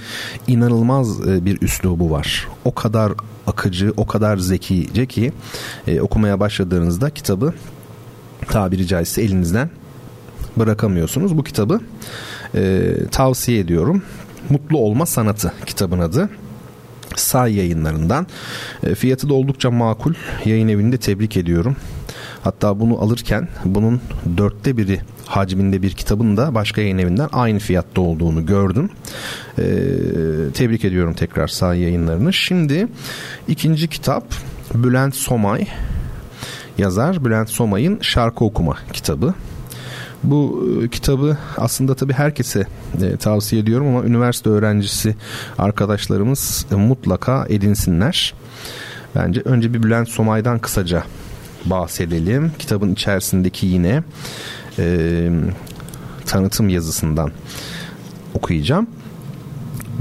inanılmaz 0.47 1.27
e, 1.27 1.45
bir 1.45 1.61
üslubu 1.61 2.11
var. 2.11 2.47
O 2.65 2.75
kadar 2.75 3.13
akıcı, 3.47 3.93
o 3.97 4.05
kadar 4.05 4.37
zekice 4.37 5.05
ki 5.05 5.31
e, 5.87 6.01
okumaya 6.01 6.39
başladığınızda 6.39 7.09
kitabı 7.09 7.53
tabiri 8.47 8.87
caizse 8.87 9.21
elinizden 9.21 9.69
bırakamıyorsunuz. 10.57 11.37
Bu 11.37 11.43
kitabı 11.43 11.79
e, 12.55 12.93
tavsiye 13.11 13.59
ediyorum. 13.59 14.03
Mutlu 14.49 14.77
Olma 14.77 15.05
Sanatı 15.05 15.53
kitabın 15.65 15.99
adı. 15.99 16.29
Say 17.15 17.55
yayınlarından. 17.55 18.27
E, 18.83 18.95
fiyatı 18.95 19.29
da 19.29 19.33
oldukça 19.33 19.71
makul. 19.71 20.13
Yayın 20.45 20.67
evini 20.67 20.91
de 20.91 20.97
tebrik 20.97 21.37
ediyorum. 21.37 21.75
Hatta 22.43 22.79
bunu 22.79 23.01
alırken 23.01 23.47
bunun 23.65 24.01
dörtte 24.37 24.77
biri 24.77 25.01
hacminde 25.31 25.81
bir 25.81 25.91
kitabın 25.91 26.37
da 26.37 26.55
başka 26.55 26.81
yayın 26.81 26.97
evinden 26.97 27.29
aynı 27.31 27.59
fiyatta 27.59 28.01
olduğunu 28.01 28.45
gördüm. 28.45 28.89
Ee, 29.59 29.63
tebrik 30.53 30.85
ediyorum 30.85 31.13
tekrar 31.13 31.47
sağ 31.47 31.73
yayınlarını. 31.73 32.33
Şimdi 32.33 32.87
ikinci 33.47 33.87
kitap 33.87 34.23
Bülent 34.73 35.15
Somay 35.15 35.67
yazar 36.77 37.25
Bülent 37.25 37.49
Somay'ın 37.49 37.99
şarkı 38.01 38.45
okuma 38.45 38.77
kitabı. 38.93 39.33
Bu 40.23 40.67
e, 40.83 40.87
kitabı 40.87 41.37
aslında 41.57 41.95
tabii 41.95 42.13
herkese 42.13 42.67
e, 43.01 43.17
tavsiye 43.17 43.61
ediyorum 43.61 43.87
ama 43.87 44.03
üniversite 44.03 44.49
öğrencisi 44.49 45.15
arkadaşlarımız 45.57 46.65
e, 46.71 46.75
mutlaka 46.75 47.45
edinsinler. 47.49 48.33
Bence 49.15 49.41
önce 49.45 49.73
bir 49.73 49.83
Bülent 49.83 50.09
Somay'dan 50.09 50.59
kısaca 50.59 51.03
bahsedelim. 51.65 52.51
Kitabın 52.59 52.93
içerisindeki 52.93 53.65
yine 53.65 54.03
e, 54.79 55.29
tanıtım 56.25 56.69
yazısından 56.69 57.31
okuyacağım. 58.33 58.87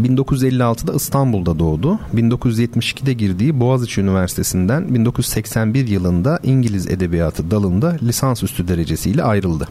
1956'da 0.05 0.94
İstanbul'da 0.94 1.59
doğdu. 1.59 1.98
1972'de 2.14 3.12
girdiği 3.12 3.60
Boğaziçi 3.60 4.01
Üniversitesi'nden 4.01 4.94
1981 4.94 5.89
yılında 5.89 6.39
İngiliz 6.43 6.86
Edebiyatı 6.86 7.51
dalında 7.51 7.97
lisansüstü 8.02 8.68
derecesiyle 8.68 9.22
ayrıldı. 9.22 9.68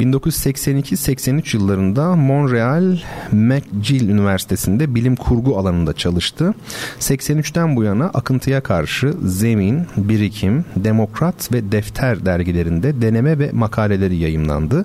1982-83 0.00 1.56
yıllarında 1.56 2.16
Montreal 2.16 2.98
McGill 3.32 4.08
Üniversitesi'nde 4.08 4.94
bilim 4.94 5.16
kurgu 5.16 5.58
alanında 5.58 5.92
çalıştı. 5.92 6.54
83'ten 7.00 7.76
bu 7.76 7.84
yana 7.84 8.04
akıntıya 8.04 8.60
karşı 8.60 9.14
Zemin, 9.24 9.86
Birikim, 9.96 10.64
Demokrat 10.76 11.52
ve 11.52 11.72
Defter 11.72 12.26
dergilerinde 12.26 13.02
deneme 13.02 13.38
ve 13.38 13.50
makaleleri 13.52 14.16
yayımlandı. 14.16 14.84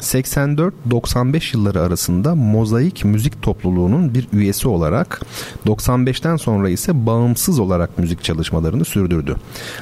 84-95 0.00 1.56
yılları 1.56 1.82
arasında 1.82 2.34
Mozaik 2.34 3.04
Müzik 3.04 3.42
Topluluğu'nun 3.78 4.14
bir 4.14 4.28
üyesi 4.32 4.68
olarak 4.68 5.20
95'ten 5.66 6.36
sonra 6.36 6.68
ise 6.68 7.06
bağımsız 7.06 7.58
olarak 7.58 7.98
müzik 7.98 8.24
çalışmalarını 8.24 8.84
sürdürdü. 8.84 9.36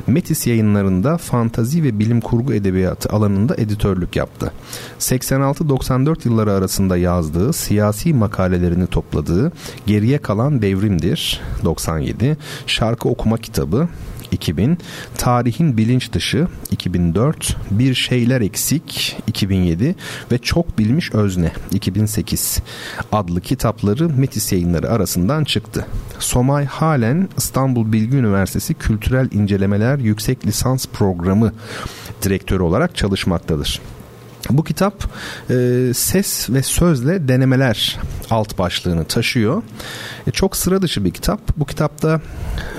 Metis 0.07 0.47
yayınlarında 0.47 1.19
fantazi 1.19 1.83
ve 1.83 1.99
bilim 1.99 2.21
kurgu 2.21 2.53
edebiyatı 2.55 3.09
alanında 3.11 3.55
editörlük 3.57 4.17
yaptı. 4.17 4.53
86-94 4.99 6.29
yılları 6.29 6.53
arasında 6.53 6.97
yazdığı 6.97 7.53
siyasi 7.53 8.15
makalelerini 8.15 8.87
topladığı 8.87 9.53
Geriye 9.87 10.19
Kalan 10.19 10.63
Devrimdir 10.63 11.41
97, 11.65 12.37
şarkı 12.67 13.09
okuma 13.09 13.37
kitabı 13.37 13.89
2000, 14.37 14.79
Tarihin 15.19 15.77
Bilinç 15.77 16.13
Dışı 16.13 16.49
2004, 16.71 17.57
Bir 17.71 17.95
Şeyler 17.95 18.41
Eksik 18.41 19.17
2007 19.27 19.95
ve 20.33 20.39
Çok 20.39 20.79
Bilmiş 20.79 21.15
Özne 21.15 21.53
2008 21.73 22.59
adlı 23.13 23.41
kitapları 23.41 24.09
Metis 24.09 24.53
yayınları 24.53 24.91
arasından 24.91 25.45
çıktı. 25.45 25.87
Somay 26.19 26.65
halen 26.65 27.29
İstanbul 27.39 27.93
Bilgi 27.93 28.17
Üniversitesi 28.17 28.75
Kültürel 28.75 29.29
İncelemeler 29.33 29.99
Yüksek 29.99 30.47
Lisans 30.47 30.87
Programı 30.87 31.53
direktörü 32.23 32.63
olarak 32.63 32.97
çalışmaktadır. 32.97 33.81
Bu 34.51 34.65
kitap 34.65 35.05
e, 35.51 35.91
ses 35.95 36.51
ve 36.51 36.63
sözle 36.63 37.29
denemeler 37.29 37.99
alt 38.31 38.59
başlığını 38.59 39.05
taşıyor. 39.05 39.63
E, 40.27 40.31
çok 40.31 40.57
sıra 40.57 40.83
dışı 40.83 41.05
bir 41.05 41.11
kitap. 41.11 41.41
Bu 41.57 41.65
kitapta 41.67 42.21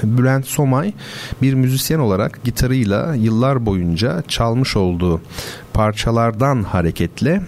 Bülent 0.03 0.48
Somay 0.48 0.94
bir 1.41 1.53
müzisyen 1.53 1.99
olarak 1.99 2.44
gitarıyla 2.44 3.15
yıllar 3.15 3.65
boyunca 3.65 4.23
çalmış 4.27 4.76
olduğu 4.76 5.22
parçalardan 5.73 6.64
hareketle 6.64 7.41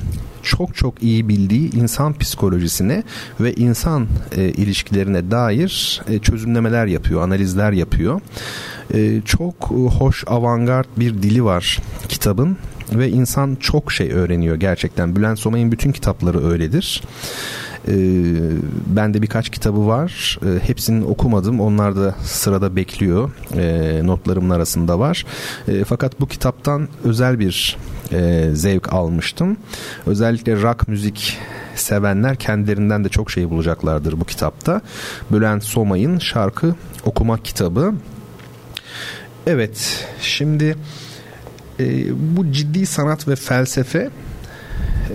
çok 0.43 0.75
çok 0.75 1.03
iyi 1.03 1.29
bildiği 1.29 1.75
insan 1.75 2.13
psikolojisine 2.13 3.03
ve 3.39 3.53
insan 3.53 4.07
e, 4.35 4.43
ilişkilerine 4.43 5.31
dair 5.31 6.01
e, 6.09 6.19
çözümlemeler 6.19 6.85
yapıyor, 6.85 7.21
analizler 7.21 7.71
yapıyor. 7.71 8.21
E, 8.93 9.21
çok 9.25 9.71
hoş 9.71 10.23
avantgard 10.27 10.87
bir 10.97 11.23
dili 11.23 11.43
var 11.43 11.79
kitabın 12.09 12.57
ve 12.93 13.09
insan 13.09 13.55
çok 13.55 13.91
şey 13.91 14.11
öğreniyor 14.11 14.55
gerçekten. 14.55 15.15
Bülent 15.15 15.39
Somay'ın 15.39 15.71
bütün 15.71 15.91
kitapları 15.91 16.47
öyledir. 16.47 17.03
Ee, 17.87 17.93
ben 18.87 19.13
de 19.13 19.21
birkaç 19.21 19.49
kitabı 19.49 19.87
var. 19.87 20.39
Ee, 20.45 20.67
hepsini 20.67 21.05
okumadım. 21.05 21.61
Onlar 21.61 21.95
da 21.95 22.15
sırada 22.23 22.75
bekliyor. 22.75 23.31
Ee, 23.55 24.01
notlarımın 24.03 24.49
arasında 24.49 24.99
var. 24.99 25.25
Ee, 25.67 25.83
fakat 25.83 26.19
bu 26.19 26.27
kitaptan 26.27 26.87
özel 27.03 27.39
bir 27.39 27.77
e, 28.11 28.49
zevk 28.53 28.93
almıştım. 28.93 29.57
Özellikle 30.05 30.61
rock 30.61 30.87
müzik 30.87 31.37
sevenler 31.75 32.35
kendilerinden 32.35 33.03
de 33.03 33.09
çok 33.09 33.31
şey 33.31 33.49
bulacaklardır 33.49 34.19
bu 34.19 34.25
kitapta. 34.25 34.81
Bülent 35.31 35.63
Somay'ın 35.63 36.19
şarkı 36.19 36.75
okumak 37.05 37.45
kitabı. 37.45 37.93
Evet, 39.47 40.07
şimdi 40.21 40.75
e, 41.79 42.05
bu 42.37 42.51
ciddi 42.51 42.85
sanat 42.85 43.27
ve 43.27 43.35
felsefe 43.35 44.09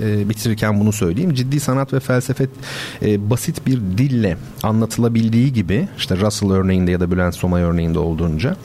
e, 0.03 0.29
bitirirken 0.29 0.81
bunu 0.81 0.93
söyleyeyim. 0.93 1.35
Ciddi 1.35 1.61
sanat 1.61 1.93
ve 1.93 2.01
felsefe 2.01 2.47
e, 3.03 3.31
basit 3.31 3.67
bir 3.67 3.81
dille 3.99 4.37
anlatılabildiği 4.63 5.53
gibi 5.53 5.89
işte 5.99 6.17
Russell 6.17 6.51
örneğinde 6.51 6.91
ya 6.91 7.01
da 7.01 7.11
Bülent 7.11 7.35
Somay 7.35 7.63
örneğinde 7.63 7.99
olduğunca 7.99 8.57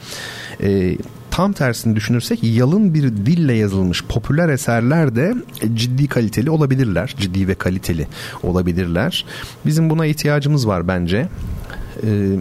e, 0.64 0.98
tam 1.32 1.54
tersini 1.54 1.96
düşünürsek 1.96 2.44
yalın 2.44 2.94
bir 2.94 3.04
dille 3.04 3.54
yazılmış 3.54 4.04
popüler 4.04 4.50
eserler 4.50 5.16
de 5.16 5.34
ciddi 5.74 6.08
kaliteli 6.08 6.50
olabilirler. 6.50 7.16
Ciddi 7.20 7.48
ve 7.48 7.56
kaliteli 7.56 8.08
olabilirler. 8.44 9.26
Bizim 9.66 9.90
buna 9.90 10.06
ihtiyacımız 10.06 10.68
var 10.68 10.88
bence. 10.88 11.28
E, 12.04 12.36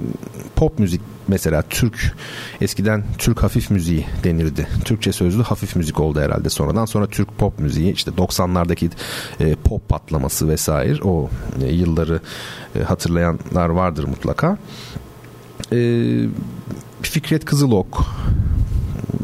pop 0.56 0.78
müzik 0.78 1.00
mesela 1.28 1.62
Türk 1.70 2.16
eskiden 2.60 3.04
Türk 3.18 3.42
hafif 3.42 3.70
müziği 3.70 4.06
denirdi. 4.24 4.68
Türkçe 4.84 5.12
sözlü 5.12 5.42
hafif 5.42 5.76
müzik 5.76 6.00
oldu 6.00 6.20
herhalde 6.20 6.48
sonradan. 6.48 6.84
Sonra 6.84 7.06
Türk 7.06 7.38
pop 7.38 7.58
müziği 7.58 7.92
işte 7.92 8.10
90'lardaki 8.10 8.90
e, 9.40 9.54
pop 9.54 9.88
patlaması 9.88 10.48
vesaire 10.48 11.02
o 11.02 11.30
e, 11.62 11.72
yılları 11.72 12.20
e, 12.76 12.82
hatırlayanlar 12.82 13.68
vardır 13.68 14.04
mutlaka. 14.04 14.58
E, 15.72 15.78
Fikret 17.02 17.44
Kızılok 17.44 18.06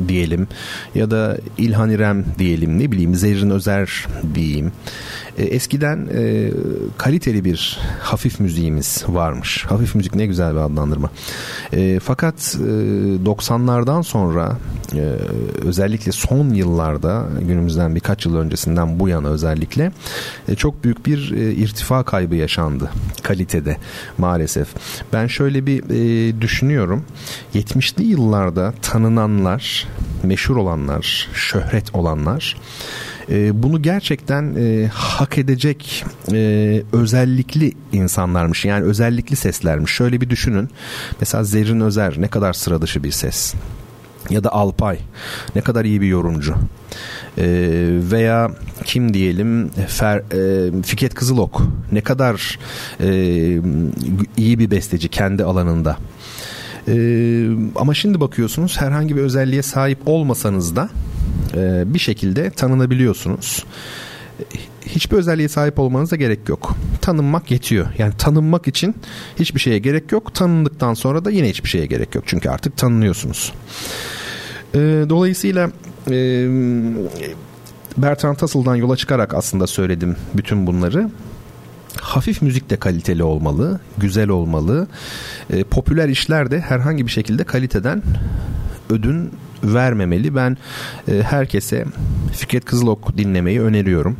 diyelim 0.08 0.48
ya 0.94 1.10
da 1.10 1.38
İlhan 1.58 1.90
İrem 1.90 2.24
diyelim 2.38 2.78
ne 2.78 2.92
bileyim 2.92 3.14
Zerrin 3.14 3.50
Özer 3.50 4.06
diyeyim. 4.34 4.72
E, 5.38 5.42
eskiden 5.42 6.08
e, 6.14 6.50
kaliteli 6.98 7.44
bir 7.44 7.78
hafif 8.00 8.40
müziğimiz 8.40 9.04
varmış. 9.08 9.64
Hafif 9.68 9.94
müzik 9.94 10.14
ne 10.14 10.26
güzel 10.26 10.52
bir 10.52 10.60
adlandırma. 10.60 11.10
E, 11.72 12.00
fakat 12.00 12.34
e, 12.34 12.66
90'lardan 13.24 14.02
sonra 14.02 14.56
e, 14.94 15.00
özellikle 15.64 16.12
son 16.12 16.48
yıllarda 16.48 17.26
günümüzden 17.40 17.94
birkaç 17.94 18.26
yıl 18.26 18.36
öncesinden 18.36 19.00
bu 19.00 19.08
yana 19.08 19.28
özellikle 19.28 19.92
e, 20.48 20.54
çok 20.54 20.84
büyük 20.84 21.06
bir 21.06 21.32
e, 21.32 21.52
irtifa 21.52 22.02
kaybı 22.02 22.34
yaşandı 22.34 22.90
kalitede 23.22 23.76
maalesef. 24.18 24.68
Ben 25.12 25.26
şöyle 25.26 25.66
bir 25.66 25.84
e, 25.90 26.40
düşünüyorum. 26.40 27.04
70'li 27.54 28.04
yıllarda 28.04 28.74
tanınanlar, 28.82 29.88
meşhur 30.22 30.56
olanlar, 30.56 31.28
şöhret 31.34 31.94
olanlar 31.94 32.56
e, 33.30 33.62
bunu 33.62 33.82
gerçekten 33.82 34.54
e, 34.58 34.86
hak 34.86 35.38
edecek 35.38 36.04
e, 36.32 36.82
özellikli 36.92 37.72
insanlarmış. 37.92 38.64
Yani 38.64 38.84
özellikli 38.84 39.36
seslermiş. 39.36 39.92
Şöyle 39.92 40.20
bir 40.20 40.30
düşünün. 40.30 40.70
Mesela 41.20 41.44
Zerrin 41.44 41.80
Özer 41.80 42.14
ne 42.18 42.28
kadar 42.28 42.52
sıra 42.52 42.82
dışı 42.82 43.04
bir 43.04 43.10
ses 43.10 43.54
ya 44.30 44.44
da 44.44 44.52
Alpay 44.52 44.98
ne 45.54 45.60
kadar 45.60 45.84
iyi 45.84 46.00
bir 46.00 46.06
yorumcu 46.06 46.54
ee, 47.38 47.44
veya 48.10 48.50
kim 48.84 49.14
diyelim 49.14 49.70
Fer, 49.88 50.18
e, 50.18 50.82
Fiket 50.82 51.14
Kızılok 51.14 51.62
ne 51.92 52.00
kadar 52.00 52.58
e, 53.00 53.08
iyi 54.36 54.58
bir 54.58 54.70
besteci 54.70 55.08
kendi 55.08 55.44
alanında 55.44 55.96
ee, 56.88 57.46
ama 57.76 57.94
şimdi 57.94 58.20
bakıyorsunuz 58.20 58.80
herhangi 58.80 59.16
bir 59.16 59.20
özelliğe 59.20 59.62
sahip 59.62 59.98
olmasanız 60.06 60.76
da 60.76 60.82
e, 60.84 61.13
bir 61.86 61.98
şekilde 61.98 62.50
tanınabiliyorsunuz 62.50 63.64
hiçbir 64.86 65.16
özelliğe 65.16 65.48
sahip 65.48 65.78
olmanıza 65.78 66.16
gerek 66.16 66.48
yok. 66.48 66.76
Tanınmak 67.00 67.50
yetiyor. 67.50 67.86
Yani 67.98 68.12
tanınmak 68.18 68.68
için 68.68 68.94
hiçbir 69.38 69.60
şeye 69.60 69.78
gerek 69.78 70.12
yok. 70.12 70.34
Tanındıktan 70.34 70.94
sonra 70.94 71.24
da 71.24 71.30
yine 71.30 71.48
hiçbir 71.48 71.68
şeye 71.68 71.86
gerek 71.86 72.14
yok. 72.14 72.24
Çünkü 72.26 72.48
artık 72.48 72.76
tanınıyorsunuz. 72.76 73.52
Ee, 74.74 74.78
dolayısıyla 75.08 75.70
e, 76.10 76.46
Bertrand 77.96 78.36
Russell'dan 78.42 78.74
yola 78.74 78.96
çıkarak 78.96 79.34
aslında 79.34 79.66
söyledim 79.66 80.16
bütün 80.34 80.66
bunları. 80.66 81.10
Hafif 82.00 82.42
müzik 82.42 82.70
de 82.70 82.76
kaliteli 82.76 83.22
olmalı, 83.22 83.80
güzel 83.98 84.28
olmalı. 84.28 84.88
E, 85.50 85.64
popüler 85.64 86.08
işler 86.08 86.50
de 86.50 86.60
herhangi 86.60 87.06
bir 87.06 87.10
şekilde 87.10 87.44
kaliteden 87.44 88.02
ödün 88.90 89.30
vermemeli. 89.64 90.34
Ben 90.34 90.56
e, 91.08 91.22
herkese 91.22 91.84
Fikret 92.32 92.64
Kızılok 92.64 93.18
dinlemeyi 93.18 93.60
öneriyorum. 93.60 94.16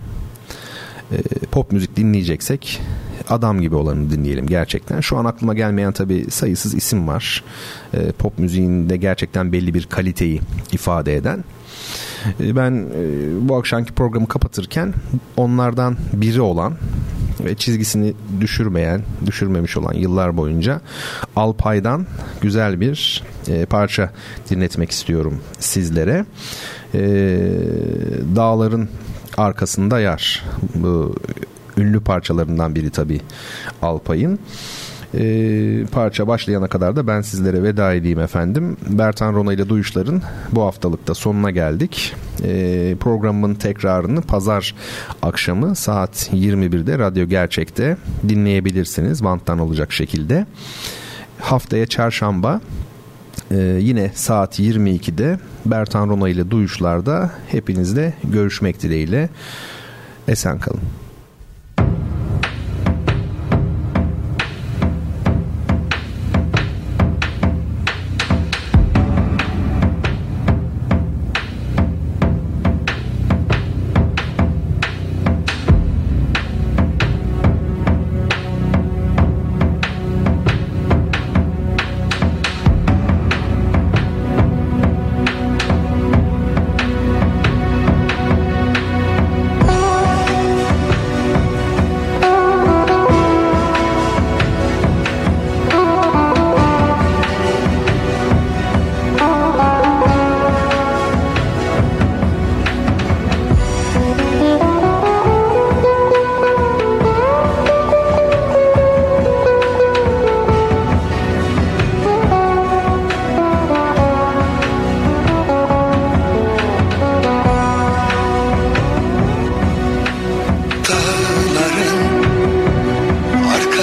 E, 1.12 1.16
pop 1.50 1.72
müzik 1.72 1.96
dinleyeceksek 1.96 2.80
adam 3.28 3.60
gibi 3.60 3.74
olanı 3.74 4.10
dinleyelim 4.10 4.46
gerçekten. 4.46 5.00
Şu 5.00 5.16
an 5.16 5.24
aklıma 5.24 5.54
gelmeyen 5.54 5.92
tabi 5.92 6.30
sayısız 6.30 6.74
isim 6.74 7.08
var. 7.08 7.44
E, 7.94 8.12
pop 8.12 8.38
müziğinde 8.38 8.96
gerçekten 8.96 9.52
belli 9.52 9.74
bir 9.74 9.86
kaliteyi 9.86 10.40
ifade 10.72 11.16
eden. 11.16 11.44
E, 12.40 12.56
ben 12.56 12.72
e, 12.72 13.48
bu 13.48 13.56
akşamki 13.56 13.92
programı 13.92 14.28
kapatırken 14.28 14.94
onlardan 15.36 15.96
biri 16.12 16.40
olan 16.40 16.74
ve 17.40 17.54
çizgisini 17.54 18.14
düşürmeyen, 18.40 19.02
düşürmemiş 19.26 19.76
olan 19.76 19.94
yıllar 19.94 20.36
boyunca 20.36 20.80
Alpay'dan 21.36 22.06
güzel 22.40 22.80
bir 22.80 23.22
e, 23.48 23.66
parça 23.66 24.10
dinletmek 24.50 24.90
istiyorum 24.90 25.40
sizlere. 25.58 26.24
E, 26.94 27.00
dağların 28.36 28.88
arkasında 29.36 30.00
yer. 30.00 30.44
Bu 30.74 31.14
ünlü 31.76 32.00
parçalarından 32.00 32.74
biri 32.74 32.90
tabii 32.90 33.20
Alpay'ın. 33.82 34.38
E, 35.18 35.84
parça 35.92 36.28
başlayana 36.28 36.66
kadar 36.66 36.96
da 36.96 37.06
ben 37.06 37.20
sizlere 37.20 37.62
veda 37.62 37.94
edeyim 37.94 38.20
efendim. 38.20 38.76
Bertan 38.88 39.34
Rona 39.34 39.52
ile 39.52 39.68
Duyuşlar'ın 39.68 40.22
bu 40.52 40.62
haftalıkta 40.62 41.14
sonuna 41.14 41.50
geldik. 41.50 42.14
E, 42.44 42.96
programın 43.00 43.54
tekrarını 43.54 44.22
pazar 44.22 44.74
akşamı 45.22 45.76
saat 45.76 46.30
21'de 46.32 46.98
Radyo 46.98 47.26
Gerçek'te 47.26 47.96
dinleyebilirsiniz. 48.28 49.24
Banttan 49.24 49.58
olacak 49.58 49.92
şekilde. 49.92 50.46
Haftaya 51.40 51.86
çarşamba 51.86 52.60
ee, 53.50 53.78
yine 53.80 54.10
saat 54.14 54.60
22'de 54.60 55.38
Bertan 55.66 56.08
Rona 56.08 56.28
ile 56.28 56.50
Duyuşlar'da 56.50 57.30
hepinizle 57.48 58.14
görüşmek 58.24 58.82
dileğiyle. 58.82 59.28
Esen 60.28 60.58
kalın. 60.58 61.03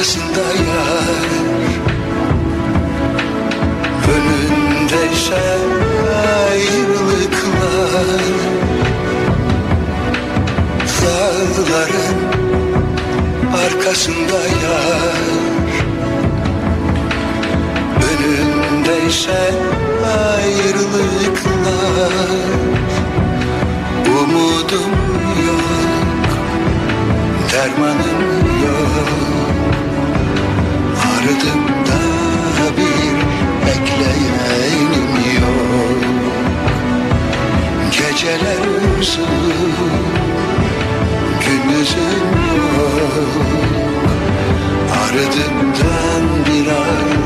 ortasında 0.02 0.42
yar. 0.42 1.32
Önünde 4.14 5.02
ise 5.14 5.44
ayrılıklar 6.50 8.22
Dağların 11.02 12.18
arkasında 13.66 14.40
yar. 14.64 15.26
Önünde 18.10 19.08
ise 19.08 19.54
ayrılıklar 20.36 21.32
Umudum 24.08 24.92
yok 25.48 26.30
dermanım 27.52 28.22
yok 28.64 29.51
ardımda 31.22 32.02
bir 32.78 33.16
bekleyenim 33.66 35.14
yok. 35.42 36.04
Geceler 37.92 38.62
uzun, 39.00 39.26
gündüzüm 41.40 42.32
yok. 42.58 43.46
Ardımdan 45.04 46.46
bir 46.46 46.68
ay 46.68 47.21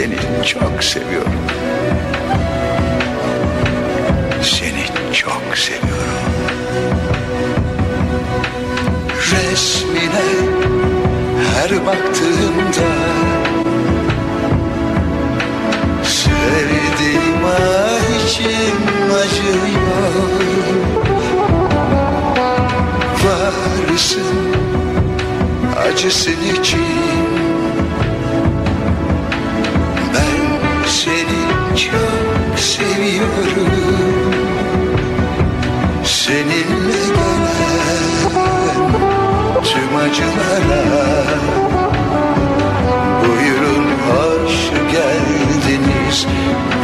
Seni 0.00 0.16
çok 0.46 0.84
seviyorum. 0.84 1.32
Seni 4.42 5.12
çok 5.12 5.58
seviyorum. 5.58 6.20
Resmine 9.32 10.26
her 11.54 11.86
baktığımda 11.86 12.90
Sevdiğim 16.02 17.44
içim 18.24 18.80
acıyor 19.14 19.80
Varsın 23.24 24.22
acısın 25.76 26.60
için 26.60 27.19
acılara. 40.10 41.24
Buyurun 43.22 43.86
hoş 44.08 44.70
geldiniz 44.92 46.26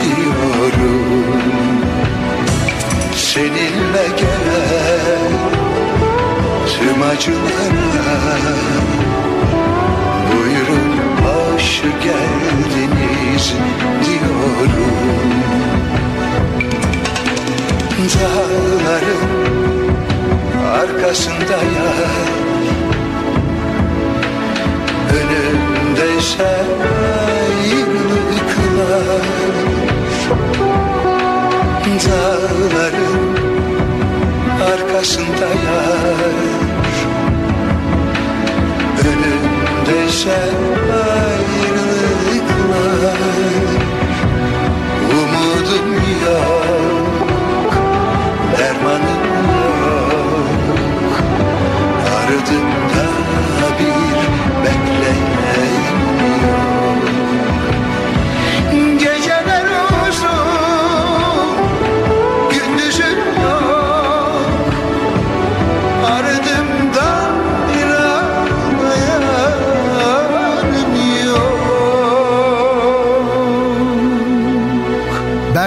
diyorum. 0.03 1.25
Seninle 3.15 4.07
gelen 4.17 5.33
tüm 6.67 7.03
acılara. 7.03 8.17
Buyurun 10.33 10.97
hoş 11.25 11.83
geldiniz 11.83 13.53
diyorum. 14.05 14.97
Dağların 17.99 19.47
arkasında 20.81 21.57
yar 21.57 22.56
Önümde 25.17 26.21
sen 26.21 26.67
ayrılıklar 27.37 28.17
Dağların 32.07 33.37
arkasında 34.73 35.49
yar. 35.49 36.37
Önümde 39.05 40.01
sen 40.11 40.57
ayrılıklar 41.07 42.17
Umudum 45.11 45.91
yok 46.27 47.07
Dermanım 48.59 49.25
yok. 49.51 51.15
Ardımda 52.17 53.06